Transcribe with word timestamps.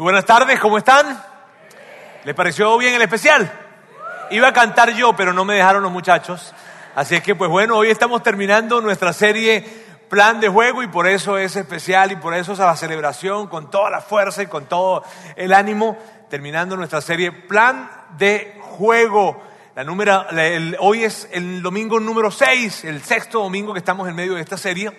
Buenas 0.00 0.24
tardes, 0.24 0.58
¿cómo 0.58 0.78
están? 0.78 1.22
¿Les 2.24 2.34
pareció 2.34 2.78
bien 2.78 2.94
el 2.94 3.02
especial? 3.02 3.52
Iba 4.30 4.48
a 4.48 4.52
cantar 4.54 4.94
yo, 4.94 5.14
pero 5.14 5.34
no 5.34 5.44
me 5.44 5.56
dejaron 5.56 5.82
los 5.82 5.92
muchachos. 5.92 6.54
Así 6.94 7.16
es 7.16 7.22
que, 7.22 7.34
pues 7.34 7.50
bueno, 7.50 7.76
hoy 7.76 7.90
estamos 7.90 8.22
terminando 8.22 8.80
nuestra 8.80 9.12
serie 9.12 9.62
Plan 10.08 10.40
de 10.40 10.48
Juego 10.48 10.82
y 10.82 10.86
por 10.86 11.06
eso 11.06 11.36
es 11.36 11.54
especial 11.54 12.12
y 12.12 12.16
por 12.16 12.32
eso 12.32 12.54
es 12.54 12.60
la 12.60 12.74
celebración 12.76 13.46
con 13.48 13.70
toda 13.70 13.90
la 13.90 14.00
fuerza 14.00 14.42
y 14.42 14.46
con 14.46 14.64
todo 14.64 15.04
el 15.36 15.52
ánimo, 15.52 15.98
terminando 16.30 16.78
nuestra 16.78 17.02
serie 17.02 17.30
Plan 17.30 17.90
de 18.16 18.58
Juego. 18.78 19.42
La 19.76 19.84
número, 19.84 20.24
hoy 20.78 21.04
es 21.04 21.28
el 21.30 21.60
domingo 21.60 22.00
número 22.00 22.30
6, 22.30 22.86
el 22.86 23.02
sexto 23.02 23.42
domingo 23.42 23.74
que 23.74 23.80
estamos 23.80 24.08
en 24.08 24.16
medio 24.16 24.36
de 24.36 24.40
esta 24.40 24.56
serie. 24.56 24.96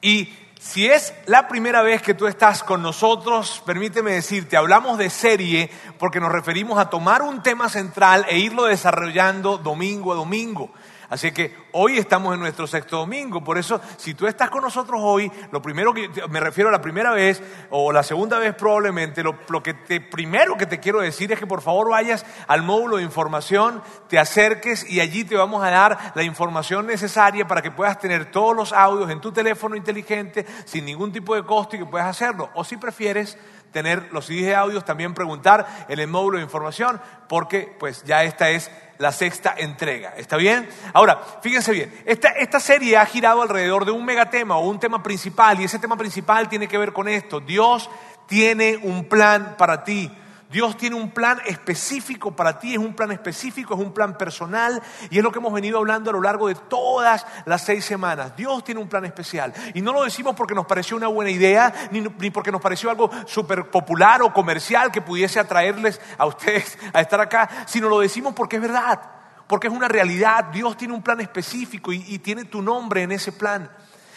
Y 0.00 0.32
si 0.62 0.86
es 0.86 1.12
la 1.26 1.48
primera 1.48 1.82
vez 1.82 2.02
que 2.02 2.14
tú 2.14 2.28
estás 2.28 2.62
con 2.62 2.82
nosotros, 2.82 3.60
permíteme 3.66 4.12
decirte, 4.12 4.56
hablamos 4.56 4.96
de 4.96 5.10
serie 5.10 5.68
porque 5.98 6.20
nos 6.20 6.30
referimos 6.30 6.78
a 6.78 6.88
tomar 6.88 7.20
un 7.20 7.42
tema 7.42 7.68
central 7.68 8.24
e 8.28 8.38
irlo 8.38 8.64
desarrollando 8.64 9.58
domingo 9.58 10.12
a 10.12 10.16
domingo. 10.16 10.70
Así 11.12 11.30
que 11.30 11.54
hoy 11.72 11.98
estamos 11.98 12.32
en 12.32 12.40
nuestro 12.40 12.66
sexto 12.66 12.96
domingo. 12.96 13.44
Por 13.44 13.58
eso, 13.58 13.82
si 13.98 14.14
tú 14.14 14.26
estás 14.26 14.48
con 14.48 14.62
nosotros 14.62 14.98
hoy, 15.04 15.30
lo 15.50 15.60
primero 15.60 15.92
que 15.92 16.08
me 16.30 16.40
refiero 16.40 16.70
a 16.70 16.72
la 16.72 16.80
primera 16.80 17.12
vez 17.12 17.42
o 17.68 17.92
la 17.92 18.02
segunda 18.02 18.38
vez 18.38 18.54
probablemente, 18.54 19.22
lo, 19.22 19.36
que 19.62 19.74
te, 19.74 20.00
primero 20.00 20.56
que 20.56 20.64
te 20.64 20.80
quiero 20.80 21.02
decir 21.02 21.30
es 21.30 21.38
que 21.38 21.46
por 21.46 21.60
favor 21.60 21.90
vayas 21.90 22.24
al 22.46 22.62
módulo 22.62 22.96
de 22.96 23.02
información, 23.02 23.82
te 24.08 24.18
acerques 24.18 24.90
y 24.90 25.00
allí 25.00 25.24
te 25.24 25.36
vamos 25.36 25.62
a 25.62 25.68
dar 25.68 26.12
la 26.14 26.22
información 26.22 26.86
necesaria 26.86 27.46
para 27.46 27.60
que 27.60 27.70
puedas 27.70 27.98
tener 27.98 28.30
todos 28.30 28.56
los 28.56 28.72
audios 28.72 29.10
en 29.10 29.20
tu 29.20 29.32
teléfono 29.32 29.76
inteligente 29.76 30.46
sin 30.64 30.86
ningún 30.86 31.12
tipo 31.12 31.34
de 31.34 31.44
costo 31.44 31.76
y 31.76 31.80
que 31.80 31.84
puedas 31.84 32.08
hacerlo. 32.08 32.48
O 32.54 32.64
si 32.64 32.78
prefieres 32.78 33.36
tener 33.70 34.08
los 34.12 34.26
CDs 34.26 34.46
de 34.46 34.54
audios, 34.54 34.84
también 34.84 35.12
preguntar 35.12 35.86
en 35.88 35.98
el 35.98 36.06
módulo 36.06 36.38
de 36.38 36.44
información, 36.44 37.00
porque 37.28 37.74
pues 37.78 38.02
ya 38.04 38.24
esta 38.24 38.48
es 38.50 38.70
la 39.02 39.10
sexta 39.10 39.54
entrega. 39.58 40.14
¿Está 40.16 40.36
bien? 40.36 40.68
Ahora, 40.92 41.20
fíjense 41.42 41.72
bien, 41.72 41.92
esta, 42.06 42.28
esta 42.28 42.60
serie 42.60 42.96
ha 42.96 43.04
girado 43.04 43.42
alrededor 43.42 43.84
de 43.84 43.90
un 43.90 44.04
megatema 44.04 44.56
o 44.56 44.68
un 44.68 44.78
tema 44.78 45.02
principal, 45.02 45.60
y 45.60 45.64
ese 45.64 45.80
tema 45.80 45.96
principal 45.96 46.48
tiene 46.48 46.68
que 46.68 46.78
ver 46.78 46.92
con 46.92 47.08
esto. 47.08 47.40
Dios 47.40 47.90
tiene 48.26 48.78
un 48.80 49.08
plan 49.08 49.56
para 49.58 49.82
ti. 49.82 50.08
Dios 50.52 50.76
tiene 50.76 50.96
un 50.96 51.10
plan 51.10 51.40
específico 51.46 52.36
para 52.36 52.58
ti, 52.58 52.74
es 52.74 52.78
un 52.78 52.94
plan 52.94 53.10
específico, 53.10 53.72
es 53.74 53.80
un 53.80 53.94
plan 53.94 54.18
personal 54.18 54.82
y 55.10 55.16
es 55.16 55.24
lo 55.24 55.32
que 55.32 55.38
hemos 55.38 55.52
venido 55.52 55.78
hablando 55.78 56.10
a 56.10 56.12
lo 56.12 56.20
largo 56.20 56.46
de 56.46 56.54
todas 56.54 57.26
las 57.46 57.64
seis 57.64 57.86
semanas. 57.86 58.36
Dios 58.36 58.62
tiene 58.62 58.80
un 58.80 58.88
plan 58.88 59.06
especial 59.06 59.54
y 59.72 59.80
no 59.80 59.94
lo 59.94 60.04
decimos 60.04 60.36
porque 60.36 60.54
nos 60.54 60.66
pareció 60.66 60.96
una 60.96 61.08
buena 61.08 61.30
idea 61.30 61.88
ni, 61.90 62.02
ni 62.02 62.30
porque 62.30 62.52
nos 62.52 62.60
pareció 62.60 62.90
algo 62.90 63.10
súper 63.26 63.70
popular 63.70 64.20
o 64.20 64.32
comercial 64.32 64.92
que 64.92 65.00
pudiese 65.00 65.40
atraerles 65.40 65.98
a 66.18 66.26
ustedes 66.26 66.78
a 66.92 67.00
estar 67.00 67.20
acá, 67.20 67.48
sino 67.66 67.88
lo 67.88 68.00
decimos 68.00 68.34
porque 68.34 68.56
es 68.56 68.62
verdad, 68.62 69.00
porque 69.46 69.68
es 69.68 69.72
una 69.72 69.88
realidad. 69.88 70.44
Dios 70.52 70.76
tiene 70.76 70.92
un 70.92 71.02
plan 71.02 71.20
específico 71.22 71.94
y, 71.94 72.04
y 72.08 72.18
tiene 72.18 72.44
tu 72.44 72.60
nombre 72.60 73.02
en 73.02 73.12
ese 73.12 73.32
plan. 73.32 73.70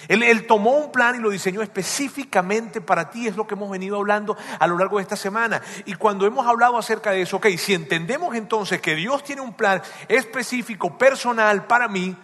Él, 0.07 0.47
tomó 0.47 0.71
un 0.71 0.91
plan 0.91 1.15
y 1.15 1.19
lo 1.19 1.29
diseñó 1.29 1.61
específicamente 1.61 2.81
para 2.81 3.09
ti, 3.09 3.27
es 3.27 3.35
lo 3.35 3.47
que 3.47 3.55
hemos 3.55 3.69
venido 3.69 3.97
hablando 3.97 4.37
a 4.59 4.67
lo 4.67 4.77
largo 4.77 4.97
de 4.97 5.03
esta 5.03 5.15
semana. 5.15 5.61
Y 5.85 5.95
cuando 5.95 6.25
hemos 6.25 6.45
hablado 6.45 6.77
acerca 6.77 7.11
de 7.11 7.21
eso, 7.21 7.37
ok, 7.37 7.47
si 7.57 7.73
entendemos 7.73 8.35
entonces 8.35 8.81
que 8.81 8.95
Dios 8.95 9.23
tiene 9.23 9.41
un 9.41 9.53
plan 9.53 9.81
específico, 10.07 10.97
personal 10.97 11.65
para 11.65 11.87
mí, 11.87 12.15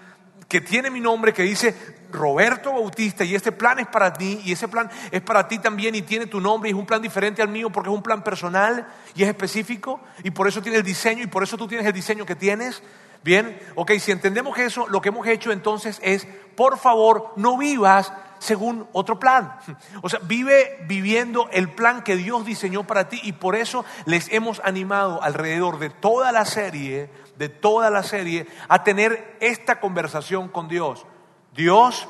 que 0.52 0.60
tiene 0.60 0.90
mi 0.90 1.00
nombre, 1.00 1.34
que 1.34 1.44
dice 1.44 1.74
Roberto 2.12 2.74
Bautista, 2.74 3.24
y 3.24 3.36
este 3.36 3.54
plan 3.54 3.80
es 3.80 3.88
para 3.88 4.12
ti, 4.12 4.42
y 4.44 4.52
ese 4.52 4.68
plan 4.68 4.90
es 5.10 5.22
para 5.22 5.48
ti 5.48 5.60
también, 5.60 5.96
y 5.96 6.02
tiene 6.02 6.26
tu 6.26 6.42
nombre, 6.42 6.70
y 6.70 6.74
es 6.74 6.78
un 6.78 6.86
plan 6.86 7.02
diferente 7.02 7.42
al 7.42 7.48
mío 7.48 7.70
porque 7.70 7.90
es 7.90 7.96
un 7.96 8.04
plan 8.04 8.22
personal 8.22 8.86
y 9.16 9.24
es 9.24 9.30
específico, 9.30 10.02
y 10.24 10.32
por 10.32 10.50
eso 10.50 10.62
tiene 10.62 10.78
el 10.78 10.84
diseño, 10.84 11.24
y 11.24 11.28
por 11.28 11.42
eso 11.42 11.58
tú 11.58 11.70
tienes 11.70 11.88
el 11.88 11.94
diseño 11.94 12.26
que 12.26 12.36
tienes. 12.36 12.84
Bien, 13.24 13.60
ok, 13.76 13.92
si 14.00 14.12
entendemos 14.12 14.58
eso, 14.58 14.88
lo 14.88 15.02
que 15.02 15.10
hemos 15.10 15.28
hecho 15.28 15.52
entonces 15.52 16.00
es, 16.04 16.28
por 16.56 16.78
favor, 16.80 17.34
no 17.36 17.58
vivas 17.58 18.12
según 18.40 18.88
otro 18.94 19.20
plan. 19.20 19.58
O 20.02 20.10
sea, 20.10 20.20
vive 20.24 20.84
viviendo 20.88 21.48
el 21.52 21.70
plan 21.70 22.02
que 22.02 22.16
Dios 22.16 22.44
diseñó 22.44 22.84
para 22.88 23.08
ti 23.08 23.20
y 23.24 23.34
por 23.34 23.56
eso 23.56 23.86
les 24.06 24.32
hemos 24.34 24.60
animado 24.64 25.22
alrededor 25.22 25.78
de 25.78 25.92
toda 25.92 26.32
la 26.32 26.46
serie, 26.46 27.12
de 27.38 27.50
toda 27.50 27.92
la 27.92 28.02
serie, 28.02 28.48
a 28.68 28.84
tener 28.84 29.38
esta 29.40 29.80
conversación 29.80 30.50
con 30.50 30.68
Dios. 30.68 31.06
Dios, 31.54 32.08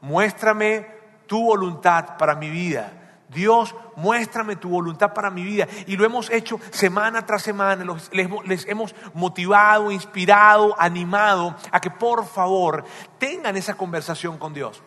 muéstrame 0.00 0.86
tu 1.26 1.44
voluntad 1.44 2.16
para 2.16 2.34
mi 2.34 2.48
vida. 2.48 3.03
Dios, 3.34 3.74
muéstrame 3.96 4.56
tu 4.56 4.68
voluntad 4.68 5.12
para 5.12 5.30
mi 5.30 5.42
vida. 5.42 5.68
Y 5.86 5.96
lo 5.96 6.04
hemos 6.04 6.30
hecho 6.30 6.60
semana 6.70 7.26
tras 7.26 7.42
semana, 7.42 7.84
les, 8.12 8.66
hemos 8.66 8.94
motivado, 9.12 9.90
inspirado, 9.90 10.74
animado 10.78 11.54
a 11.70 11.80
que 11.80 11.90
por 11.90 12.26
favor 12.26 12.84
tengan 13.18 13.56
esa 13.56 13.74
conversación 13.74 14.38
con 14.38 14.54
Dios. 14.54 14.82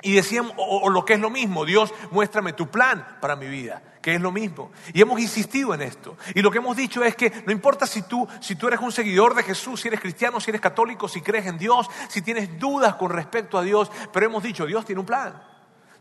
Y 0.00 0.12
decíamos, 0.14 0.52
o, 0.56 0.82
o, 0.82 0.90
lo 0.90 1.04
que 1.04 1.14
es 1.14 1.20
lo 1.20 1.28
mismo, 1.28 1.64
Dios, 1.64 1.92
muéstrame 2.12 2.52
tu 2.52 2.68
plan 2.68 3.18
para 3.20 3.34
mi 3.34 3.48
vida, 3.48 3.82
que 4.00 4.14
es 4.14 4.20
lo 4.20 4.30
mismo. 4.30 4.70
Y 4.92 5.02
hemos 5.02 5.20
insistido 5.20 5.74
en 5.74 5.82
esto. 5.82 6.16
Y 6.36 6.40
lo 6.40 6.52
que 6.52 6.58
hemos 6.58 6.76
dicho 6.76 7.02
es 7.02 7.16
que 7.16 7.42
no 7.44 7.52
importa 7.52 7.84
si 7.84 8.02
tú, 8.02 8.26
si 8.40 8.54
tú 8.54 8.68
eres 8.68 8.78
un 8.78 8.92
seguidor 8.92 9.34
de 9.34 9.42
Jesús, 9.42 9.80
si 9.80 9.88
eres 9.88 10.00
cristiano, 10.00 10.38
si 10.38 10.50
eres 10.52 10.60
católico, 10.60 11.08
si 11.08 11.20
crees 11.20 11.46
en 11.46 11.58
Dios, 11.58 11.90
si 12.08 12.22
tienes 12.22 12.60
dudas 12.60 12.94
con 12.94 13.10
respecto 13.10 13.58
a 13.58 13.62
Dios, 13.62 13.90
pero 14.12 14.26
hemos 14.26 14.44
dicho, 14.44 14.66
Dios 14.66 14.84
tiene 14.84 15.00
un 15.00 15.06
plan. 15.06 15.42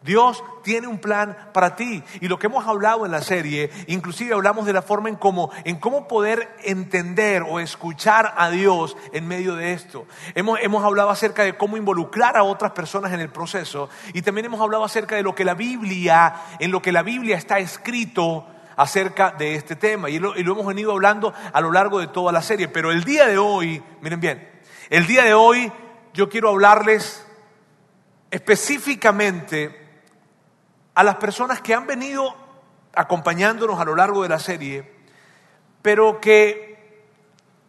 Dios 0.08 0.42
tiene 0.64 0.88
un 0.88 1.00
plan 1.00 1.38
para 1.54 1.76
ti. 1.76 2.02
Y 2.22 2.30
lo 2.30 2.40
que 2.40 2.48
hemos 2.48 2.66
hablado 2.66 3.06
en 3.06 3.12
la 3.12 3.22
serie, 3.22 3.70
inclusive 3.88 4.34
hablamos 4.34 4.66
de 4.66 4.72
la 4.74 4.82
forma 4.82 5.10
en 5.10 5.18
cómo, 5.18 5.52
en 5.66 5.76
cómo 5.76 6.08
poder 6.08 6.50
entender 6.64 7.44
o 7.44 7.60
escuchar 7.60 8.34
a 8.38 8.50
Dios 8.50 8.96
en 9.12 9.28
medio 9.28 9.56
de 9.56 9.74
esto. 9.74 10.08
Hemos, 10.34 10.60
hemos 10.62 10.84
hablado 10.84 11.10
acerca 11.10 11.44
de 11.44 11.58
cómo 11.58 11.76
involucrar 11.76 12.38
a 12.38 12.44
otras 12.44 12.72
personas 12.72 13.12
en 13.12 13.20
el 13.20 13.30
proceso. 13.30 13.90
Y 14.14 14.22
también 14.22 14.46
hemos 14.46 14.62
hablado 14.62 14.86
acerca 14.86 15.18
de 15.18 15.24
lo 15.24 15.36
que 15.36 15.44
la 15.44 15.56
Biblia, 15.56 16.34
en 16.60 16.72
lo 16.72 16.82
que 16.82 16.94
la 16.94 17.04
Biblia 17.04 17.36
está 17.36 17.60
escrito 17.60 18.48
acerca 18.78 19.32
de 19.32 19.56
este 19.56 19.76
tema. 19.76 20.10
Y 20.10 20.20
lo, 20.20 20.38
y 20.38 20.44
lo 20.44 20.54
hemos 20.54 20.66
venido 20.66 20.94
hablando 20.94 21.34
a 21.52 21.60
lo 21.60 21.72
largo 21.72 22.00
de 22.00 22.08
toda 22.08 22.32
la 22.32 22.42
serie. 22.42 22.70
Pero 22.70 22.94
el 22.94 23.04
día 23.04 23.28
de 23.28 23.38
hoy, 23.38 23.84
miren 24.02 24.22
bien, 24.22 24.50
el 24.90 25.06
día 25.06 25.26
de 25.26 25.34
hoy 25.34 25.70
yo 26.14 26.30
quiero 26.30 26.50
hablarles 26.50 27.28
específicamente 28.32 29.87
a 30.98 31.04
las 31.04 31.18
personas 31.18 31.62
que 31.62 31.76
han 31.76 31.86
venido 31.86 32.36
acompañándonos 32.96 33.80
a 33.80 33.86
lo 33.86 33.96
largo 33.96 34.24
de 34.24 34.30
la 34.30 34.40
serie, 34.40 34.92
pero 35.84 36.20
que 36.20 37.06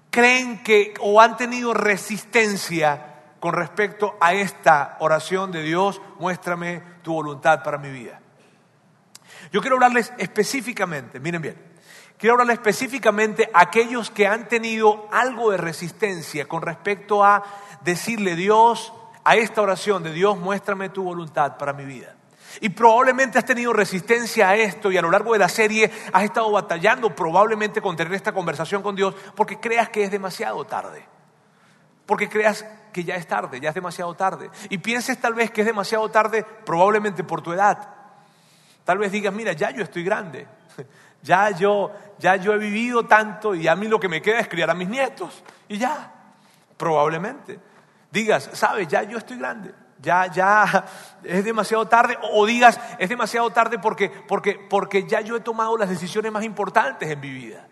creen 0.09 0.62
que 0.62 0.94
o 1.00 1.21
han 1.21 1.37
tenido 1.37 1.75
resistencia 1.75 3.34
con 3.39 3.53
respecto 3.53 4.16
a 4.19 4.33
esta 4.33 4.97
oración 5.00 5.53
de 5.53 5.62
Dios, 5.62 6.00
muéstrame 6.19 6.83
tu 7.03 7.12
voluntad 7.12 7.62
para 7.62 7.77
mi 7.77 7.91
vida. 7.91 8.19
Yo 9.53 9.60
quiero 9.60 9.77
hablarles 9.77 10.10
específicamente, 10.16 11.21
miren 11.21 11.43
bien, 11.43 11.62
quiero 12.16 12.33
hablarles 12.33 12.56
específicamente 12.56 13.50
a 13.53 13.60
aquellos 13.60 14.10
que 14.10 14.27
han 14.27 14.49
tenido 14.49 15.06
algo 15.12 15.50
de 15.50 15.59
resistencia 15.59 16.49
con 16.49 16.62
respecto 16.62 17.22
a 17.22 17.45
decirle 17.83 18.37
Dios, 18.37 18.95
a 19.22 19.37
esta 19.37 19.60
oración 19.60 20.03
de 20.03 20.15
Dios, 20.15 20.39
muéstrame 20.39 20.89
tu 20.89 21.03
voluntad 21.03 21.59
para 21.59 21.75
mi 21.75 21.84
vida. 21.84 22.18
Y 22.60 22.70
probablemente 22.70 23.38
has 23.38 23.44
tenido 23.44 23.72
resistencia 23.72 24.48
a 24.48 24.56
esto 24.56 24.91
y 24.91 24.97
a 24.97 25.03
lo 25.03 25.10
largo 25.10 25.32
de 25.32 25.38
la 25.38 25.48
serie 25.48 25.91
has 26.12 26.25
estado 26.25 26.50
batallando 26.50 27.14
probablemente 27.14 27.81
con 27.81 27.97
tener 27.97 28.14
esta 28.14 28.32
conversación 28.32 28.82
con 28.82 28.97
Dios 28.97 29.14
porque 29.34 29.60
creas 29.60 29.91
que 29.91 30.04
es 30.04 30.10
demasiado 30.10 30.64
tarde. 30.64 31.04
Porque 32.06 32.28
creas 32.28 32.64
que 32.92 33.04
ya 33.04 33.16
es 33.16 33.26
tarde, 33.26 33.60
ya 33.60 33.69
es 33.69 33.75
demasiado 33.75 34.14
tarde. 34.14 34.50
Y 34.70 34.78
pienses 34.78 35.19
tal 35.19 35.34
vez 35.34 35.50
que 35.50 35.60
es 35.60 35.66
demasiado 35.66 36.09
tarde 36.10 36.44
probablemente 36.64 37.22
por 37.22 37.42
tu 37.42 37.53
edad. 37.53 37.94
Tal 38.84 38.98
vez 38.98 39.12
digas, 39.12 39.32
mira, 39.32 39.53
ya 39.53 39.70
yo 39.70 39.82
estoy 39.82 40.04
grande. 40.04 40.47
Ya 41.21 41.51
yo, 41.51 41.91
ya 42.21 42.36
yo 42.36 42.53
he 42.53 42.59
vivido 42.59 43.04
tanto 43.04 43.53
y 43.53 43.66
a 43.66 43.74
mí 43.74 43.89
lo 43.89 43.98
que 43.98 44.09
me 44.09 44.22
queda 44.22 44.39
es 44.39 44.47
criar 44.47 44.71
a 44.71 44.74
mis 44.74 44.89
nietos. 44.89 45.42
Y 45.66 45.77
ya, 45.77 46.12
probablemente. 46.77 47.59
Digas, 48.09 48.51
sabes, 48.53 48.86
ya 48.86 49.03
yo 49.03 49.18
estoy 49.18 49.36
grande 49.36 49.74
ya, 50.00 50.30
ya 50.30 50.84
es 51.24 51.45
demasiado 51.45 51.86
tarde, 51.86 52.16
o 52.33 52.47
digas, 52.47 52.80
es 52.98 53.09
demasiado 53.09 53.50
tarde 53.50 53.78
porque, 53.78 54.10
porque, 54.10 54.59
porque 54.68 55.06
ya 55.06 55.21
yo 55.21 55.36
he 55.36 55.41
tomado 55.41 55.77
las 55.77 55.89
decisiones 55.89 56.33
más 56.33 56.45
importantes 56.45 57.10
en 57.10 57.21
mi 57.21 57.30
vida. 57.30 57.66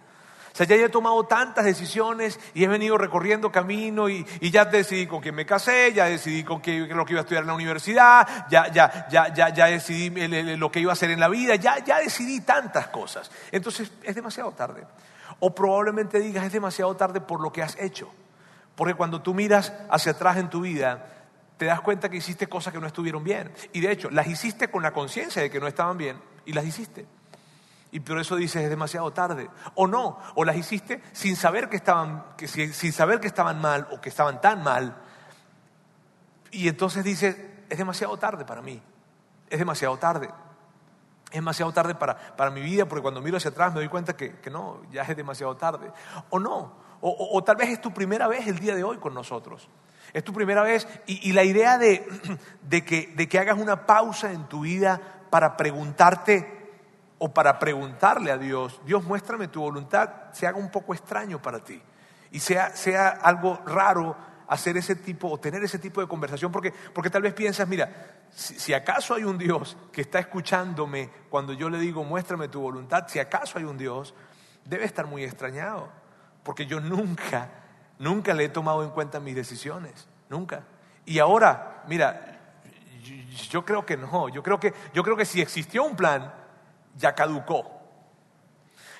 O 0.52 0.56
sea, 0.56 0.64
ya 0.64 0.76
he 0.76 0.88
tomado 0.88 1.22
tantas 1.24 1.66
decisiones 1.66 2.40
y 2.54 2.64
he 2.64 2.66
venido 2.66 2.96
recorriendo 2.96 3.52
camino 3.52 4.08
y, 4.08 4.26
y 4.40 4.50
ya 4.50 4.64
decidí 4.64 5.06
con 5.06 5.20
quién 5.20 5.34
me 5.34 5.44
casé, 5.44 5.92
ya 5.92 6.06
decidí 6.06 6.44
con 6.44 6.62
qué, 6.62 6.78
lo 6.78 7.04
que 7.04 7.12
iba 7.12 7.20
a 7.20 7.24
estudiar 7.24 7.42
en 7.42 7.48
la 7.48 7.54
universidad, 7.54 8.48
ya, 8.48 8.72
ya, 8.72 9.06
ya, 9.10 9.34
ya, 9.34 9.50
ya 9.50 9.66
decidí 9.66 10.08
lo 10.56 10.72
que 10.72 10.80
iba 10.80 10.92
a 10.92 10.94
hacer 10.94 11.10
en 11.10 11.20
la 11.20 11.28
vida, 11.28 11.56
ya, 11.56 11.84
ya 11.84 11.98
decidí 11.98 12.40
tantas 12.40 12.88
cosas. 12.88 13.30
Entonces 13.52 13.92
es 14.02 14.14
demasiado 14.14 14.50
tarde. 14.52 14.86
O 15.40 15.54
probablemente 15.54 16.18
digas, 16.20 16.46
es 16.46 16.52
demasiado 16.52 16.96
tarde 16.96 17.20
por 17.20 17.42
lo 17.42 17.52
que 17.52 17.62
has 17.62 17.76
hecho. 17.78 18.10
Porque 18.76 18.94
cuando 18.94 19.20
tú 19.20 19.34
miras 19.34 19.74
hacia 19.90 20.12
atrás 20.12 20.38
en 20.38 20.48
tu 20.48 20.62
vida, 20.62 21.15
te 21.56 21.64
das 21.66 21.80
cuenta 21.80 22.08
que 22.08 22.16
hiciste 22.16 22.48
cosas 22.48 22.72
que 22.72 22.80
no 22.80 22.86
estuvieron 22.86 23.24
bien. 23.24 23.52
Y 23.72 23.80
de 23.80 23.90
hecho, 23.90 24.10
las 24.10 24.26
hiciste 24.26 24.68
con 24.68 24.82
la 24.82 24.92
conciencia 24.92 25.42
de 25.42 25.50
que 25.50 25.60
no 25.60 25.66
estaban 25.66 25.96
bien 25.96 26.20
y 26.44 26.52
las 26.52 26.64
hiciste. 26.64 27.06
Y 27.92 28.00
por 28.00 28.18
eso 28.18 28.36
dices 28.36 28.62
es 28.62 28.70
demasiado 28.70 29.10
tarde. 29.12 29.48
O 29.74 29.86
no, 29.86 30.18
o 30.34 30.44
las 30.44 30.56
hiciste 30.56 31.02
sin 31.12 31.36
saber 31.36 31.68
que 31.68 31.76
estaban, 31.76 32.24
sin 32.44 32.92
saber 32.92 33.20
que 33.20 33.26
estaban 33.26 33.60
mal 33.60 33.88
o 33.90 34.00
que 34.00 34.08
estaban 34.08 34.40
tan 34.40 34.62
mal. 34.62 34.96
Y 36.50 36.68
entonces 36.68 37.04
dices, 37.04 37.36
es 37.68 37.78
demasiado 37.78 38.16
tarde 38.18 38.44
para 38.44 38.60
mí. 38.60 38.82
Es 39.48 39.58
demasiado 39.58 39.96
tarde. 39.96 40.28
Es 41.30 41.36
demasiado 41.36 41.72
tarde 41.72 41.94
para, 41.94 42.36
para 42.36 42.50
mi 42.50 42.60
vida 42.60 42.86
porque 42.86 43.02
cuando 43.02 43.20
miro 43.20 43.36
hacia 43.36 43.50
atrás 43.50 43.72
me 43.72 43.80
doy 43.80 43.88
cuenta 43.88 44.16
que, 44.16 44.36
que 44.40 44.50
no, 44.50 44.82
ya 44.92 45.02
es 45.02 45.16
demasiado 45.16 45.56
tarde. 45.56 45.90
O 46.30 46.38
no, 46.38 46.72
o, 47.00 47.28
o, 47.32 47.44
tal 47.44 47.56
vez 47.56 47.68
es 47.68 47.80
tu 47.80 47.92
primera 47.92 48.28
vez 48.28 48.46
el 48.46 48.58
día 48.58 48.74
de 48.74 48.84
hoy 48.84 48.98
con 48.98 49.14
nosotros. 49.14 49.68
Es 50.16 50.24
tu 50.24 50.32
primera 50.32 50.62
vez. 50.62 50.88
Y, 51.04 51.34
la 51.34 51.44
idea 51.44 51.76
de, 51.78 52.84
que, 52.86 53.38
hagas 53.38 53.58
una 53.58 53.84
pausa 53.84 54.32
en 54.32 54.48
tu 54.48 54.60
vida 54.60 54.98
para 55.28 55.58
preguntarte 55.58 56.72
o 57.18 57.34
para 57.34 57.58
preguntarle 57.58 58.30
a 58.32 58.38
Dios, 58.38 58.80
Dios 58.86 59.04
muéstrame 59.04 59.48
tu 59.48 59.60
voluntad, 59.60 60.32
se 60.32 60.46
haga 60.46 60.56
un 60.56 60.70
poco 60.70 60.94
extraño 60.94 61.42
para 61.42 61.62
ti. 61.62 61.82
Y 62.30 62.40
sea, 62.40 63.08
algo 63.20 63.60
raro 63.66 64.16
hacer 64.48 64.78
ese 64.78 64.96
tipo 64.96 65.28
o 65.28 65.38
tener 65.38 65.62
ese 65.62 65.78
tipo 65.78 66.00
de 66.00 66.08
conversación 66.08 66.50
porque, 66.50 66.72
porque 66.94 67.10
tal 67.10 67.20
vez 67.20 67.34
piensas, 67.34 67.68
mira, 67.68 68.24
si, 68.30 68.58
si, 68.58 68.72
acaso 68.72 69.14
hay 69.14 69.24
un 69.24 69.36
Dios 69.36 69.76
que 69.92 70.00
está 70.00 70.18
escuchándome 70.18 71.10
cuando 71.28 71.52
yo 71.52 71.68
le 71.68 71.78
digo 71.78 72.04
muéstrame 72.04 72.48
tu 72.48 72.62
voluntad, 72.62 73.06
si 73.08 73.18
acaso 73.18 73.58
hay 73.58 73.64
un 73.64 73.76
Dios, 73.76 74.14
debe 74.64 74.86
estar 74.86 75.06
muy 75.06 75.24
extrañado 75.24 75.90
porque 76.42 76.64
yo 76.64 76.80
nunca, 76.80 77.50
nunca 77.98 78.34
le 78.34 78.44
he 78.44 78.48
tomado 78.48 78.82
en 78.82 78.90
cuenta 78.90 79.20
mis 79.20 79.34
decisiones, 79.34 80.08
nunca. 80.28 80.64
Y 81.04 81.18
ahora, 81.18 81.84
mira, 81.86 82.40
yo 83.50 83.64
creo 83.64 83.86
que 83.86 83.96
no, 83.96 84.28
yo 84.28 84.42
creo 84.42 84.58
que, 84.58 84.74
yo 84.92 85.02
creo 85.02 85.16
que 85.16 85.24
si 85.24 85.40
existió 85.40 85.84
un 85.84 85.96
plan, 85.96 86.32
ya 86.96 87.14
caducó. 87.14 87.72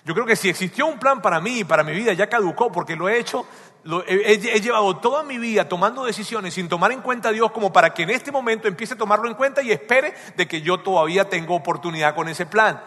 Yo 0.04 0.14
creo 0.14 0.25
que 0.25 0.37
si 0.37 0.48
existió 0.48 0.87
un 0.87 1.00
plan 1.00 1.20
para 1.20 1.40
mí 1.40 1.64
para 1.64 1.82
mi 1.82 1.93
vida, 1.93 2.12
ya 2.12 2.28
caducó, 2.28 2.70
porque 2.70 2.94
lo 2.94 3.08
he 3.08 3.19
hecho, 3.19 3.44
lo, 3.82 4.04
he, 4.06 4.34
he, 4.34 4.60
llevado 4.60 4.98
toda 4.98 5.25
mi 5.25 5.37
vida 5.37 5.69
tomando 5.69 6.04
decisiones 6.04 6.54
sin 6.54 6.69
tomar 6.69 6.93
en 6.93 7.02
cuenta 7.02 7.31
a 7.31 7.32
Dios 7.32 7.50
como 7.50 7.72
para 7.72 7.93
que 7.93 8.04
en 8.04 8.10
este 8.10 8.31
momento 8.31 8.69
empiece 8.69 8.94
a 8.94 8.98
tomarlo 8.98 9.26
en 9.28 9.34
cuenta 9.34 9.62
y 9.62 9.72
espere 9.72 10.14
de 10.37 10.46
que 10.46 10.62
yo 10.62 10.78
todavía 10.78 11.28
tengo 11.28 11.56
oportunidad 11.56 12.14
con 12.14 12.28
ese 12.28 12.46
plan. 12.46 12.81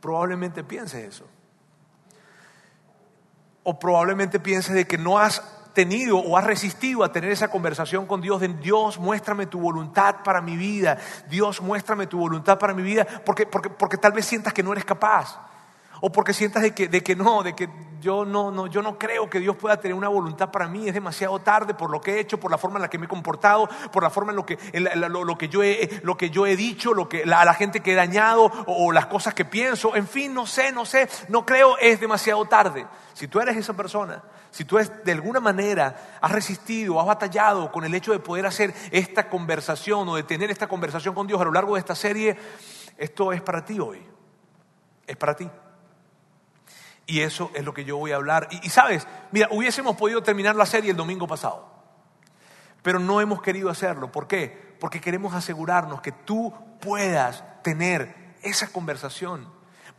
Probablemente 0.00 0.64
piense 0.64 1.04
eso. 1.04 1.26
O 3.62 3.78
probablemente 3.78 4.40
piense 4.40 4.72
de 4.72 4.86
que 4.86 4.98
no 4.98 5.18
has 5.18 5.42
tenido 5.72 6.18
o 6.18 6.36
has 6.36 6.44
resistido 6.44 7.04
a 7.04 7.12
tener 7.12 7.30
esa 7.30 7.48
conversación 7.48 8.06
con 8.06 8.20
Dios 8.20 8.40
de 8.40 8.48
Dios, 8.48 8.98
muéstrame 8.98 9.46
tu 9.46 9.60
voluntad 9.60 10.16
para 10.24 10.40
mi 10.40 10.56
vida, 10.56 10.98
Dios, 11.28 11.60
muéstrame 11.60 12.06
tu 12.06 12.18
voluntad 12.18 12.58
para 12.58 12.74
mi 12.74 12.82
vida, 12.82 13.06
porque, 13.24 13.46
porque, 13.46 13.70
porque 13.70 13.96
tal 13.96 14.12
vez 14.12 14.26
sientas 14.26 14.52
que 14.52 14.62
no 14.62 14.72
eres 14.72 14.84
capaz. 14.84 15.38
O 16.00 16.10
porque 16.10 16.32
sientas 16.32 16.62
de 16.62 16.74
que, 16.74 16.88
de 16.88 17.02
que 17.02 17.14
no, 17.14 17.42
de 17.42 17.54
que 17.54 17.68
yo 18.00 18.24
no, 18.24 18.50
no, 18.50 18.66
yo 18.66 18.82
no 18.82 18.98
creo 18.98 19.28
que 19.28 19.38
Dios 19.38 19.56
pueda 19.56 19.78
tener 19.78 19.94
una 19.94 20.08
voluntad 20.08 20.50
para 20.50 20.66
mí, 20.66 20.88
es 20.88 20.94
demasiado 20.94 21.38
tarde 21.40 21.74
por 21.74 21.90
lo 21.90 22.00
que 22.00 22.14
he 22.14 22.20
hecho, 22.20 22.40
por 22.40 22.50
la 22.50 22.58
forma 22.58 22.78
en 22.78 22.82
la 22.82 22.90
que 22.90 22.98
me 22.98 23.06
he 23.06 23.08
comportado, 23.08 23.68
por 23.92 24.02
la 24.02 24.10
forma 24.10 24.32
en 24.32 24.36
lo 24.36 24.46
que, 24.46 24.58
la, 24.72 24.94
lo, 25.08 25.24
lo, 25.24 25.38
que, 25.38 25.48
yo, 25.48 25.62
he, 25.62 26.00
lo 26.02 26.16
que 26.16 26.30
yo 26.30 26.46
he 26.46 26.56
dicho, 26.56 26.94
lo 26.94 27.08
que, 27.08 27.22
a 27.22 27.44
la 27.44 27.54
gente 27.54 27.80
que 27.80 27.92
he 27.92 27.94
dañado 27.94 28.50
o, 28.66 28.90
las 28.92 29.06
cosas 29.06 29.34
que 29.34 29.44
pienso, 29.44 29.94
en 29.94 30.06
fin, 30.06 30.34
no 30.34 30.46
sé, 30.46 30.72
no 30.72 30.84
sé, 30.84 31.08
no 31.28 31.44
creo, 31.44 31.76
es 31.78 32.00
demasiado 32.00 32.44
tarde. 32.46 32.86
Si 33.12 33.28
tú 33.28 33.40
eres 33.40 33.56
esa 33.56 33.74
persona, 33.74 34.22
si 34.50 34.64
tú 34.64 34.78
es, 34.78 35.04
de 35.04 35.12
alguna 35.12 35.40
manera 35.40 36.18
has 36.20 36.32
resistido, 36.32 36.98
has 37.00 37.06
batallado 37.06 37.70
con 37.70 37.84
el 37.84 37.94
hecho 37.94 38.12
de 38.12 38.18
poder 38.18 38.46
hacer 38.46 38.74
esta 38.90 39.28
conversación 39.28 40.08
o 40.08 40.16
de 40.16 40.22
tener 40.22 40.50
esta 40.50 40.66
conversación 40.66 41.14
con 41.14 41.26
Dios 41.26 41.40
a 41.40 41.44
lo 41.44 41.52
largo 41.52 41.74
de 41.74 41.80
esta 41.80 41.94
serie, 41.94 42.36
esto 42.96 43.32
es 43.32 43.42
para 43.42 43.64
ti 43.64 43.78
hoy. 43.78 44.02
Es 45.06 45.16
para 45.16 45.34
ti. 45.34 45.48
Y 47.10 47.22
eso 47.22 47.50
es 47.54 47.64
lo 47.64 47.74
que 47.74 47.84
yo 47.84 47.96
voy 47.96 48.12
a 48.12 48.16
hablar. 48.16 48.46
Y, 48.62 48.70
sabes, 48.70 49.04
mira, 49.32 49.48
hubiésemos 49.50 49.96
podido 49.96 50.22
terminar 50.22 50.54
la 50.54 50.64
serie 50.64 50.92
el 50.92 50.96
domingo 50.96 51.26
pasado, 51.26 51.68
pero 52.82 53.00
no 53.00 53.20
hemos 53.20 53.42
querido 53.42 53.68
hacerlo. 53.68 54.12
¿Por 54.12 54.28
qué? 54.28 54.76
Porque 54.78 55.00
queremos 55.00 55.34
asegurarnos 55.34 56.02
que 56.02 56.12
tú 56.12 56.54
puedas 56.80 57.42
tener 57.64 58.36
esa 58.42 58.68
conversación. 58.68 59.52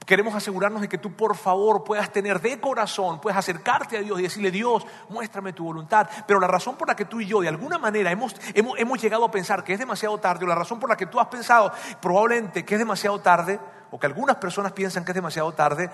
Queremos 0.05 0.33
asegurarnos 0.35 0.81
de 0.81 0.87
que 0.87 0.97
tú 0.97 1.11
por 1.11 1.35
favor 1.35 1.83
puedas 1.83 2.13
tener 2.13 2.39
de 2.39 2.61
corazón, 2.61 3.19
puedas 3.19 3.39
acercarte 3.39 3.97
a 3.97 4.01
Dios 4.01 4.17
y 4.17 4.23
decirle, 4.23 4.49
Dios, 4.49 4.87
muéstrame 5.09 5.51
tu 5.51 5.65
voluntad. 5.65 6.09
Pero 6.25 6.39
la 6.39 6.47
razón 6.47 6.77
por 6.77 6.87
la 6.87 6.95
que 6.95 7.03
tú 7.03 7.19
y 7.19 7.25
yo 7.25 7.41
de 7.41 7.49
alguna 7.49 7.77
manera 7.77 8.09
hemos, 8.09 8.33
hemos, 8.53 8.79
hemos 8.79 9.01
llegado 9.01 9.25
a 9.25 9.31
pensar 9.31 9.65
que 9.65 9.73
es 9.73 9.79
demasiado 9.79 10.17
tarde, 10.17 10.45
o 10.45 10.47
la 10.47 10.55
razón 10.55 10.79
por 10.79 10.89
la 10.89 10.95
que 10.95 11.07
tú 11.07 11.19
has 11.19 11.27
pensado 11.27 11.73
probablemente 12.01 12.63
que 12.63 12.75
es 12.75 12.79
demasiado 12.79 13.19
tarde, 13.19 13.59
o 13.91 13.99
que 13.99 14.07
algunas 14.07 14.37
personas 14.37 14.71
piensan 14.71 15.03
que 15.03 15.11
es 15.11 15.15
demasiado 15.15 15.51
tarde, 15.51 15.91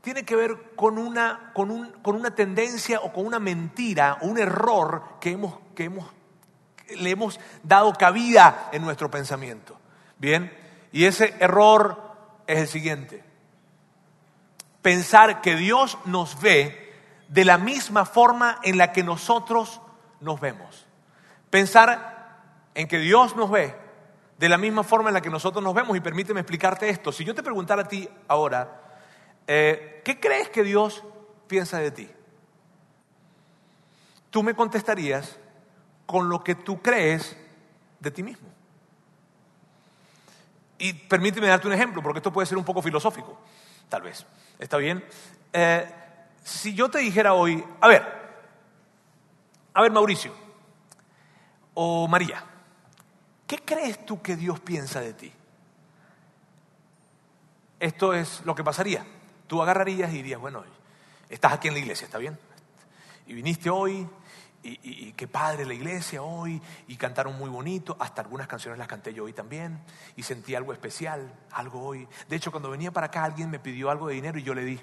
tiene 0.00 0.24
que 0.24 0.36
ver 0.36 0.74
con 0.76 0.98
una, 0.98 1.50
con, 1.54 1.70
un, 1.70 1.90
con 2.02 2.16
una 2.16 2.34
tendencia 2.34 3.00
o 3.00 3.12
con 3.12 3.26
una 3.26 3.38
mentira 3.38 4.18
o 4.20 4.26
un 4.26 4.38
error 4.38 5.02
que, 5.20 5.32
hemos, 5.32 5.58
que 5.74 5.84
hemos, 5.84 6.08
le 6.96 7.10
hemos 7.10 7.40
dado 7.62 7.92
cabida 7.92 8.68
en 8.72 8.82
nuestro 8.82 9.10
pensamiento. 9.10 9.78
Bien, 10.18 10.52
y 10.92 11.04
ese 11.04 11.34
error 11.40 12.00
es 12.46 12.58
el 12.58 12.68
siguiente. 12.68 13.24
Pensar 14.82 15.40
que 15.40 15.56
Dios 15.56 15.98
nos 16.04 16.40
ve 16.40 16.94
de 17.28 17.44
la 17.44 17.58
misma 17.58 18.04
forma 18.04 18.58
en 18.62 18.78
la 18.78 18.92
que 18.92 19.02
nosotros 19.02 19.80
nos 20.20 20.40
vemos. 20.40 20.86
Pensar 21.50 22.18
en 22.74 22.88
que 22.88 22.98
Dios 22.98 23.36
nos 23.36 23.50
ve 23.50 23.74
de 24.38 24.48
la 24.48 24.56
misma 24.56 24.84
forma 24.84 25.10
en 25.10 25.14
la 25.14 25.20
que 25.20 25.30
nosotros 25.30 25.62
nos 25.62 25.74
vemos. 25.74 25.96
Y 25.96 26.00
permíteme 26.00 26.40
explicarte 26.40 26.88
esto. 26.88 27.12
Si 27.12 27.24
yo 27.24 27.34
te 27.34 27.42
preguntara 27.42 27.82
a 27.82 27.88
ti 27.88 28.08
ahora, 28.28 28.87
eh, 29.48 30.02
¿qué 30.04 30.20
crees 30.20 30.50
que 30.50 30.62
Dios 30.62 31.02
piensa 31.46 31.78
de 31.78 31.90
ti? 31.90 32.08
Tú 34.30 34.42
me 34.42 34.54
contestarías 34.54 35.38
con 36.04 36.28
lo 36.28 36.44
que 36.44 36.54
tú 36.54 36.82
crees 36.82 37.34
de 37.98 38.10
ti 38.10 38.22
mismo. 38.22 38.46
Y 40.76 40.92
permíteme 40.92 41.48
darte 41.48 41.66
un 41.66 41.72
ejemplo, 41.72 42.02
porque 42.02 42.18
esto 42.18 42.32
puede 42.32 42.46
ser 42.46 42.58
un 42.58 42.64
poco 42.64 42.82
filosófico, 42.82 43.38
tal 43.88 44.02
vez. 44.02 44.24
¿Está 44.58 44.76
bien? 44.76 45.02
Eh, 45.52 45.92
si 46.44 46.74
yo 46.74 46.90
te 46.90 46.98
dijera 46.98 47.32
hoy, 47.32 47.64
a 47.80 47.88
ver, 47.88 48.06
a 49.72 49.82
ver 49.82 49.90
Mauricio 49.90 50.32
o 51.72 52.06
María, 52.06 52.44
¿qué 53.46 53.58
crees 53.58 54.04
tú 54.04 54.20
que 54.20 54.36
Dios 54.36 54.60
piensa 54.60 55.00
de 55.00 55.14
ti? 55.14 55.32
Esto 57.80 58.12
es 58.12 58.42
lo 58.44 58.54
que 58.54 58.62
pasaría 58.62 59.04
tú 59.48 59.60
agarrarías 59.60 60.12
y 60.12 60.18
dirías, 60.18 60.40
bueno, 60.40 60.62
estás 61.28 61.52
aquí 61.52 61.66
en 61.66 61.74
la 61.74 61.80
iglesia, 61.80 62.04
¿está 62.04 62.18
bien? 62.18 62.38
Y 63.26 63.34
viniste 63.34 63.68
hoy, 63.68 64.08
y, 64.62 65.12
qué 65.12 65.28
padre 65.28 65.64
la 65.64 65.74
iglesia 65.74 66.22
hoy, 66.22 66.60
y 66.86 66.96
cantaron 66.96 67.36
muy 67.38 67.48
bonito, 67.48 67.96
hasta 67.98 68.22
algunas 68.22 68.46
canciones 68.46 68.78
las 68.78 68.88
canté 68.88 69.14
yo 69.14 69.24
hoy 69.24 69.32
también, 69.32 69.80
y 70.16 70.22
sentí 70.22 70.54
algo 70.54 70.72
especial, 70.72 71.32
algo 71.52 71.82
hoy. 71.82 72.06
De 72.28 72.36
hecho, 72.36 72.50
cuando 72.50 72.70
venía 72.70 72.90
para 72.90 73.06
acá 73.06 73.24
alguien 73.24 73.50
me 73.50 73.58
pidió 73.58 73.90
algo 73.90 74.08
de 74.08 74.14
dinero 74.14 74.38
y 74.38 74.42
yo 74.42 74.54
le 74.54 74.64
di. 74.64 74.80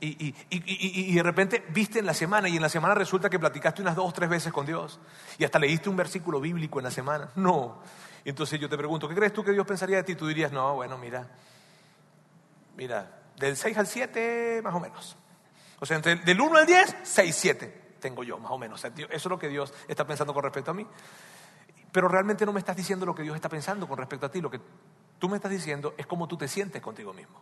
Y, 0.00 0.34
y, 0.50 1.14
de 1.14 1.22
repente 1.22 1.64
viste 1.68 2.00
en 2.00 2.06
la 2.06 2.12
semana 2.12 2.48
y 2.48 2.56
en 2.56 2.62
la 2.62 2.68
semana 2.68 2.94
resulta 2.94 3.30
que 3.30 3.38
platicaste 3.38 3.80
unas 3.80 3.96
dos 3.96 4.10
o 4.10 4.12
tres 4.12 4.28
veces 4.28 4.52
con 4.52 4.66
Dios 4.66 4.98
y 5.38 5.44
hasta 5.44 5.58
leíste 5.58 5.88
un 5.88 5.96
versículo 5.96 6.40
bíblico 6.40 6.80
en 6.80 6.84
la 6.84 6.90
semana. 6.90 7.30
No. 7.36 7.80
Entonces 8.24 8.58
yo 8.58 8.68
te 8.68 8.76
pregunto, 8.76 9.08
¿qué 9.08 9.14
crees 9.14 9.32
tú 9.32 9.44
que 9.44 9.52
Dios 9.52 9.64
pensaría 9.64 9.98
de 9.98 10.02
ti? 10.02 10.16
Tú 10.16 10.26
dirías, 10.26 10.50
no, 10.50 10.74
bueno, 10.74 10.98
mira, 10.98 11.28
mira, 12.76 13.08
del 13.38 13.56
6 13.56 13.76
al 13.78 13.86
7, 13.86 14.60
más 14.62 14.74
o 14.74 14.80
menos. 14.80 15.16
O 15.78 15.86
sea, 15.86 15.96
entre, 15.96 16.16
del 16.16 16.40
1 16.40 16.58
al 16.58 16.66
10, 16.66 16.96
6, 17.02 17.36
7 17.36 17.86
tengo 18.00 18.22
yo, 18.22 18.38
más 18.38 18.52
o 18.52 18.58
menos. 18.58 18.84
eso 18.84 19.06
es 19.08 19.26
lo 19.26 19.38
que 19.38 19.48
Dios 19.48 19.72
está 19.88 20.06
pensando 20.06 20.32
con 20.32 20.42
respecto 20.42 20.70
a 20.70 20.74
mí. 20.74 20.86
Pero 21.90 22.08
realmente 22.08 22.44
no 22.46 22.52
me 22.52 22.60
estás 22.60 22.76
diciendo 22.76 23.06
lo 23.06 23.14
que 23.14 23.22
Dios 23.22 23.34
está 23.34 23.48
pensando 23.48 23.88
con 23.88 23.98
respecto 23.98 24.26
a 24.26 24.30
ti. 24.30 24.40
Lo 24.40 24.50
que 24.50 24.60
tú 25.18 25.28
me 25.28 25.36
estás 25.36 25.50
diciendo 25.50 25.94
es 25.96 26.06
cómo 26.06 26.28
tú 26.28 26.36
te 26.36 26.46
sientes 26.46 26.80
contigo 26.82 27.12
mismo. 27.12 27.40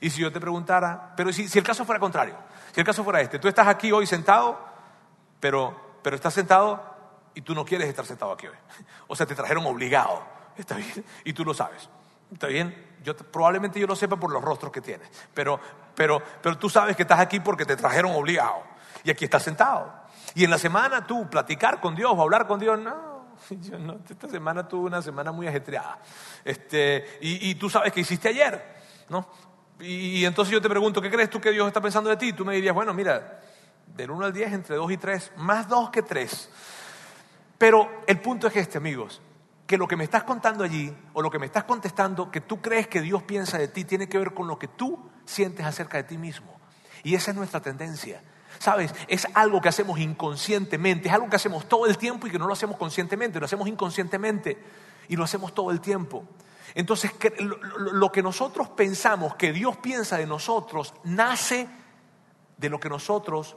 Y 0.00 0.10
si 0.10 0.20
yo 0.20 0.32
te 0.32 0.40
preguntara, 0.40 1.14
pero 1.16 1.32
si, 1.32 1.48
si 1.48 1.58
el 1.58 1.64
caso 1.64 1.84
fuera 1.84 2.00
contrario, 2.00 2.36
si 2.72 2.80
el 2.80 2.86
caso 2.86 3.04
fuera 3.04 3.20
este, 3.20 3.38
tú 3.38 3.48
estás 3.48 3.68
aquí 3.68 3.92
hoy 3.92 4.06
sentado, 4.06 4.58
pero, 5.38 5.98
pero 6.02 6.16
estás 6.16 6.34
sentado 6.34 6.82
y 7.34 7.42
tú 7.42 7.54
no 7.54 7.64
quieres 7.64 7.88
estar 7.88 8.04
sentado 8.04 8.32
aquí 8.32 8.46
hoy. 8.46 8.56
O 9.06 9.14
sea, 9.14 9.26
te 9.26 9.34
trajeron 9.34 9.66
obligado, 9.66 10.22
¿está 10.56 10.76
bien? 10.76 11.04
Y 11.24 11.32
tú 11.32 11.44
lo 11.44 11.54
sabes, 11.54 11.88
¿está 12.32 12.46
bien? 12.46 12.91
Yo, 13.02 13.16
probablemente 13.16 13.80
yo 13.80 13.86
lo 13.86 13.96
sepa 13.96 14.16
por 14.16 14.30
los 14.30 14.42
rostros 14.42 14.70
que 14.72 14.80
tienes, 14.80 15.08
pero, 15.34 15.58
pero, 15.94 16.22
pero 16.40 16.56
tú 16.56 16.68
sabes 16.68 16.96
que 16.96 17.02
estás 17.02 17.20
aquí 17.20 17.40
porque 17.40 17.64
te 17.64 17.76
trajeron 17.76 18.12
obligado 18.12 18.62
y 19.04 19.10
aquí 19.10 19.24
estás 19.24 19.42
sentado. 19.42 19.92
Y 20.34 20.44
en 20.44 20.50
la 20.50 20.58
semana 20.58 21.06
tú 21.06 21.28
platicar 21.28 21.80
con 21.80 21.94
Dios 21.94 22.12
o 22.14 22.22
hablar 22.22 22.46
con 22.46 22.60
Dios, 22.60 22.78
no, 22.78 23.26
yo 23.50 23.78
no, 23.78 23.98
esta 24.08 24.28
semana 24.28 24.66
tuve 24.66 24.86
una 24.86 25.02
semana 25.02 25.32
muy 25.32 25.46
ajetreada. 25.46 25.98
Este, 26.44 27.18
y, 27.20 27.54
tú 27.56 27.68
sabes 27.68 27.92
que 27.92 28.00
hiciste 28.00 28.28
ayer, 28.28 28.76
¿no? 29.08 29.28
Y, 29.80 30.24
entonces 30.24 30.52
yo 30.52 30.60
te 30.60 30.68
pregunto, 30.68 31.00
¿qué 31.00 31.10
crees 31.10 31.30
tú 31.30 31.40
que 31.40 31.50
Dios 31.50 31.66
está 31.66 31.80
pensando 31.80 32.10
de 32.10 32.16
ti? 32.16 32.32
Tú 32.32 32.44
me 32.44 32.54
dirías, 32.54 32.74
bueno, 32.74 32.94
mira, 32.94 33.40
del 33.86 34.10
1 34.10 34.26
al 34.26 34.32
10, 34.32 34.52
entre 34.52 34.76
2 34.76 34.92
y 34.92 34.96
3, 34.96 35.32
más 35.36 35.68
2 35.68 35.90
que 35.90 36.02
3. 36.02 36.50
Pero 37.58 38.02
el 38.06 38.20
punto 38.20 38.46
es 38.46 38.56
este, 38.56 38.78
amigos, 38.78 39.20
que 39.72 39.78
lo 39.78 39.88
que 39.88 39.96
me 39.96 40.04
estás 40.04 40.24
contando 40.24 40.64
allí 40.64 40.94
o 41.14 41.22
lo 41.22 41.30
que 41.30 41.38
me 41.38 41.46
estás 41.46 41.64
contestando 41.64 42.30
que 42.30 42.42
tú 42.42 42.60
crees 42.60 42.88
que 42.88 43.00
Dios 43.00 43.22
piensa 43.22 43.56
de 43.56 43.68
ti 43.68 43.86
tiene 43.86 44.06
que 44.06 44.18
ver 44.18 44.34
con 44.34 44.46
lo 44.46 44.58
que 44.58 44.68
tú 44.68 44.98
sientes 45.24 45.64
acerca 45.64 45.96
de 45.96 46.04
ti 46.04 46.18
mismo. 46.18 46.60
Y 47.02 47.14
esa 47.14 47.30
es 47.30 47.38
nuestra 47.38 47.62
tendencia. 47.62 48.22
¿Sabes? 48.58 48.94
Es 49.08 49.26
algo 49.32 49.62
que 49.62 49.70
hacemos 49.70 49.98
inconscientemente, 49.98 51.08
es 51.08 51.14
algo 51.14 51.30
que 51.30 51.36
hacemos 51.36 51.70
todo 51.70 51.86
el 51.86 51.96
tiempo 51.96 52.26
y 52.26 52.30
que 52.30 52.38
no 52.38 52.46
lo 52.46 52.52
hacemos 52.52 52.76
conscientemente, 52.76 53.40
lo 53.40 53.46
hacemos 53.46 53.66
inconscientemente 53.66 54.62
y 55.08 55.16
lo 55.16 55.24
hacemos 55.24 55.54
todo 55.54 55.70
el 55.70 55.80
tiempo. 55.80 56.22
Entonces, 56.74 57.10
lo 57.78 58.12
que 58.12 58.22
nosotros 58.22 58.68
pensamos 58.68 59.36
que 59.36 59.54
Dios 59.54 59.78
piensa 59.78 60.18
de 60.18 60.26
nosotros 60.26 60.92
nace 61.04 61.66
de 62.58 62.68
lo 62.68 62.78
que 62.78 62.90
nosotros 62.90 63.56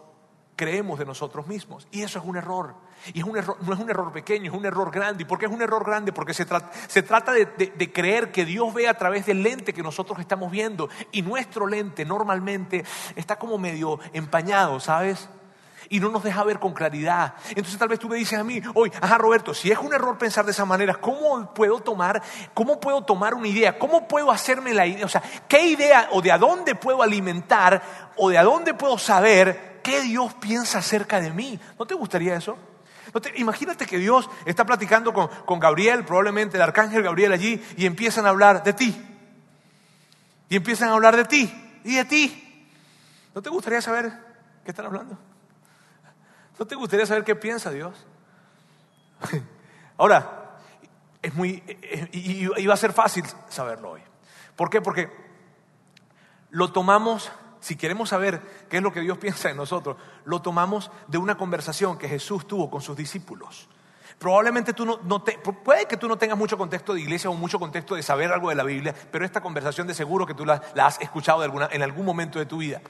creemos 0.56 0.98
de 0.98 1.06
nosotros 1.06 1.46
mismos. 1.46 1.90
Y 1.92 2.04
eso 2.04 2.20
es 2.20 2.26
un 2.26 2.38
error. 2.38 2.85
Y 3.14 3.20
es 3.20 3.26
un 3.26 3.38
error, 3.38 3.58
no 3.62 3.74
es 3.74 3.80
un 3.80 3.90
error 3.90 4.12
pequeño, 4.12 4.52
es 4.52 4.58
un 4.58 4.66
error 4.66 4.92
grande. 4.92 5.24
¿Y 5.24 5.26
por 5.26 5.38
qué 5.38 5.46
es 5.46 5.52
un 5.52 5.62
error 5.62 5.86
grande? 5.86 6.12
Porque 6.12 6.34
se, 6.34 6.46
trata 6.46 7.32
de, 7.32 7.46
de, 7.46 7.94
creer 7.94 8.32
que 8.32 8.46
Dios 8.46 8.74
ve 8.74 8.88
a 8.88 8.98
través 8.98 9.26
del 9.26 9.44
lente 9.44 9.74
que 9.74 9.84
nosotros 9.84 10.20
estamos 10.20 10.52
viendo. 10.52 10.90
Y 11.12 11.22
nuestro 11.22 11.68
lente 11.68 12.06
normalmente 12.06 12.84
está 13.16 13.38
como 13.38 13.58
medio 13.58 14.00
empañado, 14.14 14.80
¿sabes? 14.80 15.30
Y 15.90 16.00
no 16.00 16.10
nos 16.10 16.24
deja 16.24 16.44
ver 16.44 16.60
con 16.60 16.74
claridad. 16.74 17.36
Entonces 17.50 17.78
tal 17.78 17.90
vez 17.90 18.00
tú 18.00 18.10
me 18.10 18.16
dices 18.16 18.40
a 18.40 18.44
mí, 18.44 18.62
hoy, 18.74 18.92
ajá 19.00 19.18
Roberto, 19.18 19.54
si 19.54 19.72
es 19.72 19.78
un 19.78 19.94
error 19.94 20.18
pensar 20.18 20.46
de 20.46 20.52
esa 20.52 20.66
manera, 20.66 20.96
¿cómo 20.96 21.54
puedo 21.54 21.80
tomar, 21.80 22.22
cómo 22.54 22.80
puedo 22.80 23.04
tomar 23.04 23.34
una 23.34 23.48
idea? 23.48 23.78
¿Cómo 23.78 24.08
puedo 24.08 24.32
hacerme 24.32 24.74
la 24.74 24.88
idea? 24.88 25.06
O 25.06 25.10
sea, 25.10 25.22
¿qué 25.48 25.68
idea 25.68 26.10
o 26.12 26.22
de 26.22 26.32
a 26.32 26.38
dónde 26.38 26.76
puedo 26.76 27.04
alimentar 27.04 27.82
o 28.18 28.30
de 28.30 28.38
a 28.38 28.44
dónde 28.44 28.74
puedo 28.74 28.98
saber 28.98 29.80
qué 29.84 30.02
Dios 30.02 30.34
piensa 30.36 30.80
acerca 30.80 31.22
de 31.22 31.32
mí? 31.32 31.60
¿No 31.78 31.86
te 31.86 31.94
gustaría 31.94 32.36
eso? 32.36 32.58
Imagínate 33.36 33.86
que 33.86 33.98
Dios 33.98 34.30
está 34.46 34.66
platicando 34.66 35.14
con, 35.14 35.60
Gabriel, 35.60 36.06
probablemente 36.06 36.58
el 36.58 36.64
arcángel 36.64 37.04
Gabriel 37.04 37.32
allí, 37.32 37.64
y 37.78 37.86
empiezan 37.86 38.26
a 38.26 38.30
hablar 38.30 38.64
de 38.64 38.74
ti. 38.74 38.96
Y 40.50 40.56
empiezan 40.58 40.90
a 40.90 40.94
hablar 40.94 41.16
de 41.16 41.26
ti 41.26 41.82
y 41.84 41.96
de 41.96 42.06
ti. 42.06 42.70
¿No 43.34 43.42
te 43.42 43.50
gustaría 43.50 43.82
saber 43.82 44.12
qué 44.64 44.72
están 44.72 44.86
hablando? 44.86 45.18
¿No 46.58 46.66
te 46.66 46.76
gustaría 46.76 47.06
saber 47.06 47.24
qué 47.24 47.36
piensa 47.36 47.72
Dios? 47.72 48.06
Ahora, 49.98 50.58
es 51.22 51.34
muy, 51.34 51.64
y 52.12 52.66
va 52.68 52.74
a 52.74 52.78
ser 52.78 52.94
fácil 52.94 53.26
saberlo 53.50 53.92
hoy. 53.92 54.02
¿Por 54.56 54.70
qué? 54.70 54.82
Porque 54.82 55.10
lo 56.50 56.72
tomamos 56.72 57.32
si 57.66 57.76
queremos 57.76 58.10
saber 58.10 58.44
qué 58.70 58.78
es 58.78 58.84
lo 58.84 58.94
que 58.94 59.02
Dios 59.02 59.18
piensa 59.18 59.48
de 59.48 59.56
nosotros, 59.56 59.98
lo 60.26 60.40
tomamos 60.40 60.92
de 61.08 61.18
una 61.18 61.36
conversación 61.36 61.98
que 61.98 62.08
Jesús 62.08 62.46
tuvo 62.46 62.70
con 62.70 62.80
sus 62.80 62.96
discípulos. 62.96 63.68
Probablemente 64.20 64.72
tú 64.74 64.86
no, 64.86 65.24
te, 65.24 65.40
puede 65.40 65.88
que 65.88 65.98
tú 65.98 66.08
no 66.08 66.16
tengas 66.16 66.38
mucho 66.38 66.60
contexto 66.60 66.94
de 66.94 67.02
iglesia 67.02 67.28
o 67.28 67.34
mucho 67.34 67.58
contexto 67.58 67.96
de 67.96 68.04
saber 68.04 68.32
algo 68.32 68.50
de 68.50 68.56
la 68.56 68.64
Biblia, 68.64 68.94
pero 69.10 69.26
esta 69.26 69.42
conversación 69.42 69.88
de 69.88 69.96
seguro 69.96 70.28
que 70.28 70.36
tú 70.36 70.46
la, 70.46 70.62
has 70.80 71.02
escuchado 71.02 71.44
en 71.44 71.82
algún 71.82 72.06
momento 72.06 72.38
de 72.38 72.46
tu 72.46 72.58
vida. 72.60 72.82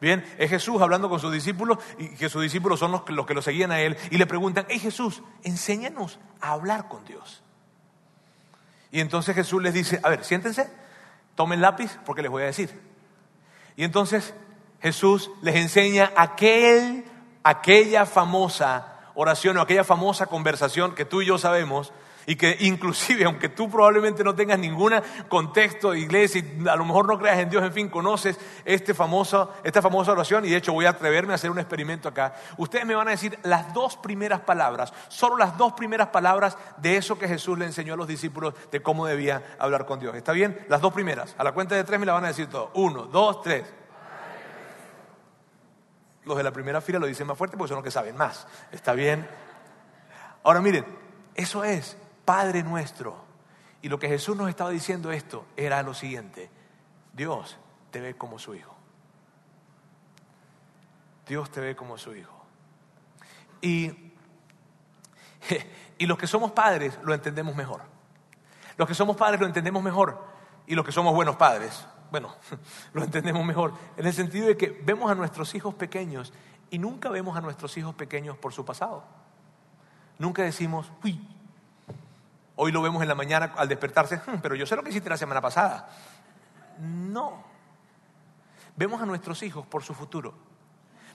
Bien, 0.00 0.24
es 0.36 0.50
Jesús 0.50 0.82
hablando 0.82 1.08
con 1.08 1.20
sus 1.20 1.32
discípulos 1.32 1.78
y 1.96 2.16
que 2.16 2.28
sus 2.28 2.42
discípulos 2.42 2.80
son 2.80 2.90
los, 2.90 3.08
los 3.10 3.26
que 3.26 3.34
lo 3.34 3.40
seguían 3.40 3.70
a 3.70 3.78
él 3.78 3.96
y 4.10 4.18
le 4.18 4.26
preguntan, 4.26 4.66
hey 4.68 4.80
Jesús, 4.80 5.22
enséñanos 5.44 6.18
a 6.40 6.50
hablar 6.50 6.88
con 6.88 7.04
Dios. 7.04 7.44
Y 8.90 8.98
entonces 8.98 9.36
Jesús 9.36 9.62
les 9.62 9.74
dice, 9.74 10.00
a 10.02 10.08
ver, 10.08 10.24
siéntense, 10.24 10.68
tomen 11.36 11.60
lápiz 11.60 12.00
porque 12.04 12.22
les 12.22 12.32
voy 12.32 12.42
a 12.42 12.46
decir. 12.46 12.93
Y 13.76 13.84
entonces 13.84 14.34
Jesús 14.80 15.30
les 15.42 15.56
enseña 15.56 16.12
aquel, 16.16 17.04
aquella 17.42 18.06
famosa 18.06 18.94
oración 19.14 19.56
o 19.56 19.60
aquella 19.60 19.84
famosa 19.84 20.26
conversación 20.26 20.94
que 20.94 21.04
tú 21.04 21.22
y 21.22 21.26
yo 21.26 21.38
sabemos 21.38 21.92
y 22.26 22.36
que 22.36 22.56
inclusive, 22.60 23.24
aunque 23.26 23.48
tú 23.48 23.70
probablemente 23.70 24.24
no 24.24 24.34
tengas 24.34 24.58
ningún 24.58 24.92
contexto 25.28 25.92
de 25.92 26.00
iglesia 26.00 26.42
y 26.42 26.68
a 26.68 26.76
lo 26.76 26.84
mejor 26.84 27.06
no 27.06 27.18
creas 27.18 27.38
en 27.38 27.50
Dios, 27.50 27.62
en 27.62 27.72
fin, 27.72 27.88
conoces 27.88 28.38
este 28.64 28.94
famoso, 28.94 29.52
esta 29.62 29.82
famosa 29.82 30.12
oración 30.12 30.44
y 30.44 30.50
de 30.50 30.56
hecho 30.56 30.72
voy 30.72 30.86
a 30.86 30.90
atreverme 30.90 31.32
a 31.32 31.36
hacer 31.36 31.50
un 31.50 31.58
experimento 31.58 32.08
acá. 32.08 32.34
Ustedes 32.56 32.86
me 32.86 32.94
van 32.94 33.08
a 33.08 33.12
decir 33.12 33.38
las 33.42 33.72
dos 33.74 33.96
primeras 33.96 34.40
palabras, 34.40 34.92
solo 35.08 35.36
las 35.36 35.56
dos 35.56 35.72
primeras 35.74 36.08
palabras 36.08 36.56
de 36.78 36.96
eso 36.96 37.18
que 37.18 37.28
Jesús 37.28 37.58
le 37.58 37.66
enseñó 37.66 37.94
a 37.94 37.96
los 37.96 38.08
discípulos 38.08 38.54
de 38.70 38.82
cómo 38.82 39.06
debía 39.06 39.56
hablar 39.58 39.86
con 39.86 40.00
Dios. 40.00 40.14
¿Está 40.14 40.32
bien? 40.32 40.64
Las 40.68 40.80
dos 40.80 40.92
primeras. 40.92 41.34
A 41.38 41.44
la 41.44 41.52
cuenta 41.52 41.74
de 41.74 41.84
tres 41.84 42.00
me 42.00 42.06
la 42.06 42.12
van 42.12 42.24
a 42.24 42.28
decir 42.28 42.48
todo. 42.48 42.70
Uno, 42.74 43.04
dos, 43.04 43.42
tres. 43.42 43.64
Los 46.24 46.36
de 46.36 46.42
la 46.42 46.52
primera 46.52 46.80
fila 46.80 46.98
lo 46.98 47.06
dicen 47.06 47.26
más 47.26 47.36
fuerte 47.36 47.56
porque 47.56 47.68
son 47.68 47.76
los 47.76 47.84
que 47.84 47.90
saben 47.90 48.16
más. 48.16 48.46
¿Está 48.72 48.94
bien? 48.94 49.28
Ahora 50.42 50.60
miren, 50.60 50.84
eso 51.34 51.64
es 51.64 51.96
Padre 52.24 52.62
nuestro. 52.62 53.16
Y 53.82 53.88
lo 53.88 53.98
que 53.98 54.08
Jesús 54.08 54.36
nos 54.36 54.48
estaba 54.48 54.70
diciendo 54.70 55.12
esto 55.12 55.44
era 55.56 55.82
lo 55.82 55.92
siguiente, 55.92 56.50
Dios 57.12 57.58
te 57.90 58.00
ve 58.00 58.16
como 58.16 58.38
su 58.38 58.54
hijo. 58.54 58.74
Dios 61.26 61.50
te 61.50 61.60
ve 61.60 61.76
como 61.76 61.98
su 61.98 62.14
hijo. 62.14 62.32
Y, 63.60 64.12
y 65.98 66.06
los 66.06 66.18
que 66.18 66.26
somos 66.26 66.52
padres 66.52 66.98
lo 67.02 67.14
entendemos 67.14 67.54
mejor. 67.56 67.82
Los 68.76 68.88
que 68.88 68.94
somos 68.94 69.16
padres 69.16 69.40
lo 69.40 69.46
entendemos 69.46 69.82
mejor. 69.82 70.24
Y 70.66 70.74
los 70.74 70.84
que 70.84 70.92
somos 70.92 71.14
buenos 71.14 71.36
padres, 71.36 71.86
bueno, 72.10 72.34
lo 72.92 73.04
entendemos 73.04 73.44
mejor. 73.44 73.74
En 73.96 74.06
el 74.06 74.12
sentido 74.12 74.46
de 74.46 74.56
que 74.56 74.70
vemos 74.84 75.10
a 75.10 75.14
nuestros 75.14 75.54
hijos 75.54 75.74
pequeños 75.74 76.32
y 76.70 76.78
nunca 76.78 77.08
vemos 77.10 77.36
a 77.36 77.40
nuestros 77.40 77.76
hijos 77.76 77.94
pequeños 77.94 78.36
por 78.36 78.52
su 78.52 78.64
pasado. 78.64 79.04
Nunca 80.18 80.42
decimos, 80.42 80.90
uy, 81.02 81.20
Hoy 82.56 82.72
lo 82.72 82.82
vemos 82.82 83.02
en 83.02 83.08
la 83.08 83.14
mañana 83.14 83.52
al 83.56 83.68
despertarse, 83.68 84.16
hmm, 84.18 84.38
pero 84.42 84.54
yo 84.54 84.66
sé 84.66 84.76
lo 84.76 84.82
que 84.82 84.90
hiciste 84.90 85.08
la 85.08 85.16
semana 85.16 85.40
pasada. 85.40 85.88
No. 86.78 87.44
Vemos 88.76 89.00
a 89.02 89.06
nuestros 89.06 89.42
hijos 89.42 89.66
por 89.66 89.82
su 89.82 89.94
futuro. 89.94 90.34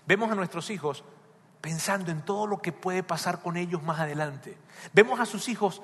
Vemos 0.05 0.31
a 0.31 0.35
nuestros 0.35 0.69
hijos 0.69 1.03
pensando 1.61 2.11
en 2.11 2.21
todo 2.21 2.47
lo 2.47 2.61
que 2.61 2.71
puede 2.71 3.03
pasar 3.03 3.41
con 3.41 3.57
ellos 3.57 3.83
más 3.83 3.99
adelante. 3.99 4.57
Vemos 4.93 5.19
a 5.19 5.25
sus 5.25 5.49
hijos 5.49 5.81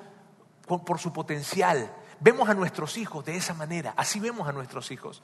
por 0.66 0.98
su 0.98 1.12
potencial. 1.12 1.92
Vemos 2.20 2.48
a 2.48 2.54
nuestros 2.54 2.96
hijos 2.96 3.24
de 3.24 3.36
esa 3.36 3.54
manera. 3.54 3.94
Así 3.96 4.20
vemos 4.20 4.48
a 4.48 4.52
nuestros 4.52 4.90
hijos. 4.90 5.22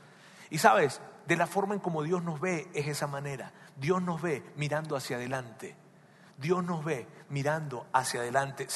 Y 0.51 0.59
sabes, 0.59 1.01
de 1.27 1.37
la 1.37 1.47
forma 1.47 1.75
en 1.75 1.81
como 1.81 2.03
Dios 2.03 2.23
nos 2.23 2.41
ve 2.41 2.69
es 2.75 2.87
esa 2.87 3.07
manera. 3.07 3.53
Dios 3.77 4.03
nos 4.03 4.21
ve 4.21 4.43
mirando 4.57 4.97
hacia 4.97 5.17
adelante. 5.17 5.75
Dios 6.37 6.63
nos 6.65 6.85
ve 6.85 7.07
mirando 7.33 7.87
hacia 7.93 8.21
adelante. 8.21 8.69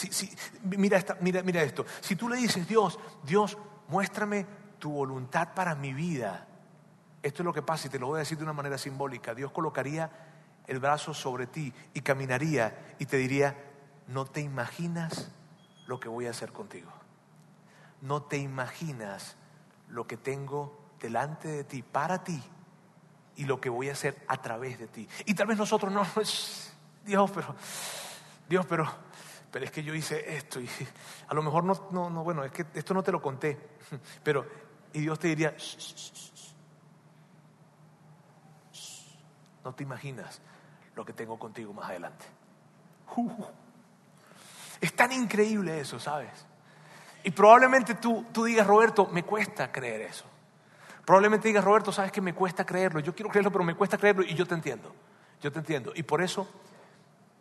mira, 0.62 1.04
mira, 1.20 1.42
mira 1.42 1.62
esto. 1.62 1.86
Si 2.00 2.16
tú 2.16 2.28
le 2.28 2.36
dices, 2.36 2.66
Dios, 2.66 2.98
Dios, 3.22 3.56
muéstrame 3.88 4.46
tu 4.78 4.90
voluntad 4.90 5.54
para 5.54 5.74
mi 5.74 5.92
vida. 5.92 6.48
Esto 7.22 7.42
es 7.42 7.44
lo 7.44 7.52
que 7.52 7.62
pasa 7.62 7.86
y 7.86 7.90
te 7.90 7.98
lo 7.98 8.08
voy 8.08 8.16
a 8.16 8.18
decir 8.20 8.38
de 8.38 8.44
una 8.44 8.52
manera 8.52 8.78
simbólica. 8.78 9.34
Dios 9.34 9.52
colocaría 9.52 10.10
el 10.66 10.80
brazo 10.80 11.12
sobre 11.12 11.46
ti 11.46 11.72
y 11.94 12.00
caminaría 12.00 12.96
y 12.98 13.06
te 13.06 13.18
diría, 13.18 13.56
no 14.08 14.24
te 14.24 14.40
imaginas 14.40 15.30
lo 15.86 16.00
que 16.00 16.08
voy 16.08 16.26
a 16.26 16.30
hacer 16.30 16.52
contigo. 16.52 16.90
No 18.00 18.22
te 18.22 18.38
imaginas 18.38 19.36
lo 19.88 20.06
que 20.06 20.16
tengo 20.16 20.80
delante 21.00 21.48
de 21.48 21.64
ti, 21.64 21.82
para 21.82 22.24
ti, 22.24 22.42
y 23.36 23.44
lo 23.44 23.60
que 23.60 23.68
voy 23.68 23.90
a 23.90 23.92
hacer 23.92 24.16
a 24.28 24.40
través 24.40 24.78
de 24.78 24.86
ti. 24.86 25.08
Y 25.26 25.34
tal 25.34 25.46
vez 25.46 25.58
nosotros 25.58 25.92
no, 25.92 26.06
Dios, 27.04 27.30
pero, 27.30 27.54
Dios, 28.48 28.66
pero, 28.66 28.86
pero 29.50 29.64
es 29.64 29.70
que 29.70 29.82
yo 29.82 29.94
hice 29.94 30.36
esto 30.36 30.60
y 30.60 30.68
a 31.28 31.34
lo 31.34 31.42
mejor 31.42 31.64
no, 31.64 31.88
no, 31.90 32.10
no, 32.10 32.24
bueno, 32.24 32.44
es 32.44 32.52
que 32.52 32.66
esto 32.74 32.94
no 32.94 33.02
te 33.02 33.12
lo 33.12 33.20
conté, 33.20 33.58
pero, 34.22 34.46
y 34.92 35.00
Dios 35.00 35.18
te 35.18 35.28
diría, 35.28 35.54
no 39.64 39.74
te 39.74 39.82
imaginas 39.82 40.40
lo 40.94 41.04
que 41.04 41.12
tengo 41.12 41.38
contigo 41.38 41.72
más 41.72 41.90
adelante. 41.90 42.24
es 44.80 44.94
tan 44.94 45.12
increíble 45.12 45.80
eso, 45.80 45.98
¿sabes? 45.98 46.46
Y 47.24 47.32
probablemente 47.32 47.96
tú, 47.96 48.26
tú 48.32 48.44
digas, 48.44 48.66
Roberto, 48.66 49.06
me 49.06 49.24
cuesta 49.24 49.72
creer 49.72 50.02
eso. 50.02 50.24
Probablemente 51.04 51.48
digas, 51.48 51.64
Roberto, 51.64 51.90
sabes 51.92 52.12
que 52.12 52.20
me 52.20 52.34
cuesta 52.34 52.64
creerlo. 52.64 53.00
Yo 53.00 53.14
quiero 53.14 53.30
creerlo, 53.30 53.50
pero 53.50 53.64
me 53.64 53.74
cuesta 53.74 53.98
creerlo 53.98 54.22
y 54.22 54.34
yo 54.34 54.46
te 54.46 54.54
entiendo. 54.54 54.94
Yo 55.40 55.52
te 55.52 55.58
entiendo. 55.58 55.92
Y 55.94 56.02
por 56.02 56.22
eso 56.22 56.48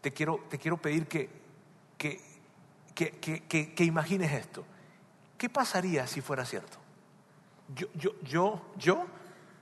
te 0.06 0.14
quiero, 0.14 0.42
te 0.48 0.60
quiero 0.60 0.78
pedir 0.78 1.08
que, 1.08 1.28
que, 1.98 2.22
que, 2.94 3.74
que, 3.74 3.84
imagines 3.84 4.32
esto. 4.34 4.64
¿Qué 5.36 5.50
pasaría 5.50 6.06
si 6.06 6.22
fuera 6.22 6.46
cierto? 6.46 6.78
Yo, 7.74 7.88
yo, 7.96 8.12
yo, 8.22 8.62
yo, 8.78 9.08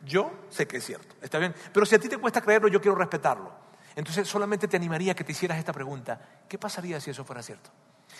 yo 0.03 0.31
sé 0.49 0.67
que 0.67 0.75
es 0.75 0.85
cierto, 0.85 1.15
está 1.21 1.39
bien. 1.39 1.55
Pero 1.71 1.85
si 1.85 1.95
a 1.95 1.99
ti 1.99 2.09
te 2.09 2.17
cuesta 2.17 2.41
creerlo, 2.41 2.67
yo 2.67 2.81
quiero 2.81 2.95
respetarlo. 2.95 3.53
Entonces 3.95 4.27
solamente 4.27 4.67
te 4.67 4.75
animaría 4.75 5.13
a 5.13 5.15
que 5.15 5.23
te 5.23 5.31
hicieras 5.31 5.57
esta 5.57 5.71
pregunta. 5.71 6.19
¿Qué 6.49 6.57
pasaría 6.57 6.99
si 6.99 7.11
eso 7.11 7.23
fuera 7.23 7.41
cierto? 7.41 7.69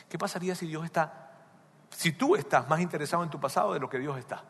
¿Qué 0.07 0.17
pasaría 0.17 0.55
si 0.55 0.65
Dios 0.65 0.85
está, 0.85 1.29
si 1.89 2.13
tú 2.13 2.37
estás 2.37 2.69
más 2.69 2.79
interesado 2.79 3.23
en 3.23 3.31
tu 3.31 3.37
pasado 3.41 3.73
de 3.73 3.81
lo 3.81 3.89
que 3.89 3.99
Dios 3.99 4.17
está? 4.17 4.45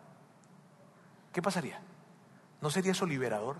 ¿Qué 1.31 1.41
pasaría? 1.41 1.81
¿No 2.61 2.69
sería 2.69 2.91
eso 2.91 3.07
liberador? 3.07 3.57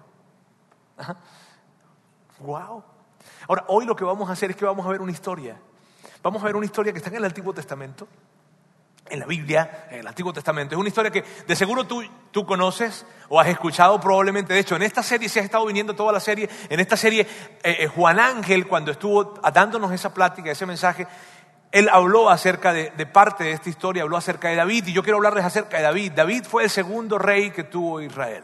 Wow. 2.40 2.84
Ahora, 3.48 3.66
hoy 3.68 3.86
lo 3.86 3.96
que 3.96 4.04
vamos 4.04 4.30
a 4.30 4.34
hacer 4.34 4.52
es 4.52 4.56
que 4.56 4.66
vamos 4.66 4.86
a 4.86 4.90
ver 4.90 5.02
una 5.02 5.12
historia. 5.12 5.58
Vamos 6.22 6.42
a 6.42 6.46
ver 6.46 6.56
una 6.56 6.66
historia 6.66 6.94
que 6.94 7.00
está 7.00 7.10
en 7.10 7.18
el 7.18 7.26
Antiguo 7.26 7.54
Testamento. 7.54 8.08
en 9.10 9.20
la 9.20 9.26
Biblia, 9.26 9.88
en 9.92 10.00
el 10.00 10.08
Antiguo 10.08 10.32
Testamento. 10.32 10.74
Es 10.74 10.80
una 10.80 10.88
historia 10.88 11.12
que 11.12 11.24
de 11.46 11.56
seguro 11.56 11.86
tú, 11.86 12.02
tú 12.32 12.46
conoces 12.46 13.06
o 13.30 13.40
has 13.40 13.48
escuchado 13.48 14.00
probablemente. 14.00 14.54
De 14.54 14.60
hecho, 14.60 14.76
en 14.76 14.82
esta 14.82 15.04
serie, 15.04 15.28
si 15.28 15.40
has 15.40 15.46
estado 15.46 15.66
viniendo 15.66 15.94
toda 15.94 16.14
la 16.14 16.20
serie, 16.20 16.50
en 16.70 16.80
esta 16.80 16.96
serie, 16.96 17.28
eh, 17.64 17.78
eh, 17.80 17.88
Juan 17.88 18.20
Ángel, 18.20 18.66
cuando 18.66 18.92
estuvo 18.92 19.36
dándonos 19.54 19.92
esa 19.92 20.14
plática, 20.14 20.52
ese 20.52 20.66
mensaje, 20.66 21.06
él 21.72 21.90
habló 21.92 22.30
acerca 22.30 22.72
de, 22.72 22.92
de, 22.92 23.06
parte 23.06 23.44
de 23.44 23.52
esta 23.52 23.70
historia, 23.70 24.04
habló 24.04 24.16
acerca 24.16 24.48
de 24.48 24.56
David, 24.56 24.88
y 24.88 24.94
yo 24.94 25.04
quiero 25.04 25.18
hablarles 25.18 25.44
acerca 25.44 25.78
de 25.78 25.84
David. 25.84 26.14
David 26.14 26.46
fue 26.46 26.64
el 26.64 26.70
segundo 26.70 27.18
rey 27.20 27.52
que 27.52 27.66
tuvo 27.66 28.00
Israel. 28.00 28.44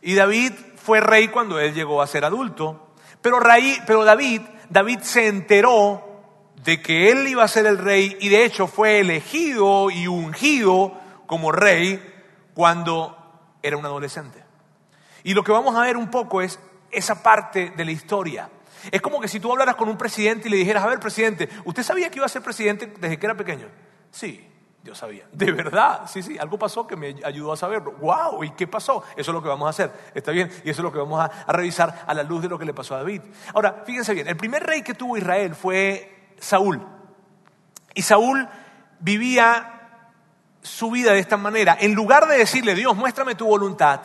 Y 0.00 0.14
David 0.14 0.52
fue 0.76 1.00
rey 1.00 1.28
cuando 1.28 1.58
él 1.58 1.74
llegó 1.74 2.02
a 2.02 2.06
ser 2.06 2.24
adulto. 2.24 2.91
Pero, 3.22 3.38
pero 3.86 4.04
David, 4.04 4.42
David 4.68 5.00
se 5.00 5.28
enteró 5.28 6.12
de 6.64 6.82
que 6.82 7.10
él 7.10 7.26
iba 7.28 7.42
a 7.42 7.48
ser 7.48 7.66
el 7.66 7.78
rey 7.78 8.16
y 8.20 8.28
de 8.28 8.44
hecho 8.44 8.66
fue 8.66 9.00
elegido 9.00 9.90
y 9.90 10.06
ungido 10.06 10.92
como 11.26 11.50
rey 11.52 12.02
cuando 12.54 13.16
era 13.62 13.76
un 13.76 13.84
adolescente. 13.84 14.42
Y 15.24 15.34
lo 15.34 15.42
que 15.44 15.52
vamos 15.52 15.74
a 15.76 15.82
ver 15.82 15.96
un 15.96 16.10
poco 16.10 16.42
es 16.42 16.58
esa 16.90 17.22
parte 17.22 17.72
de 17.76 17.84
la 17.84 17.92
historia. 17.92 18.50
Es 18.90 19.00
como 19.00 19.20
que 19.20 19.28
si 19.28 19.38
tú 19.38 19.50
hablaras 19.50 19.76
con 19.76 19.88
un 19.88 19.96
presidente 19.96 20.48
y 20.48 20.50
le 20.50 20.56
dijeras, 20.56 20.84
a 20.84 20.88
ver, 20.88 20.98
presidente, 20.98 21.48
¿usted 21.64 21.82
sabía 21.82 22.10
que 22.10 22.18
iba 22.18 22.26
a 22.26 22.28
ser 22.28 22.42
presidente 22.42 22.92
desde 22.98 23.18
que 23.18 23.26
era 23.26 23.36
pequeño? 23.36 23.68
Sí, 24.10 24.51
yo 24.82 24.94
sabía. 24.94 25.26
De 25.32 25.52
verdad, 25.52 26.02
sí, 26.06 26.22
sí, 26.22 26.38
algo 26.38 26.58
pasó 26.58 26.86
que 26.86 26.96
me 26.96 27.14
ayudó 27.24 27.52
a 27.52 27.56
saberlo. 27.56 27.92
¡Wow! 27.92 28.42
¿Y 28.44 28.50
qué 28.50 28.66
pasó? 28.66 29.04
Eso 29.16 29.30
es 29.30 29.34
lo 29.34 29.42
que 29.42 29.48
vamos 29.48 29.66
a 29.66 29.70
hacer. 29.70 29.92
¿Está 30.14 30.32
bien? 30.32 30.50
Y 30.64 30.70
eso 30.70 30.80
es 30.80 30.84
lo 30.84 30.92
que 30.92 30.98
vamos 30.98 31.20
a, 31.20 31.24
a 31.24 31.52
revisar 31.52 32.04
a 32.06 32.14
la 32.14 32.22
luz 32.22 32.42
de 32.42 32.48
lo 32.48 32.58
que 32.58 32.64
le 32.64 32.74
pasó 32.74 32.94
a 32.94 32.98
David. 32.98 33.22
Ahora, 33.54 33.82
fíjense 33.86 34.12
bien, 34.14 34.26
el 34.26 34.36
primer 34.36 34.62
rey 34.64 34.82
que 34.82 34.94
tuvo 34.94 35.16
Israel 35.16 35.54
fue 35.54 36.34
Saúl. 36.40 36.84
Y 37.94 38.02
Saúl 38.02 38.48
vivía 38.98 39.72
su 40.62 40.90
vida 40.90 41.12
de 41.12 41.18
esta 41.18 41.36
manera. 41.36 41.76
En 41.80 41.94
lugar 41.94 42.26
de 42.26 42.38
decirle, 42.38 42.74
Dios, 42.74 42.96
muéstrame 42.96 43.34
tu 43.34 43.46
voluntad, 43.46 44.00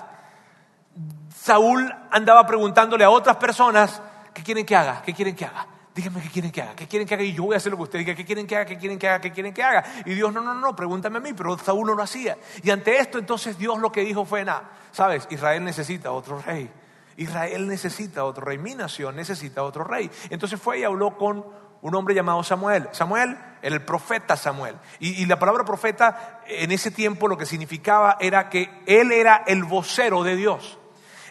Saúl 1.35 1.93
andaba 2.11 2.45
preguntándole 2.45 3.03
a 3.03 3.09
otras 3.09 3.37
personas, 3.37 4.01
¿qué 4.33 4.43
quieren 4.43 4.65
que 4.65 4.75
haga? 4.75 5.01
¿Qué 5.03 5.13
quieren 5.13 5.35
que 5.35 5.45
haga? 5.45 5.67
Díganme 5.97 6.21
qué 6.21 6.29
quieren 6.29 6.51
que 6.51 6.61
haga, 6.61 6.75
qué 6.75 6.87
quieren 6.87 7.07
que 7.07 7.15
haga 7.15 7.23
y 7.23 7.33
yo 7.33 7.45
voy 7.45 7.55
a 7.55 7.57
hacer 7.57 7.71
lo 7.71 7.77
que 7.79 7.83
usted 7.85 7.97
diga, 7.97 8.13
qué 8.13 8.23
quieren 8.23 8.45
que 8.45 8.55
haga, 8.55 8.65
qué 8.67 8.77
quieren 8.77 8.99
que 8.99 9.07
haga, 9.07 9.19
qué 9.19 9.31
quieren 9.31 9.51
que 9.51 9.63
haga. 9.63 9.83
Y 10.05 10.13
Dios, 10.13 10.31
no, 10.31 10.41
no, 10.41 10.53
no, 10.53 10.75
pregúntame 10.75 11.17
a 11.17 11.21
mí, 11.21 11.33
pero 11.33 11.57
Saúl 11.57 11.87
no 11.87 11.95
lo 11.95 12.03
hacía. 12.03 12.37
Y 12.61 12.69
ante 12.69 12.99
esto 12.99 13.17
entonces 13.17 13.57
Dios 13.57 13.79
lo 13.79 13.91
que 13.91 14.01
dijo 14.01 14.23
fue, 14.23 14.45
nada, 14.45 14.69
sabes, 14.91 15.27
Israel 15.31 15.63
necesita 15.63 16.11
otro 16.11 16.39
rey. 16.39 16.69
Israel 17.15 17.67
necesita 17.67 18.25
otro 18.25 18.45
rey, 18.45 18.59
mi 18.59 18.75
nación 18.75 19.15
necesita 19.15 19.63
otro 19.63 19.83
rey. 19.85 20.07
Entonces 20.29 20.61
fue 20.61 20.81
y 20.81 20.83
habló 20.83 21.17
con 21.17 21.43
un 21.81 21.95
hombre 21.95 22.13
llamado 22.13 22.43
Samuel. 22.43 22.89
Samuel 22.91 23.35
el 23.63 23.81
profeta 23.81 24.37
Samuel. 24.37 24.75
Y, 24.99 25.25
la 25.25 25.39
palabra 25.39 25.65
profeta 25.65 26.43
en 26.45 26.71
ese 26.71 26.91
tiempo 26.91 27.27
lo 27.27 27.39
que 27.39 27.47
significaba 27.47 28.17
era 28.19 28.49
que 28.49 28.69
él 28.85 29.11
era 29.11 29.43
el 29.47 29.63
vocero 29.63 30.21
de 30.21 30.35
Dios. 30.35 30.77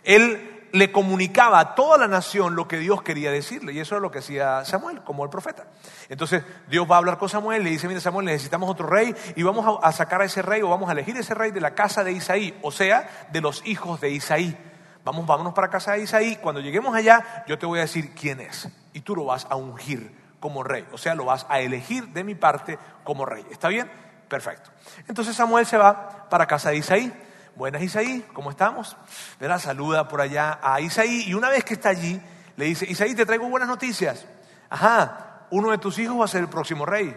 Él 0.02 0.55
le 0.76 0.92
comunicaba 0.92 1.58
a 1.58 1.74
toda 1.74 1.96
la 1.96 2.06
nación 2.06 2.54
lo 2.54 2.68
que 2.68 2.78
Dios 2.78 3.02
quería 3.02 3.30
decirle. 3.30 3.72
Y 3.72 3.80
eso 3.80 3.96
es 3.96 4.02
lo 4.02 4.10
que 4.10 4.18
hacía 4.18 4.64
Samuel, 4.64 5.02
como 5.02 5.24
el 5.24 5.30
profeta. 5.30 5.66
Entonces 6.08 6.44
Dios 6.68 6.88
va 6.90 6.96
a 6.96 6.98
hablar 6.98 7.18
con 7.18 7.28
Samuel, 7.28 7.64
le 7.64 7.70
dice, 7.70 7.88
mira 7.88 8.00
Samuel, 8.00 8.26
necesitamos 8.26 8.70
otro 8.70 8.86
rey 8.86 9.14
y 9.34 9.42
vamos 9.42 9.78
a, 9.82 9.92
sacar 9.92 10.20
a 10.20 10.26
ese 10.26 10.42
rey 10.42 10.60
o 10.62 10.68
vamos 10.68 10.88
a 10.88 10.92
elegir 10.92 11.16
ese 11.16 11.34
rey 11.34 11.50
de 11.50 11.60
la 11.60 11.74
casa 11.74 12.04
de 12.04 12.12
Isaí, 12.12 12.58
o 12.62 12.70
sea, 12.70 13.08
de 13.32 13.40
los 13.40 13.66
hijos 13.66 14.00
de 14.00 14.10
Isaí. 14.10 14.56
Vamos, 15.02 15.26
vámonos 15.26 15.54
para 15.54 15.70
casa 15.70 15.92
de 15.92 16.02
Isaí. 16.02 16.36
Cuando 16.36 16.60
lleguemos 16.60 16.94
allá, 16.94 17.44
yo 17.46 17.58
te 17.58 17.64
voy 17.64 17.78
a 17.78 17.82
decir 17.82 18.12
quién 18.14 18.40
es. 18.40 18.68
Y 18.92 19.00
tú 19.00 19.16
lo 19.16 19.24
vas 19.24 19.46
a 19.48 19.56
ungir 19.56 20.14
como 20.40 20.62
rey. 20.62 20.86
O 20.92 20.98
sea, 20.98 21.14
lo 21.14 21.24
vas 21.24 21.46
a 21.48 21.60
elegir 21.60 22.08
de 22.08 22.24
mi 22.24 22.34
parte 22.34 22.78
como 23.04 23.24
rey. 23.24 23.46
¿Está 23.50 23.68
bien? 23.68 23.90
Perfecto. 24.28 24.70
Entonces 25.08 25.36
Samuel 25.36 25.64
se 25.64 25.78
va 25.78 26.26
para 26.28 26.46
casa 26.46 26.70
de 26.70 26.76
Isaí. 26.76 27.12
Buenas 27.56 27.82
Isaí, 27.82 28.22
¿cómo 28.34 28.50
estamos? 28.50 28.98
Verá, 29.40 29.58
saluda 29.58 30.08
por 30.08 30.20
allá 30.20 30.58
a 30.62 30.78
Isaí 30.82 31.24
y 31.26 31.32
una 31.32 31.48
vez 31.48 31.64
que 31.64 31.72
está 31.72 31.88
allí, 31.88 32.20
le 32.54 32.66
dice, 32.66 32.84
Isaí, 32.86 33.14
te 33.14 33.24
traigo 33.24 33.48
buenas 33.48 33.66
noticias. 33.66 34.26
Ajá, 34.68 35.46
uno 35.50 35.70
de 35.70 35.78
tus 35.78 35.98
hijos 35.98 36.20
va 36.20 36.26
a 36.26 36.28
ser 36.28 36.42
el 36.42 36.50
próximo 36.50 36.84
rey. 36.84 37.16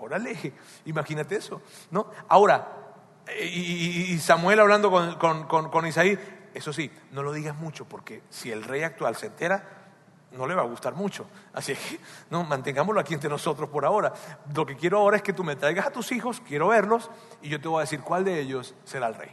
órale, 0.00 0.54
imagínate 0.86 1.36
eso, 1.36 1.60
¿no? 1.90 2.10
Ahora, 2.28 2.68
y, 3.38 4.18
Samuel 4.18 4.60
hablando 4.60 4.90
con, 4.90 5.16
con, 5.18 5.68
con 5.68 5.86
Isaí, 5.86 6.18
eso 6.54 6.72
sí, 6.72 6.90
no 7.12 7.22
lo 7.22 7.30
digas 7.34 7.54
mucho 7.54 7.84
porque 7.84 8.22
si 8.30 8.50
el 8.50 8.64
rey 8.64 8.82
actual 8.82 9.14
se 9.14 9.26
entera, 9.26 9.83
no 10.36 10.46
le 10.46 10.54
va 10.54 10.62
a 10.62 10.66
gustar 10.66 10.94
mucho. 10.94 11.26
Así 11.52 11.74
que 11.74 12.00
no, 12.30 12.44
mantengámoslo 12.44 13.00
aquí 13.00 13.14
entre 13.14 13.30
nosotros 13.30 13.68
por 13.68 13.84
ahora. 13.84 14.12
Lo 14.54 14.66
que 14.66 14.76
quiero 14.76 14.98
ahora 14.98 15.16
es 15.16 15.22
que 15.22 15.32
tú 15.32 15.44
me 15.44 15.56
traigas 15.56 15.86
a 15.86 15.90
tus 15.90 16.12
hijos, 16.12 16.42
quiero 16.46 16.68
verlos 16.68 17.10
y 17.42 17.48
yo 17.48 17.60
te 17.60 17.68
voy 17.68 17.78
a 17.78 17.80
decir 17.82 18.00
cuál 18.00 18.24
de 18.24 18.40
ellos 18.40 18.74
será 18.84 19.08
el 19.08 19.14
rey. 19.14 19.30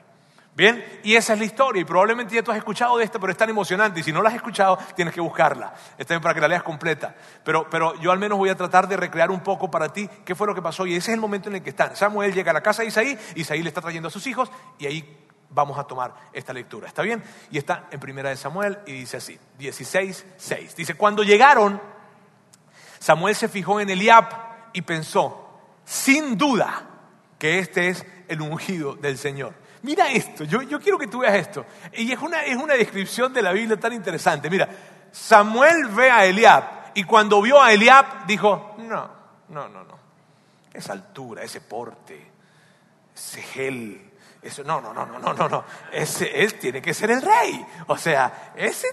Bien, 0.54 0.84
y 1.04 1.16
esa 1.16 1.32
es 1.32 1.40
la 1.40 1.46
historia 1.46 1.82
y 1.82 1.86
probablemente 1.86 2.36
ya 2.36 2.44
tú 2.44 2.52
has 2.52 2.58
escuchado 2.58 2.98
de 2.98 3.06
esta, 3.06 3.20
pero 3.20 3.32
es 3.32 3.38
tan 3.38 3.50
emocionante 3.50 4.02
y 4.02 4.04
si 4.04 4.12
no 4.12 4.22
la 4.22 4.30
has 4.30 4.36
escuchado 4.36 4.78
tienes 4.96 5.14
que 5.14 5.22
buscarla. 5.22 5.74
Está 5.98 6.14
bien 6.14 6.22
para 6.22 6.34
que 6.34 6.42
la 6.42 6.50
leas 6.50 6.64
completa. 6.64 7.16
Pero, 7.46 7.70
pero 7.70 7.96
yo 8.02 8.12
al 8.12 8.20
menos 8.20 8.38
voy 8.38 8.50
a 8.50 8.56
tratar 8.56 8.86
de 8.88 8.98
recrear 8.98 9.32
un 9.32 9.40
poco 9.40 9.72
para 9.72 9.94
ti 9.94 10.10
qué 10.26 10.36
fue 10.36 10.48
lo 10.48 10.54
que 10.54 10.62
pasó 10.62 10.86
y 10.86 10.96
ese 10.96 11.12
es 11.12 11.16
el 11.16 11.22
momento 11.22 11.48
en 11.48 11.56
el 11.56 11.64
que 11.64 11.70
están. 11.70 11.96
Samuel 11.96 12.34
llega 12.34 12.52
a 12.52 12.54
la 12.54 12.62
casa 12.62 12.82
de 12.82 12.90
Isaí, 12.90 13.18
Isaí 13.36 13.64
le 13.64 13.70
está 13.70 13.80
trayendo 13.80 14.10
a 14.10 14.12
sus 14.12 14.28
hijos 14.28 14.52
y 14.78 14.88
ahí 14.88 15.28
vamos 15.52 15.78
a 15.78 15.84
tomar 15.84 16.14
esta 16.34 16.54
lectura. 16.54 16.88
¿Está 16.88 17.02
bien? 17.02 17.24
Y 17.52 17.58
está 17.58 17.88
en 17.92 18.00
Primera 18.00 18.30
de 18.30 18.38
Samuel 18.38 18.80
y 18.86 18.94
dice 18.94 19.18
así, 19.18 19.38
16, 19.58 20.26
6. 20.38 20.76
Dice, 20.76 20.96
cuando 20.96 21.24
llegaron, 21.24 21.82
Samuel 23.00 23.36
se 23.36 23.48
fijó 23.48 23.80
en 23.80 23.90
Eliab 23.90 24.26
y 24.74 24.82
pensó, 24.82 25.60
sin 25.86 26.38
duda, 26.38 26.88
que 27.38 27.60
este 27.60 27.90
es 27.90 28.06
el 28.28 28.42
ungido 28.42 28.96
del 28.96 29.18
Señor. 29.18 29.54
Mira 29.84 30.12
esto, 30.12 30.44
yo, 30.44 30.62
yo 30.62 30.80
quiero 30.80 30.98
que 30.98 31.08
tú 31.08 31.20
veas 31.20 31.36
esto. 31.36 31.66
Y 31.94 32.12
es 32.12 32.20
una, 32.20 32.44
es 32.44 32.56
una 32.56 32.76
descripción 32.76 33.34
de 33.34 33.42
la 33.42 33.52
Biblia 33.52 33.80
tan 33.80 33.94
interesante. 33.94 34.50
Mira, 34.50 34.70
Samuel 35.12 35.88
ve 35.88 36.12
a 36.12 36.26
Eliab 36.26 36.64
y 36.94 37.04
cuando 37.04 37.42
vio 37.42 37.62
a 37.62 37.74
Eliab 37.74 38.26
dijo, 38.28 38.76
no, 38.78 39.10
no, 39.50 39.68
no, 39.68 39.84
no. 39.84 40.00
Esa 40.72 40.94
altura, 40.94 41.44
ese 41.44 41.62
porte, 41.62 42.32
ese 43.14 43.42
gel, 43.42 44.11
eso, 44.42 44.64
no, 44.64 44.82
no, 44.82 44.92
no, 44.92 45.06
no, 45.06 45.20
no, 45.20 45.34
no, 45.34 45.48
no. 45.48 45.64
Ese, 45.92 46.42
él 46.42 46.56
tiene 46.56 46.82
que 46.82 46.96
ser 46.96 47.12
el 47.12 47.22
rey. 47.22 47.64
O 47.88 47.98
sea, 47.98 48.54
ese, 48.56 48.88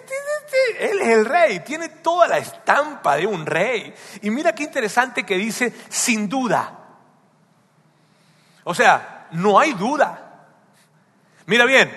él 0.78 1.00
es 1.00 1.08
el 1.08 1.24
rey. 1.24 1.60
Tiene 1.60 1.88
toda 1.88 2.28
la 2.28 2.36
estampa 2.36 3.16
de 3.16 3.26
un 3.26 3.46
rey. 3.46 3.94
Y 4.20 4.30
mira 4.30 4.54
qué 4.54 4.64
interesante 4.64 5.24
que 5.24 5.36
dice, 5.36 5.74
sin 5.88 6.28
duda. 6.28 6.78
O 8.64 8.74
sea, 8.74 9.28
no 9.32 9.58
hay 9.58 9.72
duda. 9.72 10.48
Mira 11.46 11.64
bien, 11.64 11.90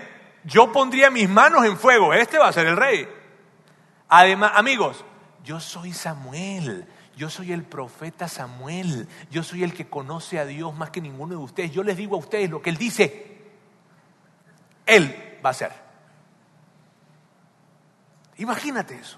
yo 0.46 0.72
pondría 0.72 1.10
mis 1.10 1.28
manos 1.28 1.66
en 1.66 1.78
fuego. 1.78 2.14
Este 2.14 2.38
va 2.38 2.48
a 2.48 2.54
ser 2.54 2.68
el 2.68 2.78
rey. 2.78 3.06
Además, 4.08 4.54
amigos, 4.56 5.04
yo 5.44 5.60
soy 5.60 5.92
Samuel. 5.92 6.88
Yo 7.18 7.30
soy 7.30 7.52
el 7.52 7.64
profeta 7.64 8.30
Samuel. 8.30 9.10
Yo 9.30 9.44
soy 9.44 9.64
el 9.64 9.74
que 9.74 9.90
conoce 9.90 10.40
a 10.40 10.46
Dios 10.46 10.74
más 10.74 10.90
que 10.90 11.02
ninguno 11.02 11.36
de 11.36 11.44
ustedes. 11.44 11.72
Yo 11.74 11.84
les 11.84 11.98
digo 11.98 12.16
a 12.16 12.20
ustedes 12.20 12.50
lo 12.50 12.62
que 12.62 12.70
Él 12.70 12.78
dice. 12.78 13.31
Él 14.86 15.40
va 15.44 15.52
a 15.52 15.54
ser. 15.54 15.72
Imagínate 18.38 18.96
eso. 18.96 19.18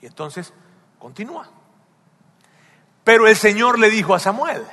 Y 0.00 0.06
entonces 0.06 0.52
continúa. 0.98 1.48
Pero 3.04 3.26
el 3.26 3.36
Señor 3.36 3.78
le 3.78 3.90
dijo 3.90 4.14
a 4.14 4.20
Samuel, 4.20 4.64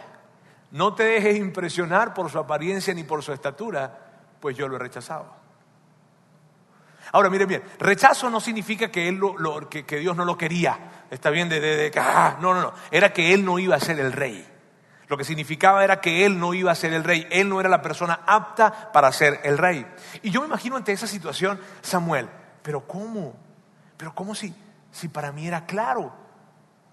no 0.72 0.94
te 0.94 1.04
dejes 1.04 1.38
impresionar 1.38 2.14
por 2.14 2.30
su 2.30 2.38
apariencia 2.38 2.94
ni 2.94 3.04
por 3.04 3.24
su 3.24 3.34
estatura, 3.34 4.10
pues 4.40 4.56
yo 4.56 4.68
lo 4.68 4.76
he 4.76 4.80
rechazado. 4.80 5.40
Ahora, 7.12 7.30
miren 7.30 7.48
bien, 7.48 7.64
rechazo 7.80 8.30
no 8.30 8.40
significa 8.40 8.92
que, 8.92 9.08
él 9.08 9.20
que, 9.70 9.98
Dios 9.98 10.16
no 10.16 10.26
lo 10.26 10.38
quería. 10.38 11.06
Está 11.10 11.32
bien, 11.32 11.50
de, 11.50 11.60
de, 11.60 11.92
ah, 12.00 12.38
no, 12.40 12.54
no, 12.54 12.62
no. 12.62 12.74
Era 12.92 13.12
que 13.12 13.34
él 13.34 13.44
no 13.44 13.58
iba 13.58 13.76
a 13.76 13.80
ser 13.80 14.00
el 14.00 14.12
rey. 14.12 14.48
Lo 15.10 15.18
que 15.18 15.24
significaba 15.24 15.84
era 15.84 16.00
que 16.00 16.24
él 16.24 16.40
no 16.40 16.54
iba 16.54 16.72
a 16.72 16.76
ser 16.76 16.94
el 16.94 17.04
rey, 17.04 17.28
él 17.32 17.50
no 17.50 17.60
era 17.60 17.68
la 17.68 17.82
persona 17.82 18.22
apta 18.28 18.92
para 18.92 19.12
ser 19.12 19.42
el 19.44 19.58
rey. 19.58 19.86
Y 20.22 20.30
yo 20.30 20.42
me 20.42 20.48
imagino 20.48 20.78
ante 20.78 20.92
esa 20.92 21.08
situación, 21.08 21.60
Samuel, 21.82 22.30
pero 22.62 22.86
¿cómo? 22.86 23.36
Pero 23.98 24.14
¿cómo 24.14 24.36
si, 24.36 24.54
si 24.92 25.08
para 25.08 25.32
mí 25.32 25.48
era 25.48 25.66
claro? 25.66 26.14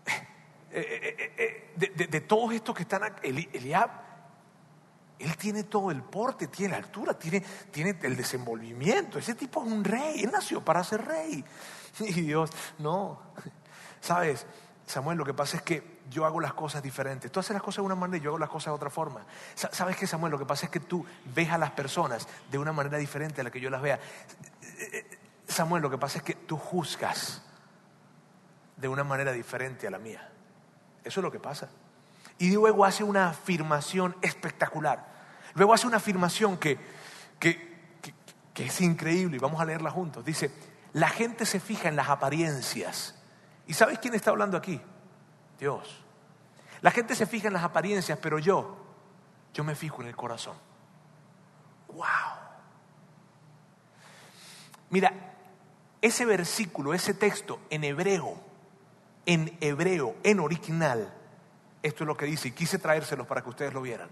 Eh, 0.78 1.32
eh, 1.38 1.72
eh, 1.78 2.06
de, 2.10 2.20
todos 2.20 2.52
estos 2.52 2.74
que 2.74 2.82
están, 2.82 3.00
Eliab, 3.22 3.88
él 5.18 5.34
tiene 5.38 5.62
todo 5.62 5.90
el 5.90 6.02
porte, 6.02 6.48
tiene 6.48 6.72
la 6.72 6.76
altura, 6.76 7.14
tiene, 7.14 7.42
tiene 7.70 7.98
el 8.02 8.14
desenvolvimiento. 8.14 9.18
Ese 9.18 9.34
tipo 9.34 9.64
es 9.64 9.72
un 9.72 9.82
rey, 9.82 10.22
él 10.22 10.30
nació 10.30 10.62
para 10.62 10.84
ser 10.84 11.04
rey. 11.04 11.42
Y 12.00 12.20
Dios, 12.20 12.50
no. 12.78 13.22
¿Sabes? 14.02 14.44
Samuel, 14.84 15.16
lo 15.16 15.24
que 15.24 15.32
pasa 15.32 15.56
es 15.56 15.62
que 15.62 15.95
yo 16.10 16.24
hago 16.24 16.40
las 16.40 16.54
cosas 16.54 16.82
diferentes. 16.82 17.30
Tú 17.30 17.40
haces 17.40 17.52
las 17.52 17.62
cosas 17.62 17.76
de 17.78 17.86
una 17.86 17.94
manera 17.94 18.18
y 18.18 18.20
yo 18.20 18.30
hago 18.30 18.38
las 18.38 18.48
cosas 18.48 18.72
de 18.72 18.76
otra 18.76 18.90
forma. 18.90 19.24
¿Sabes 19.54 19.96
qué, 19.96 20.06
Samuel? 20.06 20.32
Lo 20.32 20.38
que 20.38 20.46
pasa 20.46 20.66
es 20.66 20.72
que 20.72 20.80
tú 20.80 21.04
ves 21.34 21.50
a 21.50 21.58
las 21.58 21.72
personas 21.72 22.28
de 22.50 22.58
una 22.58 22.72
manera 22.72 22.98
diferente 22.98 23.40
a 23.40 23.44
la 23.44 23.50
que 23.50 23.60
yo 23.60 23.70
las 23.70 23.82
vea. 23.82 23.98
Samuel, 25.48 25.82
lo 25.82 25.90
que 25.90 25.98
pasa 25.98 26.18
es 26.18 26.24
que 26.24 26.34
tú 26.34 26.56
juzgas 26.56 27.42
de 28.76 28.88
una 28.88 29.04
manera 29.04 29.32
diferente 29.32 29.86
a 29.86 29.90
la 29.90 29.98
mía. 29.98 30.30
Eso 31.02 31.20
es 31.20 31.24
lo 31.24 31.32
que 31.32 31.40
pasa. 31.40 31.68
Y 32.38 32.52
luego 32.52 32.84
hace 32.84 33.04
una 33.04 33.30
afirmación 33.30 34.16
espectacular. 34.22 35.06
Luego 35.54 35.72
hace 35.72 35.86
una 35.86 35.96
afirmación 35.96 36.58
que, 36.58 36.78
que, 37.38 37.80
que 38.52 38.66
es 38.66 38.80
increíble 38.80 39.36
y 39.36 39.40
vamos 39.40 39.60
a 39.60 39.64
leerla 39.64 39.90
juntos. 39.90 40.24
Dice, 40.24 40.50
la 40.92 41.08
gente 41.08 41.46
se 41.46 41.60
fija 41.60 41.88
en 41.88 41.96
las 41.96 42.08
apariencias. 42.08 43.14
¿Y 43.66 43.74
sabes 43.74 43.98
quién 43.98 44.14
está 44.14 44.30
hablando 44.30 44.56
aquí? 44.56 44.80
Dios. 45.58 46.02
La 46.82 46.90
gente 46.90 47.14
se 47.14 47.26
fija 47.26 47.48
en 47.48 47.54
las 47.54 47.64
apariencias, 47.64 48.18
pero 48.20 48.38
yo, 48.38 48.76
yo 49.54 49.64
me 49.64 49.74
fijo 49.74 50.02
en 50.02 50.08
el 50.08 50.16
corazón. 50.16 50.56
¡Wow! 51.88 52.04
Mira, 54.90 55.12
ese 56.00 56.24
versículo, 56.24 56.94
ese 56.94 57.14
texto 57.14 57.60
en 57.70 57.84
hebreo, 57.84 58.38
en 59.24 59.56
hebreo, 59.60 60.14
en 60.22 60.40
original, 60.40 61.12
esto 61.82 62.04
es 62.04 62.08
lo 62.08 62.16
que 62.16 62.26
dice 62.26 62.48
y 62.48 62.52
quise 62.52 62.78
traérselos 62.78 63.26
para 63.26 63.42
que 63.42 63.48
ustedes 63.48 63.72
lo 63.72 63.82
vieran. 63.82 64.08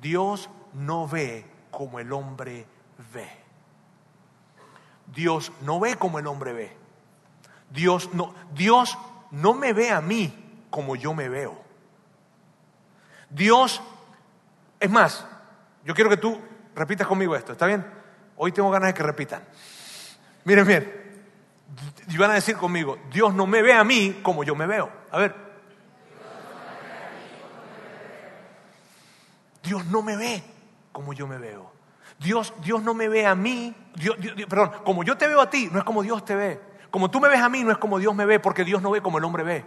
Dios 0.00 0.48
no 0.72 1.06
ve 1.06 1.44
como 1.70 2.00
el 2.00 2.12
hombre 2.12 2.66
ve. 3.12 3.28
Dios 5.06 5.52
no 5.62 5.80
ve 5.80 5.96
como 5.96 6.18
el 6.18 6.26
hombre 6.26 6.52
ve. 6.52 6.76
Dios 7.70 8.12
no, 8.14 8.34
Dios 8.52 8.98
no 9.30 9.54
me 9.54 9.72
ve 9.72 9.90
a 9.90 10.00
mí 10.00 10.64
como 10.70 10.96
yo 10.96 11.14
me 11.14 11.28
veo. 11.28 11.60
Dios, 13.28 13.80
es 14.78 14.90
más, 14.90 15.26
yo 15.84 15.94
quiero 15.94 16.10
que 16.10 16.16
tú 16.16 16.40
repitas 16.74 17.06
conmigo 17.06 17.36
esto, 17.36 17.52
¿está 17.52 17.66
bien? 17.66 17.84
Hoy 18.36 18.52
tengo 18.52 18.70
ganas 18.70 18.88
de 18.88 18.94
que 18.94 19.02
repitan. 19.02 19.42
Miren, 20.44 20.66
miren. 20.66 21.00
Y 22.08 22.16
van 22.16 22.32
a 22.32 22.34
decir 22.34 22.56
conmigo, 22.56 22.98
Dios 23.12 23.32
no 23.34 23.46
me 23.46 23.62
ve 23.62 23.72
a 23.72 23.84
mí 23.84 24.20
como 24.22 24.42
yo 24.42 24.54
me 24.54 24.66
veo. 24.66 24.90
A 25.10 25.18
ver. 25.18 25.34
Dios 29.62 29.84
no 29.86 30.02
me 30.02 30.16
ve 30.16 30.42
como 30.92 31.12
yo 31.12 31.26
me 31.26 31.38
veo. 31.38 31.70
Dios, 32.18 32.52
Dios 32.62 32.82
no 32.82 32.92
me 32.92 33.08
ve 33.08 33.24
a 33.24 33.34
mí, 33.34 33.74
perdón, 34.48 34.72
como 34.84 35.04
yo 35.04 35.16
te 35.16 35.26
veo 35.26 35.40
a 35.40 35.48
ti, 35.48 35.70
no 35.72 35.78
es 35.78 35.84
como 35.84 36.02
Dios 36.02 36.24
te 36.24 36.34
ve. 36.34 36.60
Como 36.90 37.10
tú 37.10 37.20
me 37.20 37.28
ves 37.28 37.40
a 37.40 37.48
mí, 37.48 37.62
no 37.62 37.72
es 37.72 37.78
como 37.78 37.98
Dios 37.98 38.14
me 38.14 38.24
ve, 38.24 38.40
porque 38.40 38.64
Dios 38.64 38.82
no 38.82 38.90
ve 38.90 39.00
como 39.00 39.18
el 39.18 39.24
hombre 39.24 39.42
ve. 39.42 39.64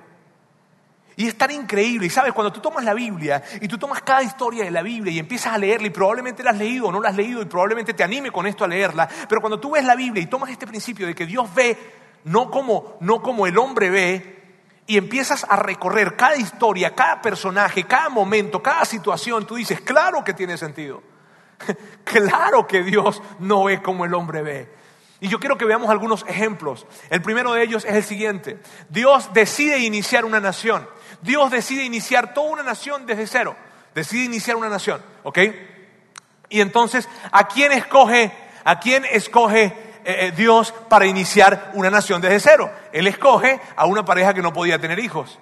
Y 1.15 1.27
es 1.27 1.37
tan 1.37 1.51
increíble. 1.51 2.07
Y 2.07 2.09
sabes, 2.09 2.33
cuando 2.33 2.51
tú 2.51 2.59
tomas 2.59 2.83
la 2.83 2.93
Biblia 2.93 3.43
y 3.61 3.67
tú 3.67 3.77
tomas 3.77 4.01
cada 4.01 4.23
historia 4.23 4.63
de 4.63 4.71
la 4.71 4.81
Biblia 4.81 5.13
y 5.13 5.19
empiezas 5.19 5.53
a 5.53 5.57
leerla 5.57 5.87
y 5.87 5.91
probablemente 5.91 6.43
la 6.43 6.51
has 6.51 6.57
leído 6.57 6.87
o 6.87 6.91
no 6.91 6.99
la 6.99 7.09
has 7.09 7.15
leído 7.15 7.41
y 7.41 7.45
probablemente 7.45 7.93
te 7.93 8.03
anime 8.03 8.31
con 8.31 8.47
esto 8.47 8.63
a 8.63 8.67
leerla, 8.67 9.07
pero 9.29 9.39
cuando 9.39 9.59
tú 9.59 9.71
ves 9.71 9.85
la 9.85 9.95
Biblia 9.95 10.23
y 10.23 10.27
tomas 10.27 10.49
este 10.49 10.65
principio 10.65 11.05
de 11.05 11.13
que 11.13 11.25
Dios 11.25 11.53
ve 11.53 11.77
no 12.23 12.49
como, 12.49 12.97
no 12.99 13.21
como 13.21 13.45
el 13.45 13.57
hombre 13.57 13.89
ve, 13.89 14.43
y 14.85 14.97
empiezas 14.97 15.45
a 15.47 15.55
recorrer 15.55 16.15
cada 16.15 16.35
historia, 16.35 16.93
cada 16.93 17.21
personaje, 17.21 17.85
cada 17.85 18.09
momento, 18.09 18.61
cada 18.61 18.83
situación, 18.85 19.45
tú 19.45 19.55
dices, 19.55 19.79
claro 19.81 20.23
que 20.23 20.33
tiene 20.33 20.57
sentido. 20.57 21.01
claro 22.03 22.67
que 22.67 22.83
Dios 22.83 23.21
no 23.39 23.65
ve 23.65 23.81
como 23.81 24.03
el 24.03 24.13
hombre 24.13 24.41
ve. 24.41 24.82
Y 25.23 25.29
yo 25.29 25.39
quiero 25.39 25.57
que 25.57 25.63
veamos 25.63 25.89
algunos 25.89 26.25
ejemplos. 26.27 26.85
El 27.09 27.21
primero 27.21 27.53
de 27.53 27.63
ellos 27.63 27.85
es 27.85 27.93
el 27.93 28.03
siguiente. 28.03 28.59
Dios 28.89 29.33
decide 29.33 29.79
iniciar 29.79 30.25
una 30.25 30.41
nación. 30.41 30.85
Dios 31.21 31.49
decide 31.49 31.85
iniciar 31.85 32.33
toda 32.33 32.49
una 32.51 32.61
nación 32.61 33.05
desde 33.05 33.25
cero. 33.25 33.55
Decide 33.95 34.25
iniciar 34.25 34.57
una 34.57 34.67
nación, 34.67 35.01
¿ok? 35.23 35.39
Y 36.49 36.59
entonces, 36.59 37.07
¿a 37.31 37.47
quién 37.47 37.71
escoge? 37.71 38.33
¿A 38.65 38.81
quién 38.81 39.05
escoge 39.05 39.63
eh, 39.63 39.73
eh, 40.03 40.33
Dios 40.35 40.73
para 40.89 41.05
iniciar 41.05 41.71
una 41.73 41.89
nación 41.89 42.19
desde 42.19 42.41
cero? 42.41 42.69
Él 42.91 43.07
escoge 43.07 43.61
a 43.77 43.85
una 43.85 44.03
pareja 44.03 44.33
que 44.33 44.41
no 44.41 44.51
podía 44.51 44.77
tener 44.77 44.99
hijos 44.99 45.39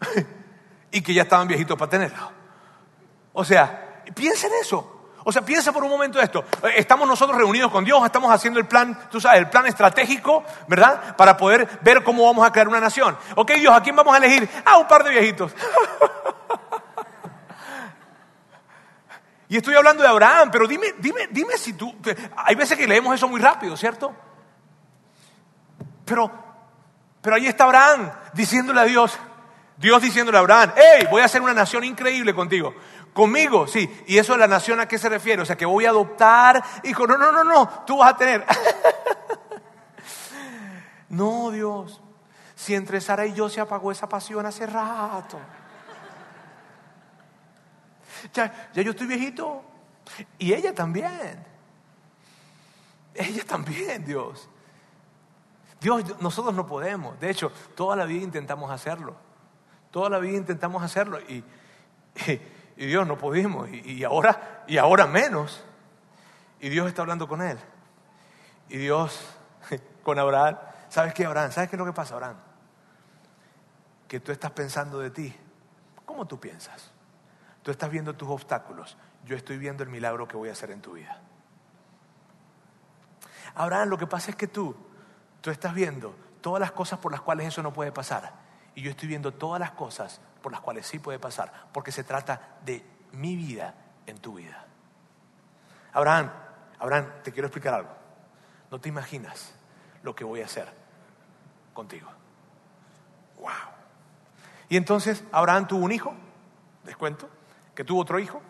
y 0.90 1.02
que 1.02 1.12
ya 1.12 1.24
estaban 1.24 1.48
viejitos 1.48 1.76
para 1.76 1.90
tenerlo. 1.90 2.32
O 3.34 3.44
sea, 3.44 4.02
piensen 4.14 4.52
eso. 4.58 4.99
O 5.24 5.32
sea, 5.32 5.42
piensa 5.42 5.72
por 5.72 5.82
un 5.84 5.90
momento 5.90 6.18
esto. 6.20 6.44
Estamos 6.74 7.06
nosotros 7.06 7.36
reunidos 7.36 7.70
con 7.70 7.84
Dios, 7.84 8.02
estamos 8.04 8.32
haciendo 8.32 8.58
el 8.58 8.66
plan, 8.66 8.98
tú 9.10 9.20
sabes, 9.20 9.40
el 9.40 9.50
plan 9.50 9.66
estratégico, 9.66 10.42
¿verdad? 10.66 11.14
Para 11.16 11.36
poder 11.36 11.68
ver 11.82 12.02
cómo 12.02 12.24
vamos 12.24 12.46
a 12.46 12.52
crear 12.52 12.68
una 12.68 12.80
nación. 12.80 13.18
Ok, 13.36 13.52
Dios, 13.52 13.74
¿a 13.74 13.82
quién 13.82 13.96
vamos 13.96 14.14
a 14.14 14.18
elegir? 14.18 14.48
Ah, 14.64 14.78
un 14.78 14.88
par 14.88 15.04
de 15.04 15.10
viejitos. 15.10 15.52
y 19.48 19.58
estoy 19.58 19.74
hablando 19.74 20.02
de 20.02 20.08
Abraham, 20.08 20.48
pero 20.50 20.66
dime, 20.66 20.94
dime, 20.98 21.28
dime 21.30 21.58
si 21.58 21.74
tú. 21.74 21.94
Hay 22.36 22.54
veces 22.54 22.78
que 22.78 22.86
leemos 22.86 23.14
eso 23.14 23.28
muy 23.28 23.40
rápido, 23.40 23.76
¿cierto? 23.76 24.14
Pero, 26.06 26.30
pero 27.20 27.36
ahí 27.36 27.46
está 27.46 27.64
Abraham 27.64 28.10
diciéndole 28.32 28.80
a 28.80 28.84
Dios, 28.84 29.18
Dios 29.76 30.00
diciéndole 30.02 30.38
a 30.38 30.40
Abraham, 30.40 30.72
hey, 30.76 31.06
voy 31.10 31.20
a 31.22 31.26
hacer 31.26 31.40
una 31.40 31.54
nación 31.54 31.84
increíble 31.84 32.34
contigo. 32.34 32.74
Conmigo, 33.12 33.66
sí. 33.66 33.88
¿Y 34.06 34.18
eso 34.18 34.32
de 34.32 34.38
la 34.38 34.46
nación 34.46 34.80
a 34.80 34.86
qué 34.86 34.98
se 34.98 35.08
refiere? 35.08 35.42
O 35.42 35.46
sea, 35.46 35.56
que 35.56 35.66
voy 35.66 35.86
a 35.86 35.90
adoptar. 35.90 36.62
Hijo, 36.84 37.06
no, 37.06 37.16
no, 37.16 37.32
no, 37.32 37.44
no, 37.44 37.68
tú 37.86 37.98
vas 37.98 38.14
a 38.14 38.16
tener. 38.16 38.44
no, 41.08 41.50
Dios. 41.50 42.00
Si 42.54 42.74
entre 42.74 43.00
Sara 43.00 43.26
y 43.26 43.32
yo 43.32 43.48
se 43.48 43.60
apagó 43.60 43.90
esa 43.90 44.08
pasión 44.08 44.46
hace 44.46 44.66
rato. 44.66 45.38
Ya, 48.34 48.70
ya 48.72 48.82
yo 48.82 48.90
estoy 48.90 49.06
viejito. 49.06 49.62
Y 50.38 50.52
ella 50.52 50.74
también. 50.74 51.46
Ella 53.14 53.44
también, 53.44 54.04
Dios. 54.04 54.48
Dios, 55.80 56.20
nosotros 56.20 56.54
no 56.54 56.66
podemos. 56.66 57.18
De 57.18 57.30
hecho, 57.30 57.50
toda 57.74 57.96
la 57.96 58.04
vida 58.04 58.22
intentamos 58.22 58.70
hacerlo. 58.70 59.16
Toda 59.90 60.10
la 60.10 60.18
vida 60.18 60.36
intentamos 60.36 60.82
hacerlo 60.82 61.18
y, 61.20 61.42
y, 62.26 62.40
Dios 62.86 63.06
no 63.06 63.18
pudimos 63.18 63.68
y, 63.70 64.04
ahora 64.04 64.64
y 64.66 64.78
ahora 64.78 65.06
menos. 65.06 65.62
Y 66.60 66.68
Dios 66.68 66.88
está 66.88 67.02
hablando 67.02 67.28
con 67.28 67.42
él. 67.42 67.58
Y 68.68 68.78
Dios 68.78 69.20
con 70.02 70.18
Abraham, 70.18 70.58
¿sabes 70.88 71.12
qué 71.14 71.26
Abraham? 71.26 71.52
¿Sabes 71.52 71.68
qué 71.68 71.76
es 71.76 71.80
lo 71.80 71.86
que 71.86 71.92
pasa 71.92 72.14
Abraham? 72.14 72.36
Que 74.08 74.20
tú 74.20 74.32
estás 74.32 74.50
pensando 74.52 74.98
de 74.98 75.10
ti. 75.10 75.36
¿Cómo 76.06 76.26
tú 76.26 76.40
piensas? 76.40 76.90
Tú 77.62 77.70
estás 77.70 77.90
viendo 77.90 78.14
tus 78.14 78.28
obstáculos. 78.28 78.96
Yo 79.24 79.36
estoy 79.36 79.58
viendo 79.58 79.82
el 79.82 79.90
milagro 79.90 80.26
que 80.26 80.36
voy 80.36 80.48
a 80.48 80.52
hacer 80.52 80.70
en 80.70 80.80
tu 80.80 80.94
vida. 80.94 81.20
Abraham, 83.54 83.88
lo 83.88 83.98
que 83.98 84.06
pasa 84.06 84.30
es 84.30 84.36
que 84.36 84.46
tú, 84.46 84.74
tú 85.40 85.50
estás 85.50 85.74
viendo 85.74 86.14
todas 86.40 86.60
las 86.60 86.72
cosas 86.72 86.98
por 86.98 87.12
las 87.12 87.20
cuales 87.20 87.48
eso 87.48 87.62
no 87.62 87.72
puede 87.72 87.92
pasar 87.92 88.32
y 88.74 88.82
yo 88.82 88.90
estoy 88.90 89.08
viendo 89.08 89.32
todas 89.32 89.60
las 89.60 89.72
cosas 89.72 90.20
por 90.42 90.52
las 90.52 90.60
cuales 90.60 90.86
sí 90.86 90.98
puede 90.98 91.18
pasar, 91.18 91.52
porque 91.72 91.92
se 91.92 92.04
trata 92.04 92.58
de 92.64 92.84
mi 93.12 93.36
vida 93.36 93.74
en 94.06 94.18
tu 94.18 94.34
vida. 94.34 94.64
Abraham, 95.92 96.30
Abraham, 96.78 97.06
te 97.22 97.32
quiero 97.32 97.48
explicar 97.48 97.74
algo. 97.74 97.90
No 98.70 98.80
te 98.80 98.88
imaginas 98.88 99.52
lo 100.02 100.14
que 100.14 100.24
voy 100.24 100.40
a 100.40 100.44
hacer 100.44 100.68
contigo. 101.74 102.08
Wow. 103.38 103.50
Y 104.68 104.76
entonces 104.76 105.24
Abraham 105.32 105.66
tuvo 105.66 105.84
un 105.84 105.92
hijo, 105.92 106.14
les 106.84 106.96
cuento, 106.96 107.28
que 107.74 107.84
tuvo 107.84 108.00
otro 108.00 108.18
hijo, 108.18 108.40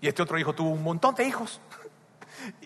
y 0.00 0.08
este 0.08 0.22
otro 0.22 0.38
hijo 0.38 0.54
tuvo 0.54 0.70
un 0.70 0.82
montón 0.82 1.14
de 1.14 1.24
hijos. 1.24 1.60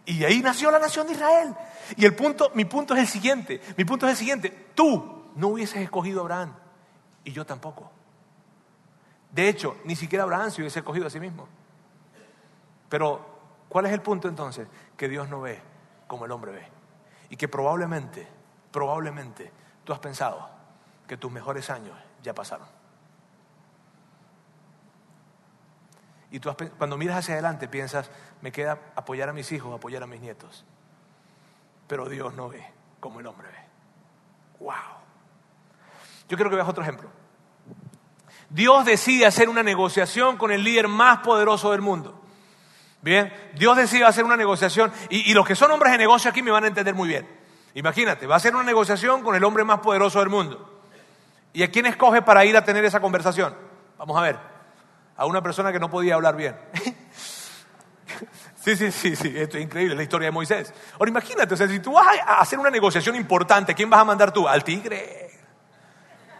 Y 0.06 0.24
ahí 0.24 0.40
nació 0.40 0.70
la 0.70 0.78
nación 0.78 1.06
de 1.06 1.12
Israel. 1.12 1.54
Y 1.96 2.06
el 2.06 2.14
punto, 2.14 2.50
mi 2.54 2.64
punto 2.64 2.94
es 2.94 3.00
el 3.00 3.06
siguiente, 3.08 3.60
mi 3.76 3.84
punto 3.84 4.06
es 4.06 4.12
el 4.12 4.16
siguiente, 4.16 4.68
tú 4.74 5.32
no 5.34 5.48
hubieses 5.48 5.82
escogido 5.82 6.20
a 6.20 6.22
Abraham, 6.22 6.54
y 7.24 7.32
yo 7.32 7.44
tampoco. 7.44 7.90
De 9.30 9.48
hecho, 9.48 9.76
ni 9.84 9.96
siquiera 9.96 10.24
Abraham 10.24 10.50
se 10.50 10.62
hubiese 10.62 10.82
cogido 10.82 11.06
a 11.06 11.10
sí 11.10 11.20
mismo. 11.20 11.48
Pero, 12.88 13.24
¿cuál 13.68 13.86
es 13.86 13.92
el 13.92 14.00
punto 14.00 14.28
entonces? 14.28 14.68
Que 14.96 15.08
Dios 15.08 15.28
no 15.28 15.40
ve 15.40 15.60
como 16.06 16.24
el 16.24 16.32
hombre 16.32 16.52
ve. 16.52 16.68
Y 17.30 17.36
que 17.36 17.48
probablemente, 17.48 18.26
probablemente, 18.70 19.50
tú 19.84 19.92
has 19.92 19.98
pensado 19.98 20.48
que 21.06 21.16
tus 21.16 21.30
mejores 21.30 21.70
años 21.70 21.96
ya 22.22 22.34
pasaron. 22.34 22.66
Y 26.30 26.40
tú 26.40 26.54
cuando 26.76 26.96
miras 26.96 27.18
hacia 27.18 27.34
adelante 27.34 27.68
piensas, 27.68 28.10
me 28.42 28.52
queda 28.52 28.78
apoyar 28.94 29.28
a 29.28 29.32
mis 29.32 29.50
hijos, 29.52 29.74
apoyar 29.74 30.02
a 30.02 30.06
mis 30.06 30.20
nietos. 30.20 30.64
Pero 31.86 32.08
Dios 32.08 32.34
no 32.34 32.48
ve 32.48 32.66
como 33.00 33.20
el 33.20 33.26
hombre 33.26 33.48
ve. 33.48 34.64
¡Wow! 34.64 34.74
Yo 36.28 36.36
quiero 36.36 36.50
que 36.50 36.56
veas 36.56 36.68
otro 36.68 36.82
ejemplo. 36.82 37.08
Dios 38.50 38.84
decide 38.84 39.26
hacer 39.26 39.48
una 39.48 39.62
negociación 39.62 40.36
con 40.36 40.52
el 40.52 40.62
líder 40.62 40.88
más 40.88 41.18
poderoso 41.18 41.72
del 41.72 41.80
mundo. 41.80 42.22
Bien, 43.02 43.32
Dios 43.54 43.76
decide 43.76 44.04
hacer 44.04 44.24
una 44.24 44.36
negociación 44.36 44.92
y, 45.10 45.32
los 45.34 45.46
que 45.46 45.54
son 45.54 45.70
hombres 45.70 45.92
de 45.92 45.98
negocio 45.98 46.30
aquí 46.30 46.42
me 46.42 46.50
van 46.50 46.64
a 46.64 46.66
entender 46.68 46.94
muy 46.94 47.08
bien. 47.08 47.28
Imagínate, 47.74 48.26
va 48.26 48.34
a 48.34 48.38
hacer 48.38 48.54
una 48.54 48.64
negociación 48.64 49.22
con 49.22 49.34
el 49.34 49.44
hombre 49.44 49.64
más 49.64 49.80
poderoso 49.80 50.20
del 50.20 50.28
mundo. 50.28 50.82
¿Y 51.52 51.62
a 51.62 51.70
quién 51.70 51.86
escoge 51.86 52.22
para 52.22 52.44
ir 52.44 52.56
a 52.56 52.64
tener 52.64 52.84
esa 52.84 53.00
conversación? 53.00 53.54
Vamos 53.98 54.16
a 54.16 54.22
ver, 54.22 54.36
a 55.16 55.26
una 55.26 55.42
persona 55.42 55.72
que 55.72 55.78
no 55.78 55.90
podía 55.90 56.14
hablar 56.14 56.36
bien. 56.36 56.56
Sí, 58.66 58.74
sí, 58.74 58.90
sí, 58.90 59.14
sí, 59.14 59.32
esto 59.36 59.58
es 59.58 59.62
increíble, 59.62 59.94
la 59.94 60.02
historia 60.02 60.26
de 60.26 60.32
Moisés. 60.32 60.74
Ahora 60.94 61.08
imagínate, 61.08 61.54
o 61.54 61.56
sea, 61.56 61.68
si 61.68 61.78
tú 61.78 61.92
vas 61.92 62.18
a 62.26 62.40
hacer 62.40 62.58
una 62.58 62.68
negociación 62.68 63.14
importante, 63.14 63.76
¿quién 63.76 63.88
vas 63.88 64.00
a 64.00 64.04
mandar 64.04 64.32
tú? 64.32 64.48
Al 64.48 64.64
tigre. 64.64 65.25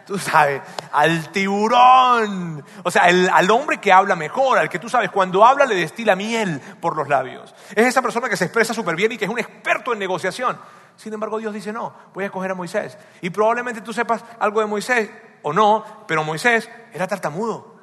Tú 0.07 0.17
sabes, 0.17 0.61
al 0.93 1.31
tiburón, 1.33 2.63
o 2.81 2.89
sea, 2.89 3.03
al 3.03 3.51
hombre 3.51 3.79
que 3.79 3.91
habla 3.91 4.15
mejor, 4.15 4.57
al 4.57 4.69
que 4.69 4.79
tú 4.79 4.87
sabes, 4.87 5.11
cuando 5.11 5.45
habla 5.45 5.65
le 5.65 5.75
destila 5.75 6.15
miel 6.15 6.61
por 6.79 6.95
los 6.95 7.09
labios. 7.09 7.53
Es 7.71 7.85
esa 7.85 8.01
persona 8.01 8.29
que 8.29 8.37
se 8.37 8.45
expresa 8.45 8.73
súper 8.73 8.95
bien 8.95 9.11
y 9.11 9.17
que 9.17 9.25
es 9.25 9.31
un 9.31 9.37
experto 9.37 9.91
en 9.91 9.99
negociación. 9.99 10.57
Sin 10.95 11.13
embargo, 11.13 11.37
Dios 11.37 11.53
dice, 11.53 11.73
no, 11.73 11.93
voy 12.13 12.23
a 12.23 12.27
escoger 12.27 12.51
a 12.51 12.55
Moisés. 12.55 12.97
Y 13.21 13.29
probablemente 13.29 13.81
tú 13.81 13.91
sepas 13.91 14.23
algo 14.39 14.61
de 14.61 14.65
Moisés 14.65 15.11
o 15.43 15.51
no, 15.51 15.83
pero 16.07 16.23
Moisés 16.23 16.69
era 16.93 17.05
tartamudo. 17.05 17.75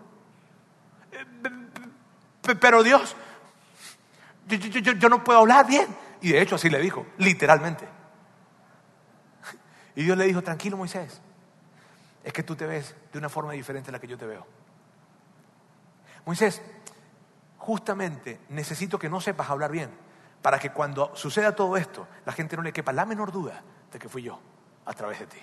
Pero 2.58 2.82
Dios, 2.82 3.14
yo, 4.48 5.08
no 5.10 5.22
puedo 5.22 5.40
hablar 5.40 5.66
bien. 5.66 5.94
Y 6.22 6.32
de 6.32 6.40
hecho 6.40 6.54
así 6.54 6.70
le 6.70 6.80
dijo, 6.80 7.06
literalmente. 7.18 7.86
Y 9.96 10.02
Dios 10.02 10.18
le 10.18 10.24
dijo, 10.24 10.42
tranquilo 10.42 10.76
Moisés, 10.76 11.22
es 12.24 12.32
que 12.32 12.42
tú 12.42 12.56
te 12.56 12.66
ves 12.66 12.96
de 13.12 13.18
una 13.18 13.28
forma 13.28 13.52
diferente 13.52 13.90
a 13.90 13.92
la 13.92 14.00
que 14.00 14.06
yo 14.06 14.18
te 14.18 14.26
veo. 14.26 14.46
Moisés, 16.24 16.62
justamente 17.58 18.40
necesito 18.48 18.98
que 18.98 19.10
no 19.10 19.20
sepas 19.20 19.50
hablar 19.50 19.70
bien 19.70 19.90
para 20.42 20.58
que 20.58 20.70
cuando 20.70 21.14
suceda 21.14 21.54
todo 21.54 21.76
esto, 21.76 22.08
la 22.24 22.32
gente 22.32 22.56
no 22.56 22.62
le 22.62 22.72
quepa 22.72 22.92
la 22.92 23.04
menor 23.04 23.30
duda 23.30 23.62
de 23.92 23.98
que 23.98 24.08
fui 24.08 24.22
yo 24.22 24.40
a 24.86 24.92
través 24.92 25.20
de 25.20 25.26
ti. 25.26 25.38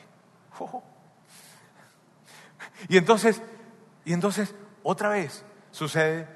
Y 2.87 2.97
entonces, 2.97 3.41
y 4.05 4.13
entonces, 4.13 4.53
otra 4.83 5.09
vez 5.09 5.43
sucede, 5.71 6.27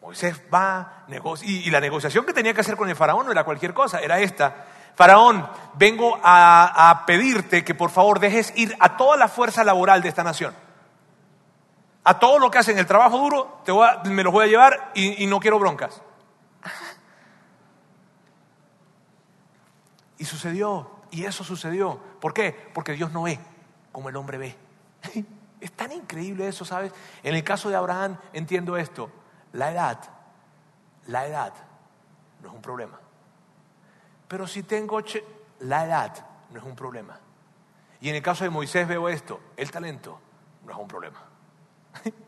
Moisés 0.00 0.40
va, 0.52 1.04
negocia, 1.08 1.48
y, 1.48 1.70
la 1.70 1.80
negociación 1.80 2.24
que 2.24 2.32
tenía 2.32 2.54
que 2.54 2.60
hacer 2.60 2.76
con 2.76 2.88
el 2.88 2.96
faraón 2.96 3.26
no 3.26 3.32
era 3.32 3.44
cualquier 3.44 3.74
cosa, 3.74 4.00
era 4.00 4.18
esta. 4.20 4.66
Faraón, 4.96 5.48
vengo 5.74 6.18
a, 6.22 7.04
pedirte 7.06 7.64
que 7.64 7.74
por 7.74 7.90
favor 7.90 8.18
dejes 8.18 8.52
ir 8.56 8.76
a 8.80 8.96
toda 8.96 9.16
la 9.16 9.28
fuerza 9.28 9.62
laboral 9.62 10.02
de 10.02 10.08
esta 10.08 10.24
nación. 10.24 10.54
A 12.02 12.18
todo 12.18 12.38
lo 12.38 12.50
que 12.50 12.58
hacen 12.58 12.78
el 12.78 12.86
trabajo 12.86 13.18
duro, 13.18 13.60
te 13.64 14.10
me 14.10 14.24
los 14.24 14.32
voy 14.32 14.44
a 14.44 14.48
llevar 14.48 14.90
y 14.94 15.26
no 15.26 15.38
quiero 15.38 15.58
broncas. 15.58 16.02
Y 20.18 20.24
sucedió, 20.24 20.90
y 21.10 21.24
eso 21.24 21.44
sucedió. 21.44 22.00
¿Por 22.20 22.32
qué? 22.32 22.70
Porque 22.72 22.92
Dios 22.92 23.12
no 23.12 23.22
ve 23.22 23.38
como 23.92 24.08
el 24.08 24.16
hombre 24.16 24.38
ve. 24.38 24.56
Es 25.58 25.72
tan 25.72 25.90
increíble 25.90 26.46
eso, 26.46 26.66
¿sabes? 26.66 26.92
En 27.22 27.34
el 27.34 27.42
caso 27.42 27.70
de 27.70 27.76
Abraham 27.76 28.18
entiendo 28.34 28.76
esto. 28.76 29.10
La 29.54 29.72
edad, 29.72 29.98
la 31.06 31.26
edad 31.26 31.54
no 32.42 32.50
es 32.50 32.54
un 32.54 32.60
problema. 32.60 33.00
Pero 34.28 34.46
si 34.46 34.62
tengo 34.62 35.00
la 35.60 35.84
edad 35.84 36.26
no 36.50 36.58
es 36.58 36.64
un 36.64 36.76
problema. 36.76 37.18
Y 38.00 38.08
en 38.08 38.16
el 38.16 38.22
caso 38.22 38.44
de 38.44 38.50
Moisés 38.50 38.86
veo 38.86 39.08
esto, 39.08 39.40
el 39.56 39.70
talento 39.70 40.20
no 40.64 40.72
es 40.72 40.78
un 40.78 40.88
problema. 40.88 41.22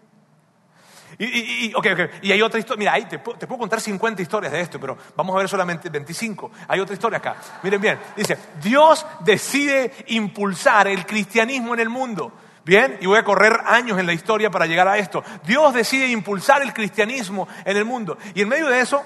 Y, 1.18 1.72
y, 1.72 2.32
hay 2.32 2.42
otra 2.42 2.60
historia, 2.60 2.78
mira, 2.78 2.92
ahí 2.92 3.06
te, 3.06 3.18
te, 3.18 3.46
puedo 3.46 3.58
contar 3.58 3.80
50 3.80 4.20
historias 4.20 4.52
de 4.52 4.60
esto, 4.60 4.78
pero 4.78 4.96
vamos 5.16 5.34
a 5.34 5.38
ver 5.38 5.48
solamente 5.48 5.88
25. 5.88 6.50
Hay 6.68 6.80
otra 6.80 6.92
historia 6.92 7.18
acá. 7.18 7.36
Miren 7.62 7.80
bien, 7.80 7.98
dice, 8.14 8.36
Dios 8.62 9.06
decide 9.20 9.90
impulsar 10.08 10.86
el 10.86 11.06
cristianismo 11.06 11.72
en 11.74 11.80
el 11.80 11.88
mundo. 11.88 12.32
Bien, 12.64 12.98
y 13.00 13.06
voy 13.06 13.16
a 13.16 13.24
correr 13.24 13.58
años 13.64 13.98
en 13.98 14.04
la 14.04 14.12
historia 14.12 14.50
para 14.50 14.66
llegar 14.66 14.86
a 14.86 14.98
esto. 14.98 15.24
Dios 15.46 15.72
decide 15.72 16.08
impulsar 16.08 16.60
el 16.62 16.74
cristianismo 16.74 17.48
en 17.64 17.78
el 17.78 17.86
mundo. 17.86 18.18
Y 18.34 18.42
en 18.42 18.48
medio 18.48 18.68
de 18.68 18.80
eso, 18.80 19.02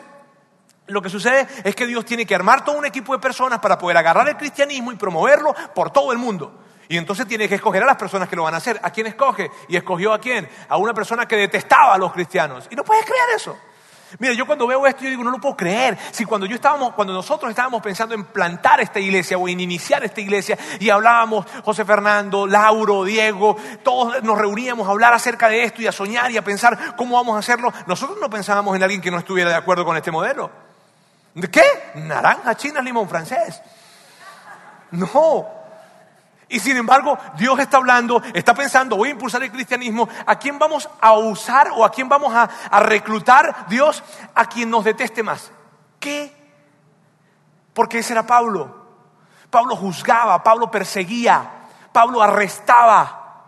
lo 0.92 1.02
que 1.02 1.08
sucede 1.08 1.46
es 1.64 1.74
que 1.74 1.86
Dios 1.86 2.04
tiene 2.04 2.26
que 2.26 2.34
armar 2.34 2.64
todo 2.64 2.76
un 2.76 2.86
equipo 2.86 3.12
de 3.12 3.18
personas 3.18 3.58
para 3.58 3.78
poder 3.78 3.96
agarrar 3.96 4.28
el 4.28 4.36
cristianismo 4.36 4.92
y 4.92 4.96
promoverlo 4.96 5.54
por 5.74 5.90
todo 5.90 6.12
el 6.12 6.18
mundo. 6.18 6.60
Y 6.88 6.98
entonces 6.98 7.26
tiene 7.26 7.48
que 7.48 7.54
escoger 7.54 7.82
a 7.82 7.86
las 7.86 7.96
personas 7.96 8.28
que 8.28 8.36
lo 8.36 8.42
van 8.42 8.54
a 8.54 8.58
hacer. 8.58 8.78
¿A 8.82 8.90
quién 8.90 9.06
escoge? 9.06 9.50
Y 9.68 9.76
escogió 9.76 10.12
a 10.12 10.20
quién? 10.20 10.48
A 10.68 10.76
una 10.76 10.92
persona 10.92 11.26
que 11.26 11.36
detestaba 11.36 11.94
a 11.94 11.98
los 11.98 12.12
cristianos. 12.12 12.68
Y 12.70 12.76
no 12.76 12.84
puedes 12.84 13.04
creer 13.04 13.28
eso. 13.34 13.56
Mira, 14.18 14.34
yo 14.34 14.44
cuando 14.46 14.66
veo 14.66 14.86
esto, 14.86 15.04
yo 15.04 15.10
digo, 15.10 15.24
no 15.24 15.30
lo 15.30 15.38
puedo 15.38 15.56
creer. 15.56 15.96
Si 16.10 16.24
cuando 16.24 16.46
yo 16.46 16.56
estábamos, 16.56 16.92
cuando 16.92 17.14
nosotros 17.14 17.48
estábamos 17.48 17.80
pensando 17.80 18.14
en 18.14 18.24
plantar 18.24 18.80
esta 18.80 19.00
iglesia 19.00 19.38
o 19.38 19.48
en 19.48 19.60
iniciar 19.60 20.04
esta 20.04 20.20
iglesia 20.20 20.58
y 20.80 20.90
hablábamos, 20.90 21.46
José 21.64 21.84
Fernando, 21.84 22.46
Lauro, 22.46 23.04
Diego, 23.04 23.56
todos 23.82 24.22
nos 24.22 24.36
reuníamos 24.36 24.86
a 24.86 24.90
hablar 24.90 25.14
acerca 25.14 25.48
de 25.48 25.64
esto 25.64 25.80
y 25.80 25.86
a 25.86 25.92
soñar 25.92 26.30
y 26.30 26.36
a 26.36 26.44
pensar 26.44 26.94
cómo 26.96 27.16
vamos 27.16 27.36
a 27.36 27.38
hacerlo, 27.38 27.72
nosotros 27.86 28.18
no 28.20 28.28
pensábamos 28.28 28.76
en 28.76 28.82
alguien 28.82 29.00
que 29.00 29.10
no 29.10 29.18
estuviera 29.18 29.50
de 29.50 29.56
acuerdo 29.56 29.84
con 29.84 29.96
este 29.96 30.10
modelo. 30.10 30.50
¿De 31.34 31.50
qué? 31.50 31.62
Naranja, 31.94 32.54
china, 32.56 32.80
limón 32.80 33.08
francés. 33.08 33.60
No, 34.90 35.62
y 36.52 36.60
sin 36.60 36.76
embargo, 36.76 37.18
Dios 37.38 37.58
está 37.60 37.78
hablando, 37.78 38.22
está 38.34 38.52
pensando, 38.52 38.94
voy 38.94 39.08
a 39.08 39.12
impulsar 39.12 39.42
el 39.42 39.50
cristianismo, 39.50 40.06
¿a 40.26 40.38
quién 40.38 40.58
vamos 40.58 40.86
a 41.00 41.14
usar 41.14 41.70
o 41.74 41.82
a 41.82 41.90
quién 41.90 42.10
vamos 42.10 42.34
a, 42.34 42.46
reclutar? 42.80 43.64
Dios, 43.70 44.04
a 44.34 44.44
quien 44.44 44.68
nos 44.68 44.84
deteste 44.84 45.22
más. 45.22 45.50
¿Qué? 45.98 46.30
Porque 47.72 48.00
ese 48.00 48.12
era 48.12 48.26
Pablo. 48.26 48.82
Pablo 49.48 49.76
juzgaba, 49.76 50.42
Pablo 50.42 50.70
perseguía, 50.70 51.50
Pablo 51.90 52.20
arrestaba 52.20 53.46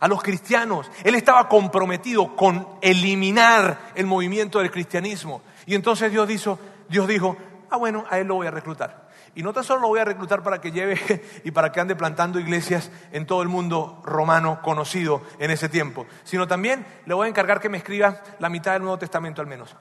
a 0.00 0.08
los 0.08 0.20
cristianos. 0.20 0.90
Él 1.04 1.14
estaba 1.14 1.48
comprometido 1.48 2.34
con 2.34 2.66
eliminar 2.80 3.92
el 3.94 4.06
movimiento 4.06 4.58
del 4.58 4.72
cristianismo. 4.72 5.40
Y 5.66 5.76
entonces 5.76 6.10
Dios 6.10 6.26
dijo, 6.26 6.58
Dios 6.90 7.06
dijo, 7.06 7.36
ah 7.70 7.76
bueno, 7.76 8.04
a 8.10 8.18
él 8.18 8.26
lo 8.26 8.34
voy 8.34 8.48
a 8.48 8.50
reclutar. 8.50 9.08
Y 9.34 9.44
no 9.44 9.52
tan 9.52 9.62
solo 9.62 9.80
lo 9.80 9.88
voy 9.88 10.00
a 10.00 10.04
reclutar 10.04 10.42
para 10.42 10.60
que 10.60 10.72
lleve 10.72 10.98
y 11.44 11.52
para 11.52 11.70
que 11.70 11.80
ande 11.80 11.94
plantando 11.94 12.40
iglesias 12.40 12.90
en 13.12 13.26
todo 13.26 13.42
el 13.42 13.48
mundo 13.48 14.02
romano 14.04 14.60
conocido 14.60 15.22
en 15.38 15.52
ese 15.52 15.68
tiempo, 15.68 16.06
sino 16.24 16.48
también 16.48 16.84
le 17.06 17.14
voy 17.14 17.26
a 17.26 17.28
encargar 17.28 17.60
que 17.60 17.68
me 17.68 17.78
escriba 17.78 18.20
la 18.40 18.48
mitad 18.48 18.72
del 18.72 18.82
Nuevo 18.82 18.98
Testamento 18.98 19.40
al 19.40 19.46
menos. 19.46 19.74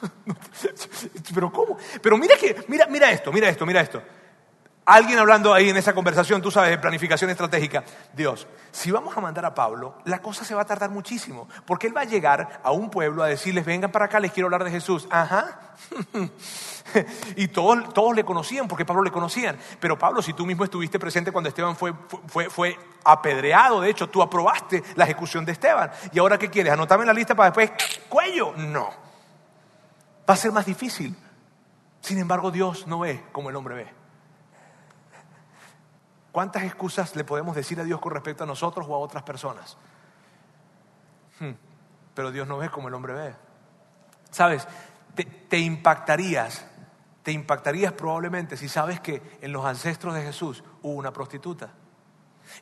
Pero 1.34 1.52
¿cómo? 1.52 1.76
Pero 2.02 2.16
mira 2.16 2.36
que, 2.36 2.64
mira, 2.68 2.86
mira 2.86 3.10
esto, 3.10 3.30
mira 3.30 3.48
esto, 3.50 3.66
mira 3.66 3.82
esto. 3.82 4.02
Alguien 4.88 5.18
hablando 5.18 5.52
ahí 5.52 5.68
en 5.68 5.76
esa 5.76 5.94
conversación, 5.94 6.40
tú 6.40 6.50
sabes, 6.50 6.70
de 6.70 6.78
planificación 6.78 7.28
estratégica. 7.28 7.84
Dios, 8.14 8.46
si 8.70 8.90
vamos 8.90 9.14
a 9.14 9.20
mandar 9.20 9.44
a 9.44 9.52
Pablo, 9.52 9.98
la 10.06 10.22
cosa 10.22 10.46
se 10.46 10.54
va 10.54 10.62
a 10.62 10.64
tardar 10.64 10.88
muchísimo, 10.88 11.46
porque 11.66 11.88
él 11.88 11.94
va 11.94 12.00
a 12.00 12.04
llegar 12.06 12.60
a 12.64 12.70
un 12.70 12.88
pueblo 12.88 13.22
a 13.22 13.26
decirles, 13.26 13.66
vengan 13.66 13.92
para 13.92 14.06
acá, 14.06 14.18
les 14.18 14.32
quiero 14.32 14.46
hablar 14.46 14.64
de 14.64 14.70
Jesús. 14.70 15.06
Ajá. 15.10 15.74
y 17.36 17.48
todos, 17.48 17.92
todos 17.92 18.16
le 18.16 18.24
conocían, 18.24 18.66
porque 18.66 18.86
Pablo 18.86 19.02
le 19.02 19.10
conocían. 19.10 19.58
Pero 19.78 19.98
Pablo, 19.98 20.22
si 20.22 20.32
tú 20.32 20.46
mismo 20.46 20.64
estuviste 20.64 20.98
presente 20.98 21.32
cuando 21.32 21.50
Esteban 21.50 21.76
fue, 21.76 21.92
fue, 22.26 22.48
fue 22.48 22.74
apedreado, 23.04 23.82
de 23.82 23.90
hecho, 23.90 24.08
tú 24.08 24.22
aprobaste 24.22 24.82
la 24.94 25.04
ejecución 25.04 25.44
de 25.44 25.52
Esteban. 25.52 25.90
¿Y 26.14 26.18
ahora 26.18 26.38
qué 26.38 26.48
quieres? 26.48 26.72
¿Anotarme 26.72 27.02
en 27.02 27.08
la 27.08 27.12
lista 27.12 27.34
para 27.34 27.50
después 27.50 27.72
cuello? 28.08 28.54
No. 28.56 28.88
Va 30.26 30.32
a 30.32 30.36
ser 30.38 30.50
más 30.50 30.64
difícil. 30.64 31.14
Sin 32.00 32.18
embargo, 32.18 32.50
Dios 32.50 32.86
no 32.86 33.00
ve 33.00 33.22
como 33.32 33.50
el 33.50 33.56
hombre 33.56 33.74
ve. 33.74 33.97
¿Cuántas 36.32 36.62
excusas 36.64 37.16
le 37.16 37.24
podemos 37.24 37.56
decir 37.56 37.80
a 37.80 37.84
Dios 37.84 38.00
con 38.00 38.12
respecto 38.12 38.44
a 38.44 38.46
nosotros 38.46 38.86
o 38.88 38.94
a 38.94 38.98
otras 38.98 39.22
personas? 39.22 39.76
Hmm. 41.40 41.52
Pero 42.14 42.30
Dios 42.30 42.46
no 42.46 42.58
ve 42.58 42.68
como 42.68 42.88
el 42.88 42.94
hombre 42.94 43.14
ve. 43.14 43.34
¿Sabes? 44.30 44.66
Te, 45.48 45.58
impactarías, 45.58 46.64
te 47.22 47.32
impactarías 47.32 47.92
probablemente 47.92 48.56
si 48.56 48.68
sabes 48.68 49.00
que 49.00 49.38
en 49.40 49.52
los 49.52 49.64
ancestros 49.64 50.14
de 50.14 50.22
Jesús 50.22 50.62
hubo 50.82 50.94
una 50.94 51.12
prostituta. 51.12 51.70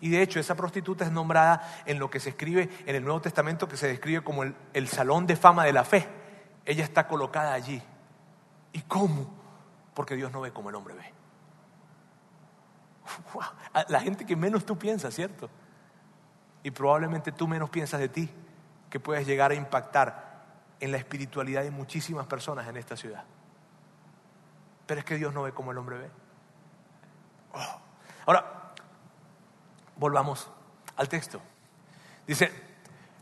Y 0.00 0.10
de 0.10 0.22
hecho 0.22 0.40
esa 0.40 0.54
prostituta 0.54 1.04
es 1.04 1.12
nombrada 1.12 1.82
en 1.86 1.98
lo 1.98 2.08
que 2.10 2.20
se 2.20 2.30
escribe 2.30 2.70
en 2.86 2.96
el 2.96 3.04
Nuevo 3.04 3.20
Testamento 3.20 3.68
que 3.68 3.76
se 3.76 3.88
describe 3.88 4.22
como 4.22 4.42
el, 4.42 4.54
el 4.72 4.88
salón 4.88 5.26
de 5.26 5.36
fama 5.36 5.64
de 5.64 5.72
la 5.72 5.84
fe. 5.84 6.08
Ella 6.64 6.84
está 6.84 7.06
colocada 7.06 7.52
allí. 7.52 7.82
¿Y 8.72 8.82
cómo? 8.82 9.32
Porque 9.94 10.16
Dios 10.16 10.32
no 10.32 10.40
ve 10.40 10.52
como 10.52 10.70
el 10.70 10.76
hombre 10.76 10.94
ve. 10.94 11.15
La 13.88 14.00
gente 14.00 14.24
que 14.24 14.36
menos 14.36 14.64
tú 14.64 14.78
piensas, 14.78 15.14
¿cierto? 15.14 15.48
Y 16.62 16.70
probablemente 16.70 17.32
tú 17.32 17.46
menos 17.46 17.70
piensas 17.70 18.00
de 18.00 18.08
ti, 18.08 18.30
que 18.90 19.00
puedes 19.00 19.26
llegar 19.26 19.50
a 19.50 19.54
impactar 19.54 20.44
en 20.80 20.92
la 20.92 20.98
espiritualidad 20.98 21.62
de 21.62 21.70
muchísimas 21.70 22.26
personas 22.26 22.66
en 22.68 22.76
esta 22.76 22.96
ciudad. 22.96 23.24
Pero 24.86 25.00
es 25.00 25.04
que 25.04 25.16
Dios 25.16 25.32
no 25.32 25.42
ve 25.42 25.52
como 25.52 25.72
el 25.72 25.78
hombre 25.78 25.98
ve. 25.98 26.10
Ahora, 28.26 28.72
volvamos 29.96 30.50
al 30.96 31.08
texto. 31.08 31.40
Dice, 32.26 32.50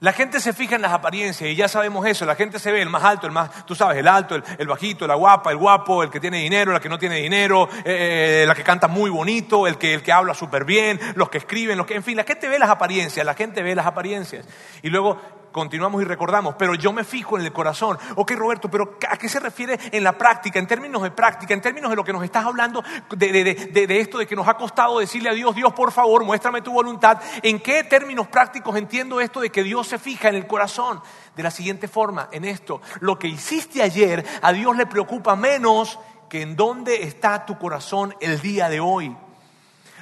la 0.00 0.12
gente 0.12 0.40
se 0.40 0.52
fija 0.52 0.76
en 0.76 0.82
las 0.82 0.92
apariencias 0.92 1.48
y 1.48 1.54
ya 1.54 1.68
sabemos 1.68 2.06
eso. 2.06 2.26
La 2.26 2.34
gente 2.34 2.58
se 2.58 2.70
ve 2.70 2.82
el 2.82 2.90
más 2.90 3.04
alto, 3.04 3.26
el 3.26 3.32
más, 3.32 3.64
tú 3.64 3.74
sabes, 3.74 3.96
el 3.98 4.08
alto, 4.08 4.34
el, 4.34 4.66
bajito, 4.66 5.06
la 5.06 5.14
guapa, 5.14 5.50
el 5.50 5.56
guapo, 5.56 6.02
el 6.02 6.10
que 6.10 6.20
tiene 6.20 6.38
dinero, 6.38 6.72
la 6.72 6.80
que 6.80 6.88
no 6.88 6.98
tiene 6.98 7.16
dinero, 7.16 7.68
eh, 7.84 8.42
eh, 8.42 8.44
la 8.46 8.54
que 8.54 8.62
canta 8.62 8.88
muy 8.88 9.08
bonito, 9.08 9.66
el 9.66 9.78
que, 9.78 9.94
el 9.94 10.02
que 10.02 10.12
habla 10.12 10.34
súper 10.34 10.64
bien, 10.64 11.00
los 11.14 11.30
que 11.30 11.38
escriben, 11.38 11.78
los 11.78 11.86
que, 11.86 11.94
en 11.94 12.02
fin, 12.02 12.16
la 12.16 12.24
gente 12.24 12.48
ve 12.48 12.58
las 12.58 12.70
apariencias, 12.70 13.24
la 13.24 13.34
gente 13.34 13.62
ve 13.62 13.74
las 13.74 13.86
apariencias. 13.86 14.46
Y 14.82 14.90
luego 14.90 15.43
continuamos 15.54 16.02
y 16.02 16.04
recordamos, 16.04 16.56
pero 16.58 16.74
yo 16.74 16.92
me 16.92 17.04
fijo 17.04 17.38
en 17.38 17.44
el 17.44 17.52
corazón. 17.52 17.96
Ok, 18.16 18.32
Roberto, 18.32 18.68
pero 18.68 18.98
¿a 19.08 19.16
qué 19.16 19.28
se 19.28 19.38
refiere 19.38 19.78
en 19.92 20.02
la 20.02 20.18
práctica, 20.18 20.58
en 20.58 20.66
términos 20.66 21.00
de 21.00 21.12
práctica, 21.12 21.54
en 21.54 21.60
términos 21.60 21.90
de 21.90 21.96
lo 21.96 22.02
que 22.02 22.12
nos 22.12 22.24
estás 22.24 22.44
hablando, 22.44 22.82
de, 23.16 23.86
esto, 24.00 24.18
de 24.18 24.26
que 24.26 24.34
nos 24.34 24.48
ha 24.48 24.54
costado 24.54 24.98
decirle 24.98 25.30
a 25.30 25.32
Dios, 25.32 25.54
Dios, 25.54 25.72
por 25.72 25.92
favor, 25.92 26.24
muéstrame 26.24 26.60
tu 26.60 26.72
voluntad? 26.72 27.20
¿En 27.40 27.60
qué 27.60 27.84
términos 27.84 28.26
prácticos 28.26 28.76
entiendo 28.76 29.20
esto 29.20 29.40
de 29.40 29.50
que 29.50 29.62
Dios 29.62 29.86
se 29.86 30.00
fija 30.00 30.28
en 30.28 30.34
el 30.34 30.48
corazón? 30.48 31.00
De 31.36 31.44
la 31.44 31.52
siguiente 31.52 31.86
forma, 31.86 32.28
en 32.32 32.44
esto, 32.44 32.80
lo 32.98 33.16
que 33.16 33.28
hiciste 33.28 33.80
ayer 33.80 34.26
a 34.42 34.52
Dios 34.52 34.76
le 34.76 34.86
preocupa 34.86 35.36
menos 35.36 36.00
que 36.28 36.42
en 36.42 36.56
dónde 36.56 37.04
está 37.04 37.46
tu 37.46 37.58
corazón 37.58 38.16
el 38.20 38.40
día 38.40 38.68
de 38.68 38.80
hoy. 38.80 39.16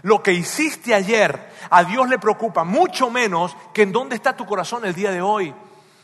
Lo 0.03 0.23
que 0.23 0.33
hiciste 0.33 0.95
ayer 0.95 1.53
a 1.71 1.85
Dios 1.85 2.09
le 2.09 2.19
preocupa 2.19 2.65
mucho 2.65 3.11
menos 3.11 3.57
que 3.73 3.83
en 3.83 3.93
dónde 3.93 4.17
está 4.17 4.37
tu 4.37 4.45
corazón 4.47 4.85
el 4.85 4.95
día 4.95 5.11
de 5.11 5.23
hoy. 5.23 5.55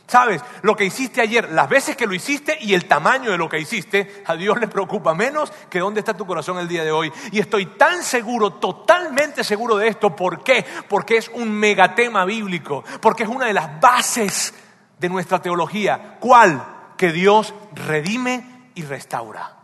¿Sabes? 0.09 0.43
Lo 0.63 0.75
que 0.75 0.87
hiciste 0.87 1.21
ayer, 1.21 1.51
las 1.53 1.69
veces 1.69 1.95
que 1.95 2.07
lo 2.07 2.15
hiciste 2.15 2.57
y 2.63 2.73
el 2.73 2.87
tamaño 2.87 3.31
de 3.31 3.37
lo 3.37 3.47
que 3.47 3.61
hiciste, 3.61 4.23
a 4.27 4.37
Dios 4.37 4.59
le 4.59 4.67
preocupa 4.67 5.15
menos 5.15 5.53
que 5.69 5.81
dónde 5.81 6.01
está 6.01 6.17
tu 6.17 6.25
corazón 6.25 6.59
el 6.59 6.67
día 6.67 6.83
de 6.83 6.91
hoy. 6.91 7.13
Y 7.31 7.41
estoy 7.41 7.67
tan 7.67 8.03
seguro, 8.03 8.55
totalmente 8.55 9.45
seguro 9.45 9.77
de 9.77 9.89
esto. 9.89 10.17
¿Por 10.17 10.43
qué? 10.43 10.65
Porque 10.89 11.19
es 11.19 11.29
un 11.29 11.51
megatema 11.51 12.25
bíblico, 12.25 12.85
porque 13.03 13.25
es 13.25 13.29
una 13.29 13.47
de 13.47 13.53
las 13.53 13.81
bases 13.81 14.55
de 14.99 15.09
nuestra 15.11 15.43
teología. 15.43 16.17
¿Cuál? 16.21 16.65
Que 16.97 17.13
Dios 17.13 17.53
redime 17.75 18.71
y 18.75 18.85
restaura. 18.85 19.57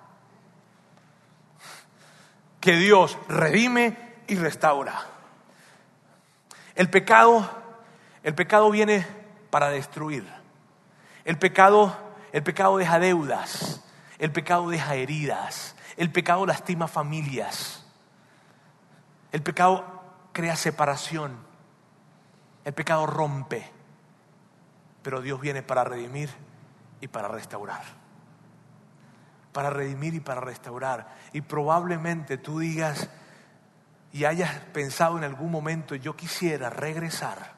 Que 2.61 2.77
Dios 2.77 3.17
redime 3.29 4.04
y 4.27 4.37
restaura. 4.37 5.07
El 6.75 6.91
pecado, 6.91 7.49
el 8.23 8.35
pecado 8.35 8.71
viene 8.71 9.07
para 9.51 9.71
destruir. 9.71 10.27
El 11.25 11.39
pecado, 11.39 11.97
el 12.33 12.43
pecado 12.43 12.77
deja 12.77 12.99
deudas. 12.99 13.83
El 14.19 14.33
pecado 14.33 14.69
deja 14.69 14.95
heridas. 14.95 15.77
El 15.97 16.11
pecado 16.11 16.47
lastima 16.47 16.89
familias. 16.89 17.87
El 19.33 19.43
pecado 19.43 19.85
crea 20.33 20.57
separación. 20.57 21.39
El 22.65 22.73
pecado 22.73 23.07
rompe. 23.07 23.71
Pero 25.03 25.21
Dios 25.21 25.41
viene 25.41 25.63
para 25.63 25.85
redimir 25.85 26.31
y 27.01 27.09
para 27.09 27.29
restaurar. 27.29 27.83
Para 29.53 29.71
redimir 29.71 30.15
y 30.15 30.21
para 30.21 30.41
restaurar. 30.41 31.15
Y 31.33 31.43
probablemente 31.43 32.39
tú 32.39 32.59
digas, 32.59 33.09
y 34.15 34.27
hayas 34.27 34.61
pensado 34.73 35.19
en 35.19 35.25
algún 35.25 35.51
momento, 35.51 35.97
yo 35.97 36.15
quisiera 36.15 36.71
regresar 36.71 37.53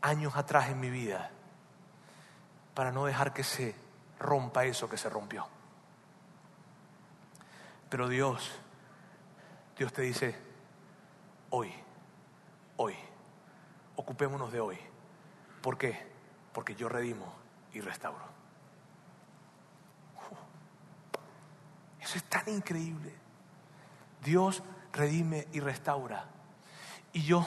años 0.00 0.34
atrás 0.34 0.70
en 0.70 0.80
mi 0.80 0.88
vida 0.88 1.30
para 2.72 2.90
no 2.90 3.04
dejar 3.04 3.34
que 3.34 3.44
se 3.44 3.74
rompa 4.18 4.64
eso 4.64 4.88
que 4.88 4.96
se 4.96 5.10
rompió. 5.10 5.46
Pero 7.90 8.08
Dios, 8.08 8.50
Dios 9.76 9.92
te 9.92 10.00
dice, 10.00 10.38
hoy, 11.50 11.70
hoy, 12.78 12.94
ocupémonos 13.96 14.50
de 14.50 14.60
hoy. 14.60 14.78
¿Por 15.60 15.76
qué? 15.76 16.10
Porque 16.54 16.74
yo 16.74 16.88
redimo 16.88 17.30
y 17.74 17.82
restauro. 17.82 18.24
Eso 22.00 22.16
es 22.16 22.24
tan 22.24 22.48
increíble. 22.48 23.14
Dios 24.24 24.62
redime 24.92 25.46
y 25.52 25.60
restaura. 25.60 26.24
Y 27.12 27.22
yo, 27.22 27.44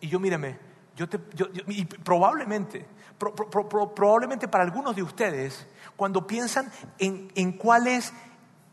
y 0.00 0.08
yo 0.08 0.18
mírame, 0.18 0.58
yo 0.96 1.08
te, 1.08 1.20
y 1.68 1.84
probablemente, 1.84 2.86
probablemente 3.18 4.48
para 4.48 4.64
algunos 4.64 4.96
de 4.96 5.02
ustedes, 5.02 5.66
cuando 5.96 6.26
piensan 6.26 6.70
en, 6.98 7.30
en 7.34 7.52
cuál 7.52 7.86
es, 7.86 8.12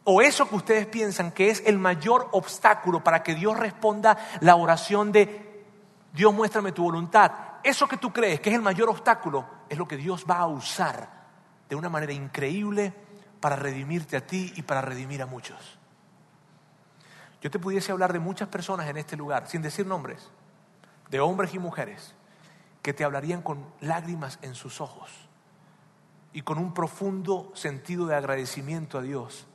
o 0.04 0.22
eso 0.22 0.48
que 0.48 0.56
ustedes 0.56 0.88
piensan 0.88 1.32
que 1.32 1.50
es 1.50 1.64
el 1.66 1.78
mayor 1.78 2.30
obstáculo 2.32 3.04
para 3.04 3.22
que 3.22 3.36
Dios 3.36 3.58
responda 3.58 4.18
la 4.42 4.56
oración 4.56 5.12
de 5.12 5.50
Dios 6.14 6.34
muéstrame 6.34 6.72
tu 6.72 6.84
voluntad, 6.84 7.32
eso 7.64 7.88
que 7.88 7.98
tú 7.98 8.12
crees 8.12 8.40
que 8.40 8.50
es 8.50 8.56
el 8.56 8.62
mayor 8.62 8.90
obstáculo 8.90 9.46
es 9.68 9.78
lo 9.78 9.88
que 9.88 9.98
Dios 9.98 10.26
va 10.30 10.38
a 10.38 10.48
usar 10.48 11.08
de 11.70 11.76
una 11.76 11.90
manera 11.90 12.14
increíble 12.14 12.94
para 13.40 13.56
redimirte 13.56 14.18
a 14.18 14.26
ti 14.26 14.52
y 14.56 14.64
para 14.64 14.82
redimir 14.82 15.22
a 15.22 15.26
muchos. 15.26 15.79
Yo 17.42 17.50
te 17.50 17.60
pudiese 17.60 17.92
hablar 17.92 18.14
de 18.14 18.20
muchas 18.20 18.50
personas 18.50 18.88
en 18.88 18.98
este 18.98 19.16
lugar, 19.16 19.48
sin 19.48 19.62
decir 19.62 19.86
nombres, 19.86 20.30
de 21.10 21.20
hombres 21.20 21.54
y 21.54 21.60
mujeres, 21.60 22.14
que 22.82 22.94
te 22.94 23.04
hablarían 23.04 23.42
con 23.42 23.66
lágrimas 23.80 24.40
en 24.42 24.56
sus 24.56 24.82
ojos 24.82 25.10
y 26.34 26.42
con 26.42 26.58
un 26.58 26.74
profundo 26.74 27.52
sentido 27.56 28.06
de 28.08 28.16
agradecimiento 28.16 28.98
a 28.98 29.02
Dios, 29.02 29.48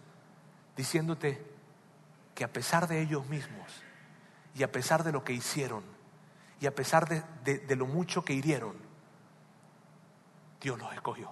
diciéndote 0.76 1.44
que 2.34 2.44
a 2.44 2.52
pesar 2.52 2.88
de 2.88 3.00
ellos 3.00 3.26
mismos 3.28 3.82
y 4.54 4.62
a 4.62 4.72
pesar 4.72 5.04
de 5.04 5.12
lo 5.12 5.24
que 5.24 5.32
hicieron 5.32 5.84
y 6.60 6.66
a 6.66 6.74
pesar 6.74 7.08
de, 7.08 7.76
lo 7.76 7.86
mucho 7.86 8.24
que 8.24 8.32
hirieron, 8.32 8.74
Dios 10.60 10.78
los 10.78 10.92
escogió. 10.94 11.30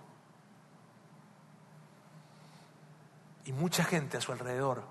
Y 3.45 3.53
mucha 3.53 3.83
gente 3.83 4.19
a 4.19 4.21
su 4.21 4.33
alrededor 4.33 4.85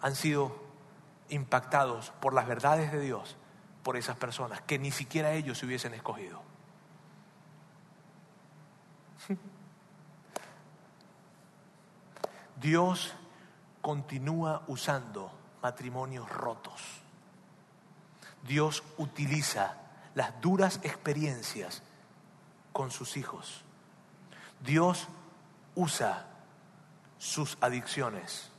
han 0.00 0.14
sido 0.16 0.56
impactados 1.28 2.10
por 2.20 2.34
las 2.34 2.46
verdades 2.46 2.92
de 2.92 3.00
Dios 3.00 3.36
por 3.82 3.96
esas 3.96 4.16
personas 4.16 4.60
que 4.62 4.78
ni 4.78 4.90
siquiera 4.90 5.32
ellos 5.32 5.58
se 5.58 5.66
hubiesen 5.66 5.94
escogido. 5.94 6.42
Dios 12.60 13.14
continúa 13.80 14.62
usando 14.66 15.32
matrimonios 15.62 16.28
rotos. 16.28 16.82
Dios 18.46 18.82
utiliza 18.98 19.76
las 20.14 20.40
duras 20.40 20.80
experiencias 20.82 21.82
con 22.72 22.90
sus 22.90 23.16
hijos. 23.16 23.62
Dios 24.60 25.08
usa 25.74 26.26
sus 27.18 27.56
adicciones 27.60 28.49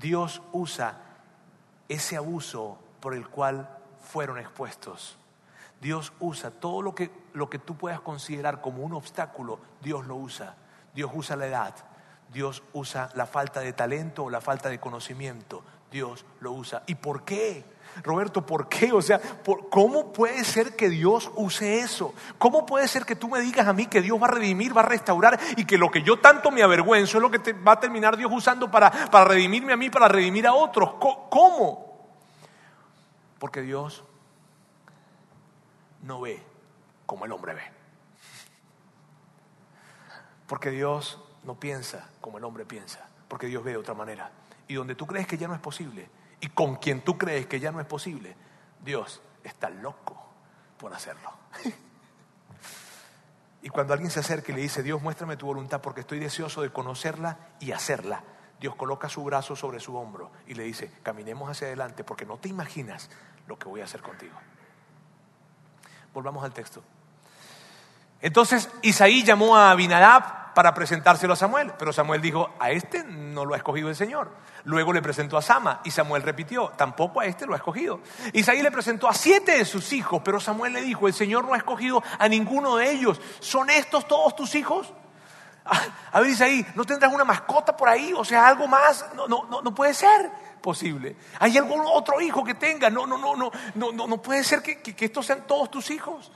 Dios 0.00 0.42
usa 0.52 1.00
ese 1.88 2.16
abuso 2.16 2.78
por 3.00 3.14
el 3.14 3.28
cual 3.28 3.68
fueron 4.00 4.38
expuestos. 4.38 5.18
Dios 5.80 6.12
usa 6.20 6.50
todo 6.50 6.82
lo 6.82 6.94
que, 6.94 7.10
lo 7.32 7.48
que 7.48 7.58
tú 7.58 7.76
puedas 7.76 8.00
considerar 8.00 8.60
como 8.60 8.82
un 8.82 8.94
obstáculo, 8.94 9.60
Dios 9.80 10.06
lo 10.06 10.16
usa. 10.16 10.56
Dios 10.94 11.10
usa 11.14 11.36
la 11.36 11.46
edad, 11.46 11.74
Dios 12.32 12.62
usa 12.72 13.10
la 13.14 13.26
falta 13.26 13.60
de 13.60 13.72
talento 13.72 14.24
o 14.24 14.30
la 14.30 14.40
falta 14.40 14.68
de 14.68 14.80
conocimiento, 14.80 15.62
Dios 15.92 16.26
lo 16.40 16.52
usa. 16.52 16.82
¿Y 16.86 16.96
por 16.96 17.24
qué? 17.24 17.64
Roberto, 18.02 18.44
¿por 18.44 18.68
qué? 18.68 18.92
O 18.92 19.02
sea, 19.02 19.20
¿cómo 19.70 20.12
puede 20.12 20.44
ser 20.44 20.76
que 20.76 20.88
Dios 20.88 21.30
use 21.34 21.80
eso? 21.80 22.14
¿Cómo 22.38 22.64
puede 22.64 22.88
ser 22.88 23.04
que 23.04 23.16
tú 23.16 23.28
me 23.28 23.40
digas 23.40 23.66
a 23.66 23.72
mí 23.72 23.86
que 23.86 24.00
Dios 24.00 24.20
va 24.20 24.26
a 24.26 24.30
redimir, 24.30 24.76
va 24.76 24.82
a 24.82 24.86
restaurar 24.86 25.38
y 25.56 25.64
que 25.64 25.78
lo 25.78 25.90
que 25.90 26.02
yo 26.02 26.20
tanto 26.20 26.50
me 26.50 26.62
avergüenzo 26.62 27.18
es 27.18 27.22
lo 27.22 27.30
que 27.30 27.52
va 27.52 27.72
a 27.72 27.80
terminar 27.80 28.16
Dios 28.16 28.30
usando 28.32 28.70
para, 28.70 28.90
para 28.90 29.24
redimirme 29.24 29.72
a 29.72 29.76
mí, 29.76 29.90
para 29.90 30.08
redimir 30.08 30.46
a 30.46 30.54
otros? 30.54 30.94
¿Cómo? 31.30 32.08
Porque 33.38 33.62
Dios 33.62 34.04
no 36.02 36.20
ve 36.20 36.42
como 37.06 37.24
el 37.24 37.32
hombre 37.32 37.54
ve. 37.54 37.62
Porque 40.46 40.70
Dios 40.70 41.22
no 41.44 41.54
piensa 41.60 42.08
como 42.20 42.38
el 42.38 42.44
hombre 42.44 42.64
piensa. 42.64 43.08
Porque 43.28 43.46
Dios 43.46 43.62
ve 43.62 43.72
de 43.72 43.76
otra 43.76 43.94
manera. 43.94 44.30
Y 44.66 44.74
donde 44.74 44.94
tú 44.94 45.06
crees 45.06 45.26
que 45.26 45.38
ya 45.38 45.46
no 45.46 45.54
es 45.54 45.60
posible, 45.60 46.08
y 46.40 46.48
con 46.48 46.76
quien 46.76 47.02
tú 47.02 47.18
crees 47.18 47.46
que 47.46 47.60
ya 47.60 47.72
no 47.72 47.80
es 47.80 47.86
posible, 47.86 48.36
Dios 48.84 49.20
está 49.42 49.70
loco 49.70 50.24
por 50.78 50.94
hacerlo. 50.94 51.32
y 53.62 53.68
cuando 53.68 53.92
alguien 53.92 54.10
se 54.10 54.20
acerca 54.20 54.52
y 54.52 54.54
le 54.54 54.62
dice, 54.62 54.82
Dios, 54.82 55.02
muéstrame 55.02 55.36
tu 55.36 55.46
voluntad 55.46 55.80
porque 55.80 56.00
estoy 56.00 56.18
deseoso 56.18 56.62
de 56.62 56.70
conocerla 56.70 57.38
y 57.60 57.72
hacerla, 57.72 58.22
Dios 58.60 58.74
coloca 58.74 59.08
su 59.08 59.22
brazo 59.24 59.54
sobre 59.54 59.80
su 59.80 59.96
hombro 59.96 60.30
y 60.46 60.54
le 60.54 60.64
dice, 60.64 60.92
caminemos 61.02 61.50
hacia 61.50 61.68
adelante 61.68 62.04
porque 62.04 62.26
no 62.26 62.38
te 62.38 62.48
imaginas 62.48 63.08
lo 63.46 63.58
que 63.58 63.68
voy 63.68 63.80
a 63.80 63.84
hacer 63.84 64.02
contigo. 64.02 64.36
Volvamos 66.12 66.44
al 66.44 66.52
texto. 66.52 66.82
Entonces 68.20 68.68
Isaí 68.82 69.22
llamó 69.22 69.56
a 69.56 69.70
Abinadab 69.70 70.47
para 70.58 70.74
presentárselo 70.74 71.34
a 71.34 71.36
Samuel, 71.36 71.72
pero 71.78 71.92
Samuel 71.92 72.20
dijo, 72.20 72.50
a 72.58 72.72
este 72.72 73.04
no 73.04 73.44
lo 73.44 73.54
ha 73.54 73.58
escogido 73.58 73.90
el 73.90 73.94
Señor. 73.94 74.32
Luego 74.64 74.92
le 74.92 75.00
presentó 75.00 75.36
a 75.36 75.40
Sama 75.40 75.82
y 75.84 75.92
Samuel 75.92 76.24
repitió, 76.24 76.70
tampoco 76.70 77.20
a 77.20 77.26
este 77.26 77.46
lo 77.46 77.52
ha 77.52 77.58
escogido. 77.58 78.00
Isaí 78.32 78.60
le 78.60 78.72
presentó 78.72 79.08
a 79.08 79.14
siete 79.14 79.56
de 79.56 79.64
sus 79.64 79.92
hijos, 79.92 80.20
pero 80.24 80.40
Samuel 80.40 80.72
le 80.72 80.80
dijo, 80.80 81.06
el 81.06 81.14
Señor 81.14 81.44
no 81.44 81.54
ha 81.54 81.58
escogido 81.58 82.02
a 82.18 82.28
ninguno 82.28 82.74
de 82.74 82.90
ellos. 82.90 83.20
¿Son 83.38 83.70
estos 83.70 84.08
todos 84.08 84.34
tus 84.34 84.56
hijos? 84.56 84.92
A 86.10 86.18
ver, 86.18 86.30
Isaí, 86.30 86.66
¿no 86.74 86.84
tendrás 86.84 87.14
una 87.14 87.22
mascota 87.22 87.76
por 87.76 87.88
ahí? 87.88 88.12
O 88.16 88.24
sea, 88.24 88.48
algo 88.48 88.66
más. 88.66 89.06
No, 89.14 89.28
no, 89.28 89.44
no, 89.48 89.62
no 89.62 89.72
puede 89.72 89.94
ser 89.94 90.28
posible. 90.60 91.14
¿Hay 91.38 91.56
algún 91.56 91.82
otro 91.86 92.20
hijo 92.20 92.42
que 92.42 92.54
tenga? 92.54 92.90
No, 92.90 93.06
no, 93.06 93.16
no, 93.16 93.36
no, 93.36 93.52
no, 93.76 93.92
no, 93.92 94.08
no 94.08 94.20
puede 94.20 94.42
ser 94.42 94.60
que, 94.60 94.82
que 94.82 95.04
estos 95.04 95.24
sean 95.24 95.46
todos 95.46 95.70
tus 95.70 95.88
hijos. 95.92 96.32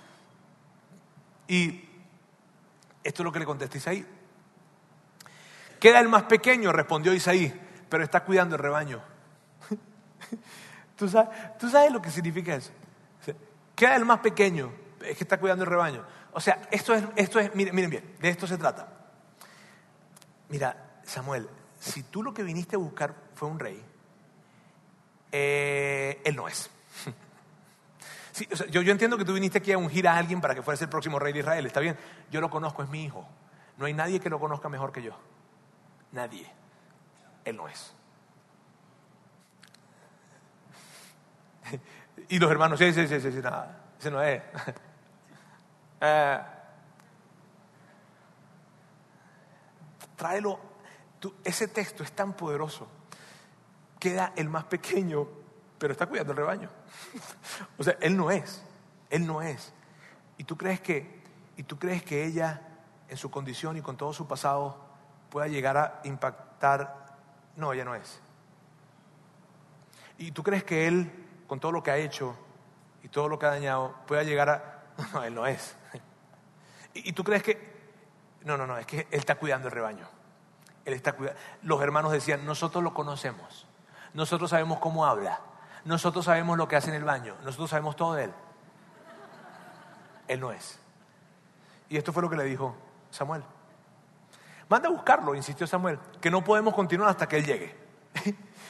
Y 1.49 1.89
esto 3.05 3.23
es 3.23 3.25
lo 3.25 3.33
que 3.33 3.39
le 3.39 3.45
contesta 3.45 3.79
Isaí. 3.79 4.07
Queda 5.79 6.01
el 6.01 6.09
más 6.09 6.25
pequeño, 6.25 6.73
respondió 6.73 7.13
Isaí, 7.13 7.53
pero 7.89 8.05
está 8.05 8.25
cuidando 8.25 8.57
el 8.57 8.63
rebaño. 8.63 9.03
¿Tú 10.97 11.09
sabes, 11.09 11.59
¿Tú 11.59 11.69
sabes 11.69 11.93
lo 11.93 12.01
que 12.01 12.11
significa 12.11 12.55
eso? 12.55 12.71
Queda 13.75 13.97
el 13.97 14.05
más 14.05 14.21
pequeño, 14.21 14.73
es 15.01 15.17
que 15.17 15.25
está 15.25 15.41
cuidando 15.41 15.65
el 15.65 15.71
rebaño. 15.71 16.05
O 16.33 16.41
sea, 16.41 16.63
esto 16.71 16.95
es, 16.95 17.05
esto 17.17 17.41
es 17.41 17.55
miren, 17.55 17.75
miren 17.75 17.91
bien, 17.91 18.17
de 18.21 18.29
esto 18.29 18.47
se 18.47 18.59
trata. 18.59 18.89
Mira, 20.49 21.01
Samuel, 21.05 21.49
si 21.81 22.05
tú 22.05 22.23
lo 22.23 22.33
que 22.33 22.43
viniste 22.43 22.77
a 22.77 22.79
buscar 22.79 23.15
fue 23.35 23.49
un 23.49 23.59
rey, 23.59 23.83
eh, 25.33 26.21
él 26.25 26.37
no 26.37 26.47
es. 26.47 26.71
Yo, 28.71 28.83
yo 28.83 28.93
entiendo 28.93 29.19
que 29.19 29.25
tú 29.25 29.35
viniste 29.35 29.59
aquí 29.59 29.73
a 29.73 29.79
ungir 29.79 30.09
a 30.09 30.17
alguien 30.17 30.41
para 30.41 30.55
que 30.55 30.63
fueras 30.63 30.81
el 30.83 30.89
próximo 30.89 31.19
rey 31.19 31.33
de 31.33 31.41
Israel, 31.41 31.67
está 31.67 31.81
bien. 31.81 31.97
Yo 32.31 32.41
lo 32.41 32.51
conozco, 32.51 32.83
es 32.83 32.89
mi 32.89 33.05
hijo. 33.05 33.27
No 33.77 33.87
hay 33.87 33.95
nadie 33.95 34.21
que 34.21 34.31
lo 34.31 34.39
conozca 34.39 34.69
mejor 34.69 34.93
que 34.93 35.03
yo. 35.03 35.13
Nadie. 36.13 36.51
Él 37.45 37.57
no 37.57 37.69
es. 37.69 37.95
Y 42.29 42.39
los 42.39 42.51
hermanos, 42.51 42.79
sí, 42.79 42.93
sí, 42.93 43.09
sí, 43.09 43.21
sí, 43.21 43.29
nada, 43.43 43.81
ese 43.99 44.11
no 44.11 44.23
es. 44.23 44.43
Eh, 46.05 46.41
tráelo. 50.17 50.59
ese 51.45 51.69
texto 51.69 52.03
es 52.03 52.11
tan 52.11 52.33
poderoso. 52.33 52.89
Queda 54.01 54.33
el 54.35 54.49
más 54.49 54.65
pequeño, 54.65 55.29
pero 55.83 55.95
está 55.95 56.07
cuidando 56.07 56.31
el 56.31 56.37
rebaño. 56.37 56.71
o 57.77 57.83
sea, 57.83 57.97
él 58.01 58.17
no 58.17 58.31
es. 58.31 58.63
Él 59.11 59.27
no 59.27 59.43
es. 59.43 59.75
¿Y 60.39 60.45
tú 60.45 60.57
crees 60.57 60.81
que, 60.81 61.25
y 61.57 61.65
tú 61.65 61.77
crees 61.77 62.05
que 62.05 62.25
ella, 62.25 62.63
en 63.09 63.17
su 63.17 63.33
condición 63.33 63.77
y 63.77 63.83
con 63.83 63.97
todo 63.97 64.13
su 64.13 64.29
pasado, 64.29 64.79
pueda 65.29 65.49
llegar 65.49 65.77
a 65.77 66.01
impactar? 66.05 67.17
No, 67.57 67.73
ella 67.73 67.85
no 67.85 67.97
es. 67.97 68.21
¿Y 70.19 70.31
tú 70.31 70.45
crees 70.45 70.63
que 70.63 70.87
él 70.87 71.11
con 71.49 71.59
todo 71.59 71.73
lo 71.73 71.83
que 71.83 71.91
ha 71.91 71.97
hecho 71.97 72.37
y 73.03 73.09
todo 73.09 73.29
lo 73.29 73.37
que 73.41 73.47
ha 73.47 73.51
dañado, 73.51 73.97
pueda 74.07 74.23
llegar 74.23 74.51
a... 74.51 74.85
No, 75.13 75.25
él 75.25 75.35
no 75.35 75.49
es. 75.49 75.75
¿Y, 76.95 77.13
tú 77.13 77.25
crees 77.25 77.43
que... 77.43 77.73
No, 78.45 78.57
no, 78.57 78.69
no, 78.69 78.79
es 78.79 78.87
que 78.87 79.01
él 79.01 79.19
está 79.19 79.35
cuidando 79.35 79.67
el 79.67 79.75
rebaño. 79.75 80.07
Él 80.85 80.95
está 80.95 81.15
cuidando... 81.15 81.41
Los 81.63 81.83
hermanos 81.83 82.13
decían, 82.13 82.47
nosotros 82.47 82.85
lo 82.85 82.95
conocemos, 82.95 83.67
nosotros 84.15 84.51
sabemos 84.51 84.79
cómo 84.79 85.07
habla, 85.07 85.41
nosotros 85.85 86.25
sabemos 86.25 86.57
lo 86.57 86.69
que 86.69 86.77
hace 86.77 86.91
en 86.91 86.97
el 86.97 87.05
baño, 87.05 87.35
nosotros 87.45 87.71
sabemos 87.71 87.97
todo 87.97 88.15
de 88.15 88.25
él. 88.25 88.33
Él 90.29 90.41
no 90.41 90.53
es. 90.53 90.79
Y 91.89 91.97
esto 91.97 92.13
fue 92.13 92.23
lo 92.23 92.31
que 92.31 92.37
le 92.37 92.45
dijo 92.45 92.75
Samuel. 93.11 93.43
Manda 94.69 94.89
a 94.89 94.93
buscarlo, 94.93 95.35
insistió 95.35 95.67
Samuel, 95.67 95.99
que 96.21 96.31
no 96.31 96.43
podemos 96.43 96.73
continuar 96.75 97.11
hasta 97.11 97.29
que 97.29 97.37
él 97.37 97.45
llegue. 97.45 97.82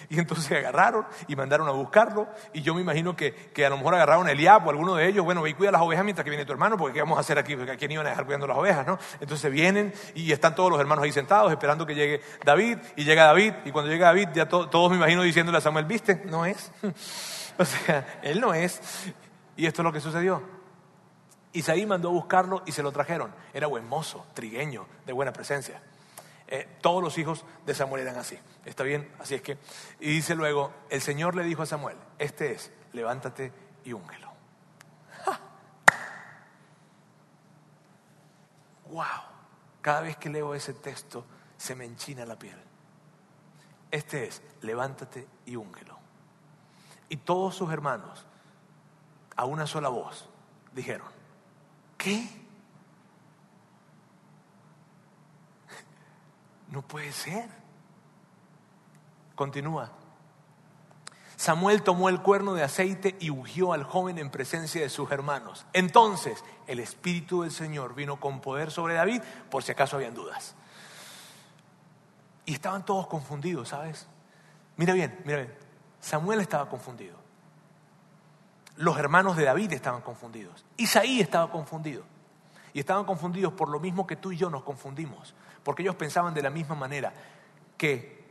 Y 0.08 0.18
entonces 0.18 0.46
se 0.46 0.56
agarraron 0.56 1.06
y 1.28 1.36
mandaron 1.36 1.68
a 1.68 1.72
buscarlo. 1.72 2.28
Y 2.52 2.62
yo 2.62 2.74
me 2.74 2.80
imagino 2.80 3.16
que, 3.16 3.52
a 3.64 3.68
lo 3.68 3.76
mejor 3.76 3.94
agarraron 3.94 4.26
a 4.26 4.32
Eliab 4.32 4.66
o 4.66 4.70
alguno 4.70 4.94
de 4.94 5.08
ellos. 5.08 5.24
Bueno, 5.24 5.42
ve 5.42 5.50
y 5.50 5.54
cuida 5.54 5.70
las 5.70 5.82
ovejas 5.82 6.04
mientras 6.04 6.24
que 6.24 6.30
viene 6.30 6.44
tu 6.44 6.52
hermano, 6.52 6.76
porque 6.76 6.94
¿qué 6.94 7.00
vamos 7.00 7.18
a 7.18 7.20
hacer 7.20 7.38
aquí? 7.38 7.54
¿a 7.54 7.76
quién 7.76 7.90
iban 7.90 8.06
a 8.06 8.10
dejar 8.10 8.24
cuidando 8.24 8.46
las 8.46 8.56
ovejas? 8.56 8.86
¿no? 8.86 8.98
Entonces 9.20 9.50
vienen 9.50 9.92
y 10.14 10.32
están 10.32 10.54
todos 10.54 10.70
los 10.70 10.80
hermanos 10.80 11.04
ahí 11.04 11.12
sentados 11.12 11.50
esperando 11.50 11.86
que 11.86 11.94
llegue 11.94 12.20
David. 12.44 12.78
Y 12.96 13.04
llega 13.04 13.24
David. 13.24 13.54
Y 13.64 13.70
cuando 13.70 13.90
llega 13.90 14.06
David, 14.06 14.28
ya 14.34 14.48
todos 14.48 14.90
me 14.90 14.96
imagino 14.96 15.22
diciéndole 15.22 15.58
a 15.58 15.60
Samuel, 15.60 15.84
¿viste? 15.84 16.22
No 16.26 16.44
es. 16.44 16.70
o 17.58 17.64
sea, 17.64 18.20
él 18.22 18.40
no 18.40 18.54
es. 18.54 18.80
Y 19.56 19.66
esto 19.66 19.82
es 19.82 19.84
lo 19.84 19.92
que 19.92 20.00
sucedió. 20.00 20.42
Isaí 21.52 21.84
mandó 21.84 22.08
a 22.08 22.12
buscarlo 22.12 22.62
y 22.66 22.72
se 22.72 22.82
lo 22.82 22.92
trajeron. 22.92 23.34
Era 23.52 23.66
buen 23.66 23.86
mozo, 23.86 24.26
trigueño, 24.34 24.86
de 25.04 25.12
buena 25.12 25.32
presencia. 25.32 25.82
Eh, 26.54 26.68
todos 26.82 27.02
los 27.02 27.16
hijos 27.16 27.46
de 27.64 27.74
Samuel 27.74 28.02
eran 28.02 28.18
así. 28.18 28.38
¿Está 28.66 28.84
bien? 28.84 29.10
Así 29.18 29.34
es 29.34 29.40
que, 29.40 29.56
y 30.00 30.10
dice 30.10 30.34
luego, 30.34 30.70
el 30.90 31.00
Señor 31.00 31.34
le 31.34 31.44
dijo 31.44 31.62
a 31.62 31.66
Samuel, 31.66 31.96
este 32.18 32.52
es, 32.52 32.70
levántate 32.92 33.50
y 33.84 33.94
úngelo. 33.94 34.30
¡Wow! 38.90 39.06
Cada 39.80 40.02
vez 40.02 40.18
que 40.18 40.28
leo 40.28 40.54
ese 40.54 40.74
texto 40.74 41.24
se 41.56 41.74
me 41.74 41.86
enchina 41.86 42.26
la 42.26 42.38
piel. 42.38 42.62
Este 43.90 44.26
es, 44.26 44.42
levántate 44.60 45.26
y 45.46 45.56
úngelo. 45.56 45.98
Y 47.08 47.16
todos 47.16 47.54
sus 47.54 47.72
hermanos, 47.72 48.26
a 49.36 49.46
una 49.46 49.66
sola 49.66 49.88
voz, 49.88 50.28
dijeron, 50.74 51.08
¿qué? 51.96 52.41
No 56.72 56.80
puede 56.80 57.12
ser. 57.12 57.48
Continúa. 59.34 59.90
Samuel 61.36 61.82
tomó 61.82 62.08
el 62.08 62.22
cuerno 62.22 62.54
de 62.54 62.62
aceite 62.62 63.14
y 63.20 63.28
ungió 63.28 63.74
al 63.74 63.84
joven 63.84 64.16
en 64.16 64.30
presencia 64.30 64.80
de 64.80 64.88
sus 64.88 65.10
hermanos. 65.10 65.66
Entonces 65.74 66.42
el 66.66 66.78
Espíritu 66.78 67.42
del 67.42 67.50
Señor 67.50 67.94
vino 67.94 68.18
con 68.18 68.40
poder 68.40 68.70
sobre 68.70 68.94
David, 68.94 69.20
por 69.50 69.62
si 69.62 69.72
acaso 69.72 69.96
habían 69.96 70.14
dudas. 70.14 70.54
Y 72.46 72.54
estaban 72.54 72.86
todos 72.86 73.06
confundidos, 73.06 73.68
¿sabes? 73.68 74.06
Mira 74.76 74.94
bien, 74.94 75.20
mira 75.26 75.38
bien. 75.38 75.54
Samuel 76.00 76.40
estaba 76.40 76.70
confundido. 76.70 77.16
Los 78.76 78.96
hermanos 78.96 79.36
de 79.36 79.44
David 79.44 79.74
estaban 79.74 80.00
confundidos. 80.00 80.64
Isaí 80.78 81.20
estaba 81.20 81.50
confundido. 81.50 82.04
Y 82.72 82.80
estaban 82.80 83.04
confundidos 83.04 83.52
por 83.52 83.68
lo 83.68 83.78
mismo 83.78 84.06
que 84.06 84.16
tú 84.16 84.32
y 84.32 84.38
yo 84.38 84.48
nos 84.48 84.62
confundimos 84.62 85.34
porque 85.64 85.82
ellos 85.82 85.96
pensaban 85.96 86.34
de 86.34 86.42
la 86.42 86.50
misma 86.50 86.74
manera 86.74 87.12
que 87.76 88.22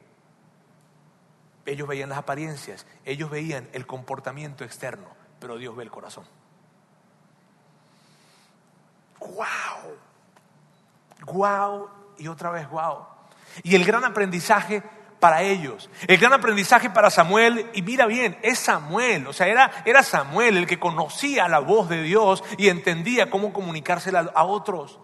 ellos 1.65 1.87
veían 1.87 2.09
las 2.09 2.17
apariencias, 2.17 2.85
ellos 3.05 3.29
veían 3.29 3.69
el 3.73 3.85
comportamiento 3.85 4.63
externo, 4.63 5.07
pero 5.39 5.57
Dios 5.57 5.75
ve 5.75 5.83
el 5.83 5.91
corazón. 5.91 6.25
¡Wow! 9.19 9.97
¡Wow! 11.25 11.89
Y 12.17 12.27
otra 12.27 12.49
vez, 12.49 12.69
¡wow! 12.69 13.05
Y 13.63 13.75
el 13.75 13.85
gran 13.85 14.03
aprendizaje 14.03 14.81
para 15.19 15.43
ellos. 15.43 15.89
El 16.07 16.17
gran 16.17 16.33
aprendizaje 16.33 16.89
para 16.89 17.09
Samuel, 17.09 17.69
y 17.73 17.83
mira 17.83 18.07
bien, 18.07 18.37
es 18.41 18.59
Samuel, 18.59 19.27
o 19.27 19.33
sea, 19.33 19.47
era, 19.47 19.71
era 19.85 20.03
Samuel 20.03 20.57
el 20.57 20.67
que 20.67 20.79
conocía 20.79 21.47
la 21.47 21.59
voz 21.59 21.87
de 21.87 22.01
Dios 22.01 22.43
y 22.57 22.69
entendía 22.69 23.29
cómo 23.29 23.53
comunicársela 23.53 24.31
a 24.33 24.43
otros. 24.43 24.99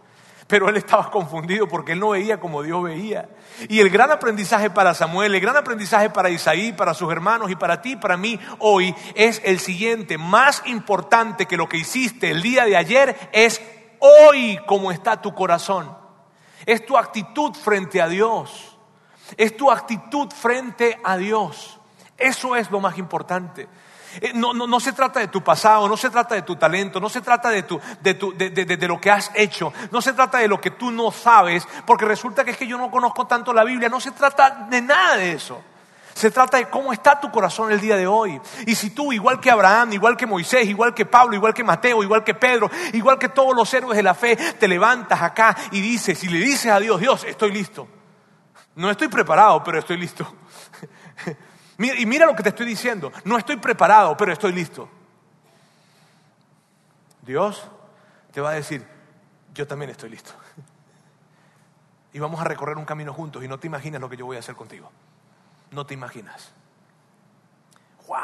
Pero 0.47 0.69
él 0.69 0.77
estaba 0.77 1.11
confundido 1.11 1.67
porque 1.67 1.91
él 1.91 1.99
no 1.99 2.09
veía 2.09 2.39
como 2.39 2.63
Dios 2.63 2.81
veía. 2.81 3.29
Y 3.67 3.81
el 3.81 3.89
gran 3.89 4.11
aprendizaje 4.11 4.69
para 4.69 4.93
Samuel, 4.93 5.35
el 5.35 5.41
gran 5.41 5.57
aprendizaje 5.57 6.09
para 6.09 6.29
Isaí, 6.29 6.71
para 6.71 6.93
sus 6.93 7.11
hermanos 7.11 7.51
y 7.51 7.55
para 7.55 7.81
ti, 7.81 7.97
para 7.97 8.15
mí 8.15 8.39
hoy 8.59 8.95
es 9.15 9.41
el 9.43 9.59
siguiente. 9.59 10.17
Más 10.17 10.63
importante 10.65 11.45
que 11.45 11.57
lo 11.57 11.67
que 11.67 11.77
hiciste 11.77 12.31
el 12.31 12.41
día 12.41 12.63
de 12.65 12.77
ayer 12.77 13.29
es 13.33 13.61
hoy 13.99 14.57
cómo 14.65 14.91
está 14.91 15.21
tu 15.21 15.33
corazón. 15.35 15.97
Es 16.65 16.85
tu 16.85 16.97
actitud 16.97 17.53
frente 17.53 18.01
a 18.01 18.07
Dios. 18.07 18.77
Es 19.35 19.57
tu 19.57 19.69
actitud 19.69 20.31
frente 20.31 20.97
a 21.03 21.17
Dios. 21.17 21.77
Eso 22.17 22.55
es 22.55 22.71
lo 22.71 22.79
más 22.79 22.97
importante. 22.97 23.67
Eh, 24.21 24.31
no, 24.33 24.53
no, 24.53 24.79
se 24.79 24.93
trata 24.93 25.19
de 25.19 25.27
tu 25.27 25.43
pasado, 25.43 25.87
no 25.87 25.97
se 25.97 26.09
trata 26.09 26.35
de 26.35 26.41
tu 26.41 26.55
talento, 26.55 26.99
no 26.99 27.09
se 27.09 27.21
trata 27.21 27.49
de, 27.49 27.63
tu, 27.63 27.79
de, 28.01 28.13
tu, 28.15 28.35
de, 28.35 28.49
de, 28.49 28.87
lo 28.87 28.99
que 28.99 29.11
has 29.11 29.31
hecho, 29.35 29.73
no 29.91 30.01
se 30.01 30.13
trata 30.13 30.39
de 30.39 30.47
lo 30.47 30.59
que 30.59 30.71
tú 30.71 30.91
no 30.91 31.11
sabes, 31.11 31.67
porque 31.85 32.05
resulta 32.05 32.43
que 32.43 32.51
es 32.51 32.57
que 32.57 32.67
yo 32.67 32.77
no 32.77 32.89
conozco 32.89 33.27
tanto 33.27 33.53
la 33.53 33.63
Biblia, 33.63 33.89
no 33.89 33.99
se 33.99 34.11
trata 34.11 34.67
de 34.69 34.81
nada 34.81 35.17
de 35.17 35.33
eso. 35.33 35.61
Se 36.13 36.31
trata 36.31 36.57
de 36.57 36.67
cómo 36.67 36.91
está 36.93 37.19
tu 37.19 37.29
corazón 37.29 37.71
el 37.71 37.79
día 37.79 37.95
de 37.95 38.07
hoy. 38.07 38.41
Y 38.65 38.73
si 38.73 38.89
tú, 38.89 39.13
igual 39.13 39.39
que 39.39 39.51
Abraham, 39.51 39.93
igual 39.93 40.17
que 40.17 40.25
Moisés, 40.25 40.67
igual 40.67 40.95
que 40.95 41.05
Pablo, 41.05 41.35
igual 41.35 41.53
que 41.53 41.63
Mateo, 41.63 42.01
igual 42.01 42.23
que 42.23 42.33
Pedro, 42.33 42.71
igual 42.93 43.19
que 43.19 43.29
todos 43.29 43.55
los 43.55 43.71
héroes 43.71 43.95
de 43.95 44.01
la 44.01 44.15
fe, 44.15 44.35
te 44.35 44.67
levantas 44.67 45.21
acá 45.21 45.55
y 45.69 45.79
dices, 45.79 46.23
y 46.23 46.29
le 46.29 46.39
dices 46.39 46.71
a 46.71 46.79
Dios, 46.79 46.99
Dios, 46.99 47.23
estoy 47.23 47.51
listo. 47.51 47.87
No 48.73 48.89
estoy 48.89 49.09
preparado, 49.09 49.63
pero 49.63 49.77
estoy 49.77 49.97
listo. 49.97 50.25
Y 51.79 52.05
mira 52.05 52.25
lo 52.25 52.35
que 52.35 52.43
te 52.43 52.49
estoy 52.49 52.65
diciendo. 52.65 53.11
No 53.23 53.37
estoy 53.37 53.57
preparado, 53.57 54.17
pero 54.17 54.33
estoy 54.33 54.51
listo. 54.51 54.89
Dios 57.21 57.67
te 58.31 58.41
va 58.41 58.51
a 58.51 58.53
decir, 58.53 58.85
yo 59.53 59.67
también 59.67 59.91
estoy 59.91 60.09
listo. 60.09 60.33
Y 62.13 62.19
vamos 62.19 62.39
a 62.41 62.45
recorrer 62.45 62.77
un 62.77 62.85
camino 62.85 63.13
juntos 63.13 63.43
y 63.43 63.47
no 63.47 63.59
te 63.59 63.67
imaginas 63.67 64.01
lo 64.01 64.09
que 64.09 64.17
yo 64.17 64.25
voy 64.25 64.37
a 64.37 64.39
hacer 64.39 64.55
contigo. 64.55 64.89
No 65.69 65.85
te 65.85 65.93
imaginas. 65.93 66.51
¡Wow! 68.07 68.17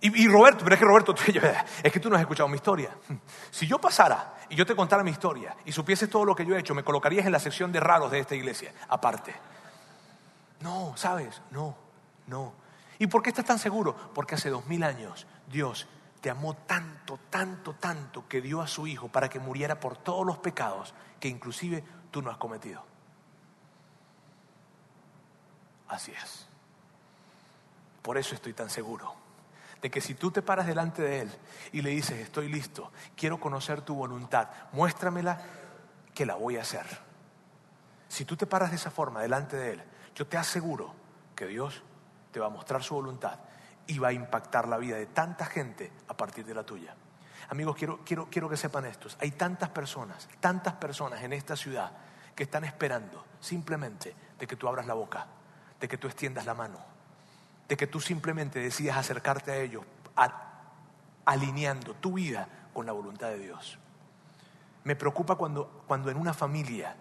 Y, 0.00 0.28
Roberto, 0.28 0.62
pero 0.62 0.74
es 0.74 0.78
que 0.78 0.84
Roberto, 0.84 1.14
es 1.82 1.92
que 1.92 1.98
tú 1.98 2.10
no 2.10 2.16
has 2.16 2.22
escuchado 2.22 2.48
mi 2.48 2.56
historia. 2.56 2.90
Si 3.50 3.66
yo 3.66 3.80
pasara 3.80 4.34
y 4.48 4.54
yo 4.54 4.66
te 4.66 4.76
contara 4.76 5.02
mi 5.02 5.10
historia 5.10 5.56
y 5.64 5.72
supieses 5.72 6.08
todo 6.08 6.24
lo 6.24 6.36
que 6.36 6.44
yo 6.44 6.54
he 6.54 6.60
hecho, 6.60 6.74
me 6.74 6.84
colocarías 6.84 7.26
en 7.26 7.32
la 7.32 7.40
sección 7.40 7.72
de 7.72 7.80
raros 7.80 8.12
de 8.12 8.20
esta 8.20 8.34
iglesia, 8.36 8.72
aparte. 8.88 9.34
No, 10.62 10.96
¿sabes? 10.96 11.42
No, 11.50 11.76
no. 12.26 12.52
¿Y 12.98 13.06
por 13.08 13.22
qué 13.22 13.30
estás 13.30 13.44
tan 13.44 13.58
seguro? 13.58 13.96
Porque 14.14 14.36
hace 14.36 14.48
dos 14.48 14.66
mil 14.66 14.84
años 14.84 15.26
Dios 15.48 15.88
te 16.20 16.30
amó 16.30 16.54
tanto, 16.54 17.18
tanto, 17.30 17.74
tanto 17.74 18.28
que 18.28 18.40
dio 18.40 18.62
a 18.62 18.68
su 18.68 18.86
Hijo 18.86 19.08
para 19.08 19.28
que 19.28 19.40
muriera 19.40 19.80
por 19.80 19.96
todos 19.96 20.24
los 20.24 20.38
pecados 20.38 20.94
que 21.18 21.28
inclusive 21.28 21.82
tú 22.10 22.22
no 22.22 22.30
has 22.30 22.36
cometido. 22.36 22.84
Así 25.88 26.12
es. 26.12 26.46
Por 28.02 28.18
eso 28.18 28.34
estoy 28.34 28.52
tan 28.52 28.70
seguro 28.70 29.14
de 29.82 29.90
que 29.90 30.00
si 30.00 30.14
tú 30.14 30.30
te 30.30 30.42
paras 30.42 30.66
delante 30.66 31.02
de 31.02 31.20
Él 31.22 31.32
y 31.72 31.82
le 31.82 31.90
dices, 31.90 32.20
estoy 32.20 32.48
listo, 32.48 32.92
quiero 33.16 33.40
conocer 33.40 33.82
tu 33.82 33.94
voluntad, 33.94 34.48
muéstramela, 34.72 35.42
que 36.14 36.24
la 36.24 36.36
voy 36.36 36.56
a 36.56 36.62
hacer. 36.62 36.86
Si 38.08 38.24
tú 38.24 38.36
te 38.36 38.46
paras 38.46 38.70
de 38.70 38.76
esa 38.76 38.92
forma 38.92 39.20
delante 39.22 39.56
de 39.56 39.72
Él, 39.72 39.82
yo 40.14 40.26
te 40.26 40.36
aseguro 40.36 40.94
que 41.34 41.46
Dios 41.46 41.82
te 42.30 42.40
va 42.40 42.46
a 42.46 42.50
mostrar 42.50 42.82
su 42.82 42.94
voluntad 42.94 43.38
y 43.86 43.98
va 43.98 44.08
a 44.08 44.12
impactar 44.12 44.68
la 44.68 44.78
vida 44.78 44.96
de 44.96 45.06
tanta 45.06 45.46
gente 45.46 45.92
a 46.08 46.16
partir 46.16 46.44
de 46.44 46.54
la 46.54 46.64
tuya. 46.64 46.94
Amigos, 47.50 47.76
quiero, 47.76 48.00
quiero, 48.04 48.28
quiero 48.30 48.48
que 48.48 48.56
sepan 48.56 48.86
esto. 48.86 49.08
Hay 49.20 49.32
tantas 49.32 49.68
personas, 49.70 50.28
tantas 50.40 50.74
personas 50.74 51.22
en 51.22 51.32
esta 51.32 51.56
ciudad 51.56 51.92
que 52.34 52.44
están 52.44 52.64
esperando 52.64 53.24
simplemente 53.40 54.14
de 54.38 54.46
que 54.46 54.56
tú 54.56 54.68
abras 54.68 54.86
la 54.86 54.94
boca, 54.94 55.26
de 55.78 55.88
que 55.88 55.98
tú 55.98 56.06
extiendas 56.06 56.46
la 56.46 56.54
mano, 56.54 56.78
de 57.68 57.76
que 57.76 57.86
tú 57.86 58.00
simplemente 58.00 58.60
decidas 58.60 58.96
acercarte 58.96 59.50
a 59.50 59.56
ellos, 59.56 59.84
alineando 61.24 61.94
tu 61.94 62.14
vida 62.14 62.48
con 62.72 62.86
la 62.86 62.92
voluntad 62.92 63.28
de 63.28 63.38
Dios. 63.38 63.78
Me 64.84 64.96
preocupa 64.96 65.36
cuando, 65.36 65.84
cuando 65.86 66.10
en 66.10 66.16
una 66.16 66.34
familia, 66.34 66.96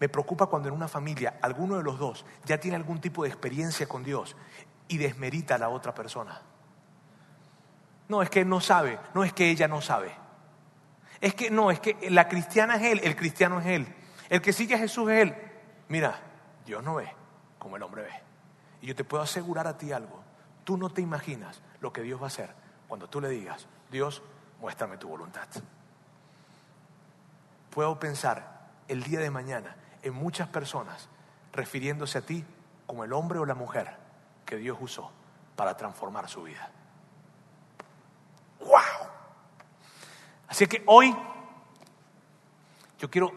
me 0.00 0.08
preocupa 0.08 0.46
cuando 0.46 0.68
en 0.68 0.74
una 0.74 0.88
familia 0.88 1.38
alguno 1.40 1.76
de 1.76 1.82
los 1.82 1.98
dos 1.98 2.26
ya 2.44 2.58
tiene 2.58 2.76
algún 2.76 3.00
tipo 3.00 3.22
de 3.22 3.28
experiencia 3.28 3.86
con 3.86 4.02
Dios 4.02 4.36
y 4.88 4.98
desmerita 4.98 5.54
a 5.54 5.58
la 5.58 5.68
otra 5.68 5.94
persona. 5.94 6.42
No, 8.08 8.22
es 8.22 8.30
que 8.30 8.44
no 8.44 8.60
sabe, 8.60 8.98
no 9.14 9.24
es 9.24 9.32
que 9.32 9.50
ella 9.50 9.68
no 9.68 9.80
sabe. 9.80 10.12
Es 11.20 11.34
que 11.34 11.50
no, 11.50 11.70
es 11.70 11.80
que 11.80 12.10
la 12.10 12.28
cristiana 12.28 12.76
es 12.76 12.82
él, 12.82 13.00
el 13.02 13.16
cristiano 13.16 13.60
es 13.60 13.66
él. 13.66 13.94
El 14.28 14.42
que 14.42 14.52
sigue 14.52 14.74
a 14.74 14.78
Jesús 14.78 15.10
es 15.10 15.22
él. 15.22 15.34
Mira, 15.88 16.20
Dios 16.66 16.82
no 16.82 16.96
ve 16.96 17.10
como 17.58 17.76
el 17.76 17.82
hombre 17.82 18.02
ve. 18.02 18.22
Y 18.82 18.86
yo 18.88 18.94
te 18.94 19.04
puedo 19.04 19.22
asegurar 19.22 19.66
a 19.66 19.78
ti 19.78 19.92
algo. 19.92 20.22
Tú 20.64 20.76
no 20.76 20.90
te 20.90 21.00
imaginas 21.00 21.62
lo 21.80 21.92
que 21.92 22.02
Dios 22.02 22.20
va 22.20 22.24
a 22.24 22.28
hacer 22.28 22.50
cuando 22.88 23.08
tú 23.08 23.20
le 23.20 23.28
digas, 23.28 23.66
Dios, 23.90 24.22
muéstrame 24.60 24.98
tu 24.98 25.08
voluntad. 25.08 25.48
Puedo 27.70 27.98
pensar 27.98 28.68
el 28.88 29.02
día 29.02 29.20
de 29.20 29.30
mañana 29.30 29.76
en 30.04 30.14
muchas 30.14 30.48
personas 30.48 31.08
refiriéndose 31.52 32.18
a 32.18 32.22
ti 32.22 32.44
como 32.86 33.04
el 33.04 33.12
hombre 33.12 33.38
o 33.38 33.46
la 33.46 33.54
mujer 33.54 33.96
que 34.44 34.56
Dios 34.56 34.78
usó 34.80 35.10
para 35.56 35.76
transformar 35.76 36.28
su 36.28 36.42
vida. 36.42 36.70
¡Wow! 38.60 39.08
Así 40.48 40.66
que 40.66 40.82
hoy 40.86 41.16
yo 42.98 43.10
quiero, 43.10 43.32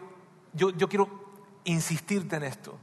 yo, 0.52 0.70
yo 0.70 0.88
quiero 0.88 1.08
insistirte 1.64 2.36
en 2.36 2.44
esto, 2.44 2.78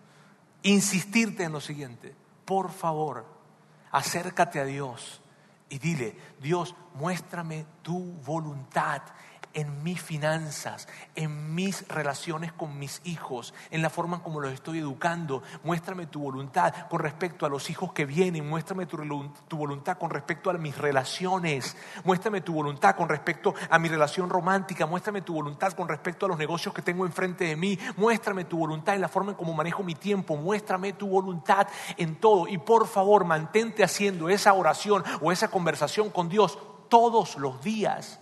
insistirte 0.64 1.44
en 1.44 1.52
lo 1.52 1.62
siguiente. 1.62 2.16
Por 2.44 2.72
favor, 2.72 3.26
acércate 3.92 4.60
a 4.60 4.66
Dios 4.66 5.22
y 5.70 5.80
dile, 5.80 6.18
Dios, 6.40 6.76
muéstrame 6.96 7.66
tu 7.82 8.00
voluntad 8.26 9.02
en 9.56 9.84
mis 9.84 10.02
finanzas, 10.02 10.88
en 11.16 11.56
mis 11.56 11.88
relaciones 11.88 12.52
con 12.52 12.78
mis 12.78 13.02
hijos, 13.06 13.54
en 13.72 13.82
la 13.82 13.90
forma 13.90 14.22
como 14.22 14.42
los 14.42 14.54
estoy 14.54 14.80
educando. 14.80 15.42
Muéstrame 15.64 16.06
tu 16.08 16.20
voluntad 16.20 16.74
con 16.90 17.00
respecto 17.00 17.46
a 17.46 17.50
los 17.50 17.70
hijos 17.70 17.94
que 17.94 18.06
vienen. 18.06 18.48
Muéstrame 18.48 18.86
tu, 18.86 18.98
voluntad 19.58 19.98
con 19.98 20.10
respecto 20.10 20.50
a 20.50 20.54
mis 20.54 20.78
relaciones. 20.78 21.76
Muéstrame 22.04 22.42
tu 22.42 22.54
voluntad 22.54 22.96
con 22.96 23.08
respecto 23.08 23.56
a 23.70 23.80
mi 23.80 23.88
relación 23.88 24.30
romántica. 24.30 24.86
Muéstrame 24.86 25.22
tu 25.22 25.34
voluntad 25.34 25.72
con 25.72 25.88
respecto 25.88 26.26
a 26.26 26.30
los 26.30 26.38
negocios 26.38 26.74
que 26.74 26.82
tengo 26.82 27.06
enfrente 27.06 27.46
de 27.46 27.56
mí. 27.56 27.80
Muéstrame 27.96 28.44
tu 28.44 28.58
voluntad 28.58 28.94
en 28.94 29.02
la 29.02 29.08
forma 29.08 29.32
en 29.32 29.38
cómo 29.38 29.54
manejo 29.54 29.84
mi 29.84 29.96
tiempo. 29.96 30.36
Muéstrame 30.36 30.94
tu 30.94 31.08
voluntad 31.08 31.68
en 31.96 32.18
todo. 32.18 32.50
Y 32.50 32.58
por 32.58 32.88
favor, 32.88 33.24
mantente 33.24 33.86
haciendo 33.86 34.28
esa 34.28 34.54
oración 34.54 35.02
o 35.22 35.32
esa 35.32 35.48
conversación 35.48 36.10
con 36.10 36.28
Dios 36.28 36.60
todos 36.90 37.38
los 37.38 37.64
días. 37.64 38.20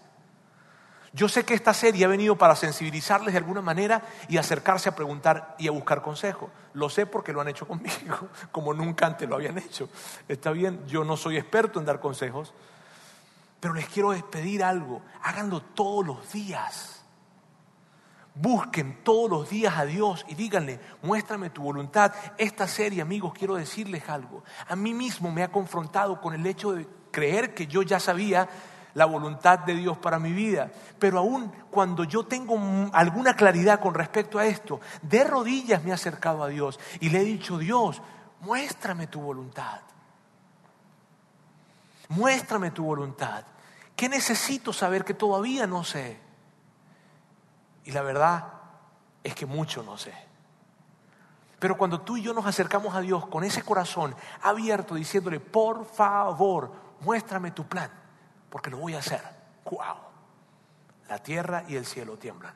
Yo 1.15 1.29
sé 1.29 1.45
que 1.45 1.53
esta 1.53 1.75
serie 1.75 2.05
ha 2.05 2.07
venido 2.07 2.35
para 2.35 2.55
sensibilizarles 2.55 3.33
de 3.33 3.37
alguna 3.37 3.61
manera 3.61 4.01
y 4.27 4.37
acercarse 4.37 4.89
a 4.89 4.95
preguntar 4.95 5.55
y 5.59 5.67
a 5.67 5.71
buscar 5.71 6.01
consejo. 6.01 6.49
Lo 6.73 6.89
sé 6.89 7.05
porque 7.05 7.31
lo 7.31 7.39
han 7.39 7.49
hecho 7.49 7.67
conmigo, 7.67 8.29
como 8.51 8.73
nunca 8.73 9.05
antes 9.05 9.29
lo 9.29 9.35
habían 9.35 9.59
hecho. 9.59 9.89
Está 10.27 10.51
bien, 10.51 10.83
yo 10.87 11.03
no 11.03 11.15
soy 11.15 11.37
experto 11.37 11.79
en 11.79 11.85
dar 11.85 11.99
consejos, 11.99 12.51
pero 13.59 13.75
les 13.75 13.87
quiero 13.87 14.09
pedir 14.31 14.63
algo. 14.63 15.03
Háganlo 15.21 15.61
todos 15.61 16.03
los 16.03 16.33
días. 16.33 17.03
Busquen 18.33 19.03
todos 19.03 19.29
los 19.29 19.47
días 19.47 19.77
a 19.77 19.85
Dios 19.85 20.25
y 20.27 20.33
díganle, 20.33 20.79
muéstrame 21.03 21.51
tu 21.51 21.61
voluntad. 21.61 22.11
Esta 22.39 22.67
serie, 22.67 23.03
amigos, 23.03 23.33
quiero 23.37 23.53
decirles 23.53 24.09
algo. 24.09 24.43
A 24.67 24.75
mí 24.75 24.95
mismo 24.95 25.31
me 25.31 25.43
ha 25.43 25.51
confrontado 25.51 26.19
con 26.19 26.33
el 26.33 26.43
hecho 26.47 26.71
de 26.71 26.87
creer 27.11 27.53
que 27.53 27.67
yo 27.67 27.83
ya 27.83 27.99
sabía 27.99 28.49
la 28.93 29.05
voluntad 29.05 29.59
de 29.59 29.75
Dios 29.75 29.97
para 29.97 30.19
mi 30.19 30.31
vida. 30.31 30.71
Pero 30.99 31.19
aún 31.19 31.51
cuando 31.71 32.03
yo 32.03 32.25
tengo 32.25 32.57
alguna 32.93 33.35
claridad 33.35 33.79
con 33.79 33.93
respecto 33.93 34.39
a 34.39 34.45
esto, 34.45 34.79
de 35.01 35.23
rodillas 35.23 35.83
me 35.83 35.91
he 35.91 35.93
acercado 35.93 36.43
a 36.43 36.47
Dios 36.47 36.79
y 36.99 37.09
le 37.09 37.21
he 37.21 37.23
dicho, 37.23 37.57
Dios, 37.57 38.01
muéstrame 38.41 39.07
tu 39.07 39.21
voluntad. 39.21 39.81
Muéstrame 42.09 42.71
tu 42.71 42.83
voluntad. 42.83 43.43
¿Qué 43.95 44.09
necesito 44.09 44.73
saber 44.73 45.03
que 45.03 45.13
todavía 45.13 45.65
no 45.65 45.83
sé? 45.83 46.19
Y 47.85 47.91
la 47.91 48.01
verdad 48.01 48.45
es 49.23 49.33
que 49.35 49.45
mucho 49.45 49.83
no 49.83 49.97
sé. 49.97 50.13
Pero 51.59 51.77
cuando 51.77 52.01
tú 52.01 52.17
y 52.17 52.21
yo 52.21 52.33
nos 52.33 52.45
acercamos 52.45 52.93
a 52.93 52.99
Dios 52.99 53.25
con 53.27 53.43
ese 53.43 53.63
corazón 53.63 54.15
abierto, 54.41 54.95
diciéndole, 54.95 55.39
por 55.39 55.85
favor, 55.85 56.73
muéstrame 56.99 57.51
tu 57.51 57.65
plan 57.65 58.02
porque 58.53 58.69
lo 58.69 58.77
voy 58.77 58.93
a 58.93 58.99
hacer. 58.99 59.19
¡Wow! 59.65 59.95
La 61.09 61.17
tierra 61.17 61.65
y 61.67 61.75
el 61.75 61.87
cielo 61.87 62.17
tiemblan. 62.17 62.53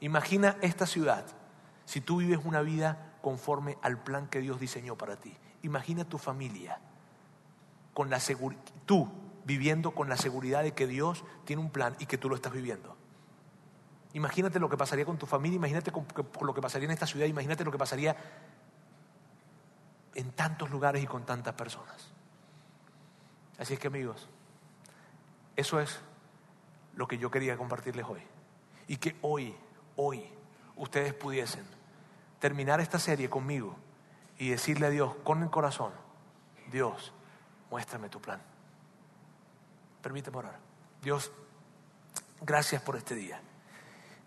Imagina 0.00 0.58
esta 0.60 0.84
ciudad 0.84 1.24
si 1.86 2.02
tú 2.02 2.18
vives 2.18 2.40
una 2.44 2.60
vida 2.60 3.14
conforme 3.22 3.78
al 3.80 3.96
plan 4.02 4.26
que 4.26 4.40
Dios 4.40 4.60
diseñó 4.60 4.96
para 4.96 5.16
ti. 5.16 5.34
Imagina 5.62 6.04
tu 6.04 6.18
familia 6.18 6.78
con 7.94 8.10
la 8.10 8.20
tú 8.84 9.08
viviendo 9.46 9.92
con 9.92 10.10
la 10.10 10.18
seguridad 10.18 10.62
de 10.62 10.72
que 10.72 10.86
Dios 10.86 11.24
tiene 11.46 11.62
un 11.62 11.70
plan 11.70 11.96
y 11.98 12.04
que 12.04 12.18
tú 12.18 12.28
lo 12.28 12.34
estás 12.34 12.52
viviendo. 12.52 12.98
Imagínate 14.12 14.60
lo 14.60 14.68
que 14.68 14.76
pasaría 14.76 15.06
con 15.06 15.16
tu 15.16 15.24
familia, 15.24 15.56
imagínate 15.56 15.90
lo 15.90 16.52
que 16.52 16.60
pasaría 16.60 16.84
en 16.84 16.92
esta 16.92 17.06
ciudad, 17.06 17.24
imagínate 17.24 17.64
lo 17.64 17.72
que 17.72 17.78
pasaría 17.78 18.14
en 20.14 20.32
tantos 20.32 20.68
lugares 20.68 21.02
y 21.02 21.06
con 21.06 21.24
tantas 21.24 21.54
personas. 21.54 22.07
Así 23.58 23.74
es 23.74 23.80
que 23.80 23.88
amigos, 23.88 24.28
eso 25.56 25.80
es 25.80 26.00
lo 26.94 27.08
que 27.08 27.18
yo 27.18 27.30
quería 27.30 27.56
compartirles 27.56 28.06
hoy. 28.08 28.22
Y 28.86 28.96
que 28.96 29.16
hoy, 29.22 29.54
hoy, 29.96 30.24
ustedes 30.76 31.12
pudiesen 31.12 31.66
terminar 32.38 32.80
esta 32.80 32.98
serie 32.98 33.28
conmigo 33.28 33.76
y 34.38 34.50
decirle 34.50 34.86
a 34.86 34.90
Dios 34.90 35.14
con 35.24 35.42
el 35.42 35.50
corazón, 35.50 35.92
Dios, 36.70 37.12
muéstrame 37.70 38.08
tu 38.08 38.20
plan. 38.20 38.40
Permíteme 40.02 40.38
orar. 40.38 40.58
Dios, 41.02 41.32
gracias 42.40 42.80
por 42.82 42.96
este 42.96 43.14
día. 43.14 43.40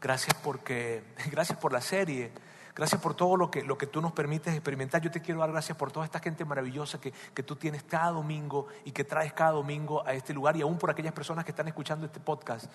Gracias 0.02 0.36
porque, 0.44 1.04
gracias 1.32 1.58
por 1.58 1.72
la 1.72 1.82
serie 1.82 2.32
Gracias 2.74 3.02
por 3.02 3.14
todo 3.16 3.36
lo 3.36 3.52
que, 3.52 3.64
lo 3.64 3.78
que 3.78 3.88
tú 3.88 4.02
nos 4.02 4.14
permites 4.14 4.54
experimentar. 4.54 5.02
Yo 5.02 5.12
te 5.12 5.22
quiero 5.22 5.42
dar 5.42 5.52
gracias 5.52 5.78
por 5.78 5.92
toda 5.92 6.06
esta 6.06 6.20
gente 6.20 6.46
maravillosa 6.46 7.02
que, 7.02 7.12
que 7.12 7.44
tú 7.44 7.56
tienes 7.56 7.84
cada 7.84 8.12
domingo 8.12 8.68
y 8.86 8.92
que 8.92 9.04
traes 9.04 9.34
cada 9.34 9.52
domingo 9.52 10.06
a 10.06 10.14
este 10.14 10.34
lugar 10.34 10.56
y 10.56 10.62
aún 10.62 10.78
por 10.78 10.90
aquellas 10.90 11.14
personas 11.14 11.44
que 11.44 11.52
están 11.52 11.68
escuchando 11.68 12.06
este 12.06 12.20
podcast. 12.20 12.72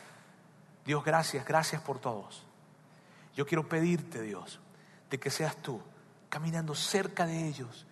Dios, 0.85 1.03
gracias, 1.05 1.45
gracias 1.47 1.81
por 1.83 1.99
todos. 1.99 2.47
Yo 3.35 3.47
quiero 3.47 3.69
pedirte, 3.69 4.23
Dios, 4.23 4.61
de 5.11 5.19
que 5.19 5.31
seas 5.31 5.57
tú 5.57 5.81
caminando 6.29 6.75
cerca 6.75 7.27
de 7.27 7.49
ellos, 7.49 7.87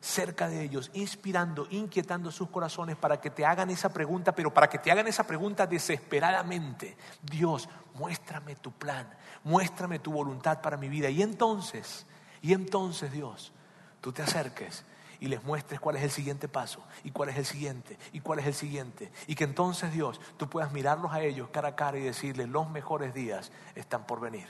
cerca 0.00 0.48
de 0.48 0.62
ellos, 0.62 0.90
inspirando, 0.94 1.66
inquietando 1.70 2.30
sus 2.30 2.48
corazones 2.48 2.96
para 2.96 3.20
que 3.20 3.30
te 3.30 3.44
hagan 3.44 3.70
esa 3.70 3.92
pregunta, 3.92 4.34
pero 4.34 4.52
para 4.52 4.68
que 4.68 4.78
te 4.78 4.90
hagan 4.90 5.06
esa 5.06 5.26
pregunta 5.26 5.66
desesperadamente. 5.66 6.96
Dios, 7.22 7.68
muéstrame 7.94 8.56
tu 8.56 8.72
plan, 8.72 9.08
muéstrame 9.44 9.98
tu 9.98 10.12
voluntad 10.12 10.62
para 10.62 10.78
mi 10.78 10.88
vida. 10.88 11.10
Y 11.10 11.22
entonces, 11.22 12.06
y 12.40 12.54
entonces 12.54 13.12
Dios, 13.12 13.52
tú 14.00 14.12
te 14.12 14.22
acerques 14.22 14.84
y 15.20 15.28
les 15.28 15.44
muestres 15.44 15.78
cuál 15.78 15.96
es 15.96 16.02
el 16.02 16.10
siguiente 16.10 16.48
paso, 16.48 16.82
y 17.04 17.10
cuál 17.10 17.28
es 17.28 17.36
el 17.36 17.44
siguiente, 17.44 17.98
y 18.12 18.20
cuál 18.20 18.38
es 18.38 18.46
el 18.46 18.54
siguiente. 18.54 19.12
Y 19.26 19.34
que 19.34 19.44
entonces 19.44 19.92
Dios, 19.92 20.18
tú 20.38 20.48
puedas 20.48 20.72
mirarlos 20.72 21.12
a 21.12 21.20
ellos 21.20 21.50
cara 21.52 21.68
a 21.68 21.76
cara 21.76 21.98
y 21.98 22.02
decirles, 22.02 22.48
los 22.48 22.70
mejores 22.70 23.12
días 23.12 23.52
están 23.74 24.06
por 24.06 24.20
venir. 24.20 24.48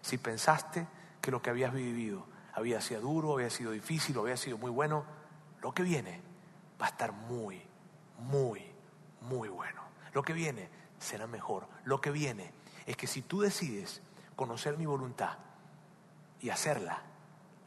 Si 0.00 0.18
pensaste 0.18 0.86
que 1.20 1.32
lo 1.32 1.42
que 1.42 1.50
habías 1.50 1.74
vivido 1.74 2.24
había 2.52 2.80
sido 2.80 3.00
duro, 3.00 3.34
había 3.34 3.50
sido 3.50 3.72
difícil, 3.72 4.18
había 4.18 4.36
sido 4.36 4.58
muy 4.58 4.70
bueno, 4.70 5.04
lo 5.60 5.72
que 5.72 5.82
viene 5.82 6.20
va 6.80 6.86
a 6.86 6.90
estar 6.90 7.12
muy, 7.12 7.62
muy, 8.18 8.64
muy 9.22 9.48
bueno. 9.48 9.82
Lo 10.12 10.22
que 10.22 10.32
viene 10.32 10.68
será 10.98 11.26
mejor. 11.26 11.66
Lo 11.84 12.00
que 12.00 12.10
viene 12.10 12.52
es 12.86 12.96
que 12.96 13.06
si 13.06 13.22
tú 13.22 13.40
decides 13.40 14.02
conocer 14.36 14.76
mi 14.76 14.86
voluntad 14.86 15.38
y 16.40 16.50
hacerla, 16.50 17.02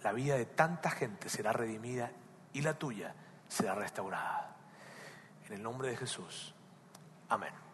la 0.03 0.11
vida 0.11 0.35
de 0.35 0.45
tanta 0.45 0.91
gente 0.91 1.29
será 1.29 1.53
redimida 1.53 2.11
y 2.53 2.61
la 2.61 2.77
tuya 2.77 3.15
será 3.47 3.75
restaurada. 3.75 4.55
En 5.47 5.53
el 5.53 5.63
nombre 5.63 5.89
de 5.89 5.97
Jesús. 5.97 6.53
Amén. 7.29 7.64